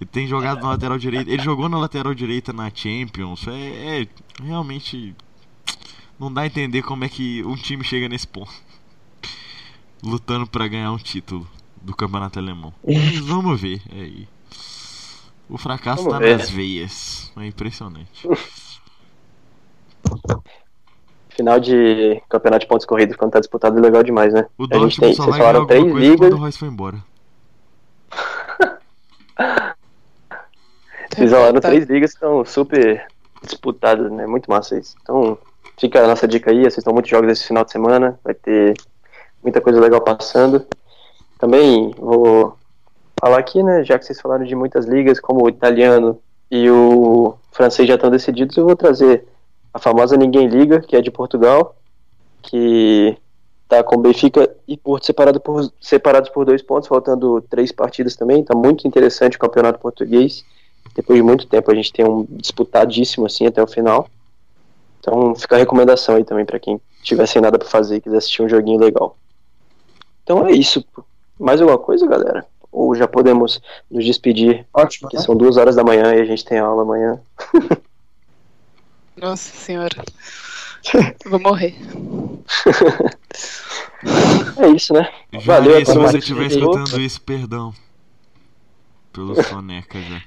Ele 0.02 0.10
tem 0.10 0.28
jogado 0.28 0.62
na 0.62 0.70
lateral 0.70 0.98
direita. 0.98 1.30
Ele 1.30 1.44
jogou 1.44 1.70
na 1.70 1.78
lateral 1.78 2.14
direita 2.14 2.52
na 2.52 2.72
Champions. 2.74 3.48
É, 3.48 4.02
é 4.02 4.08
realmente. 4.42 5.16
Não 6.18 6.34
dá 6.34 6.42
a 6.42 6.48
entender 6.48 6.82
como 6.82 7.04
é 7.04 7.10
que 7.10 7.44
um 7.44 7.56
time 7.56 7.84
chega 7.84 8.10
nesse 8.10 8.28
ponto. 8.28 8.52
Lutando 10.02 10.48
pra 10.48 10.68
ganhar 10.68 10.92
um 10.92 10.98
título 10.98 11.48
do 11.82 11.96
campeonato 11.96 12.40
alemão. 12.40 12.74
Mas 12.86 13.20
vamos 13.20 13.60
ver. 13.60 13.82
É 13.90 14.02
aí. 14.02 14.28
O 15.50 15.58
fracasso 15.58 16.04
Vamos 16.04 16.20
tá 16.20 16.26
ver. 16.26 16.38
nas 16.38 16.50
veias. 16.50 17.32
É 17.36 17.46
impressionante. 17.46 18.28
Final 21.40 21.58
de 21.58 22.22
campeonato 22.28 22.64
de 22.64 22.68
pontos 22.68 22.86
corridos 22.86 23.16
quando 23.16 23.32
tá 23.32 23.40
disputado 23.40 23.78
é 23.78 23.82
legal 23.82 24.04
demais, 24.04 24.34
né? 24.34 24.46
O 24.58 24.64
a 24.64 24.78
gente 24.78 25.00
Dortmund 25.00 25.02
tem, 25.08 25.14
só 25.14 25.24
vocês 25.24 25.38
falaram 25.38 25.66
três 25.66 25.84
quando 25.86 25.98
ligas, 25.98 26.34
o 26.34 26.36
Royce 26.36 26.60
foi 26.60 26.68
embora. 26.68 26.98
vocês 31.16 31.32
falaram 31.32 31.62
Tá. 31.62 31.70
três 31.70 31.88
ligas 31.88 32.12
que 32.12 32.18
estão 32.18 32.44
super 32.44 33.08
disputadas, 33.42 34.12
né? 34.12 34.28
Muito 34.28 34.52
massa 34.52 34.78
isso. 34.78 34.98
Então, 35.02 35.38
fica 35.80 36.04
a 36.04 36.08
nossa 36.10 36.28
dica 36.28 36.52
aí, 36.52 36.68
assistam 36.68 36.92
muitos 36.92 37.10
jogos 37.10 37.32
esse 37.32 37.48
final 37.48 37.64
de 37.64 37.72
semana, 37.72 38.20
vai 38.22 38.34
ter 38.34 38.74
muita 39.42 39.62
coisa 39.62 39.80
legal 39.80 40.02
passando. 40.02 40.66
Também 41.38 41.96
vou 41.98 42.58
falar 43.18 43.40
aqui, 43.40 43.64
né, 43.64 43.82
já 43.86 43.98
que 43.98 44.04
vocês 44.04 44.20
falaram 44.20 44.44
de 44.44 44.56
muitas 44.56 44.86
ligas, 44.86 45.22
como 45.22 45.46
o 45.46 45.50
italiano 45.50 46.20
e 46.52 46.70
o 46.70 47.36
francês 47.54 47.88
já 47.88 47.96
estão 47.96 48.10
decididos, 48.10 48.58
eu 48.58 48.66
vou 48.66 48.76
trazer 48.76 49.26
a 49.74 49.80
famosa 49.80 50.17
Ninguém 50.17 50.47
Liga, 50.47 50.82
que 50.82 50.95
é 50.95 51.01
de 51.01 51.11
Portugal, 51.11 51.76
que 52.41 53.17
tá 53.67 53.84
com 53.84 53.97
Benfica 53.97 54.49
e 54.67 54.76
Porto 54.76 55.05
separado 55.05 55.39
por, 55.39 55.72
separados 55.80 56.30
por 56.30 56.45
dois 56.45 56.61
pontos, 56.61 56.88
faltando 56.88 57.41
três 57.49 57.72
partidas 57.72 58.15
também. 58.15 58.43
Tá 58.43 58.57
muito 58.57 58.88
interessante 58.88 59.38
o 59.38 59.39
campeonato 59.39 59.80
português. 59.80 60.43
Depois 60.95 61.17
de 61.17 61.24
muito 61.24 61.47
tempo 61.47 61.72
a 61.72 61.76
gente 61.76 61.93
tem 61.93 62.03
um 62.03 62.26
disputadíssimo 62.30 63.26
assim 63.26 63.45
até 63.45 63.61
o 63.61 63.67
final. 63.67 64.09
Então 64.99 65.36
fica 65.36 65.55
a 65.55 65.59
recomendação 65.59 66.15
aí 66.15 66.24
também 66.24 66.45
para 66.45 66.59
quem 66.59 66.82
tiver 67.03 67.28
sem 67.28 67.41
nada 67.41 67.59
para 67.59 67.67
fazer 67.67 67.97
e 67.97 68.01
quiser 68.01 68.17
assistir 68.17 68.41
um 68.41 68.49
joguinho 68.49 68.80
legal. 68.80 69.15
Então 70.24 70.45
é 70.47 70.51
isso. 70.51 70.84
Mais 71.39 71.61
alguma 71.61 71.78
coisa, 71.78 72.05
galera? 72.07 72.45
Ou 72.72 72.93
já 72.95 73.07
podemos 73.07 73.61
nos 73.89 74.03
despedir, 74.03 74.65
Ótimo. 74.74 75.09
que 75.09 75.17
né? 75.17 75.24
são 75.24 75.36
duas 75.36 75.57
horas 75.57 75.76
da 75.76 75.84
manhã 75.84 76.13
e 76.15 76.22
a 76.22 76.26
gente 76.26 76.43
tem 76.43 76.59
aula 76.59 76.82
amanhã. 76.82 77.20
Nossa 79.20 79.55
senhora. 79.55 80.03
Vou 81.26 81.39
morrer. 81.39 81.76
É 84.57 84.67
isso, 84.70 84.93
né? 84.93 85.09
Valeu, 85.43 85.72
Valeu, 85.72 85.86
se 85.86 85.91
agora 85.91 86.11
você 86.11 86.17
estiver 86.20 86.47
escutando 86.47 87.01
isso, 87.01 87.22
perdão. 87.22 87.74
Pelo 89.11 89.41
soneca 89.43 89.99
já. 90.01 90.22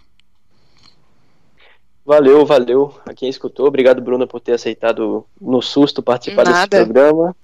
Valeu, 2.04 2.44
valeu 2.44 2.94
a 3.06 3.14
quem 3.14 3.28
escutou. 3.28 3.66
Obrigado, 3.66 4.02
Bruna, 4.02 4.26
por 4.26 4.40
ter 4.40 4.52
aceitado 4.52 5.24
no 5.40 5.62
susto 5.62 6.02
participar 6.02 6.44
Nada. 6.44 6.66
desse 6.66 6.84
programa. 6.84 7.36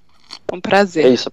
Um 0.52 0.60
prazer. 0.60 1.06
É 1.06 1.08
isso. 1.08 1.32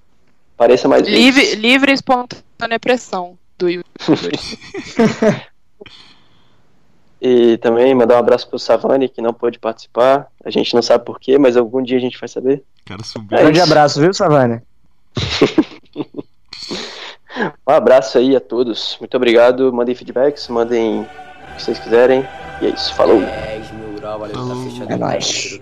Pareça 0.55 0.88
mais 0.88 1.05
Livre, 1.07 1.41
vezes. 1.41 1.59
livre 1.59 1.91
espontânea 1.91 2.80
pressão 2.80 3.38
do 3.57 3.68
Yuri. 3.70 3.86
E 7.28 7.58
também 7.58 7.96
mandar 7.96 8.18
um 8.18 8.20
abraço 8.20 8.48
pro 8.48 8.60
Savani, 8.60 9.10
que 9.10 9.20
não 9.20 9.34
pôde 9.34 9.58
participar. 9.58 10.28
A 10.44 10.52
gente 10.52 10.76
não 10.76 10.82
sabe 10.84 11.04
porquê, 11.04 11.40
mas 11.40 11.58
algum 11.58 11.82
dia 11.82 11.98
a 11.98 12.00
gente 12.00 12.20
vai 12.20 12.30
saber. 12.30 12.64
Cara 12.86 13.04
subiu. 13.04 13.36
É 13.36 13.42
Grande 13.42 13.62
abraço, 13.62 14.00
viu, 14.00 14.14
Savana? 14.14 14.62
Um 17.68 17.72
abraço 17.74 18.18
aí 18.18 18.34
a 18.34 18.40
todos. 18.40 18.96
Muito 19.00 19.18
obrigado. 19.18 19.74
Mandem 19.74 19.94
feedbacks, 19.94 20.48
mandem 20.48 21.02
o 21.02 21.56
que 21.56 21.64
vocês 21.64 21.78
quiserem. 21.78 22.26
E 22.62 22.68
é 22.68 22.70
isso. 22.70 22.94
Falou! 22.96 23.20
10 23.20 23.72
mil 23.72 23.96
grau, 23.96 24.20
valeu, 24.20 24.36
tá 24.36 24.56
fechado. 24.64 24.94
É 24.94 24.96
nóis. 24.96 25.60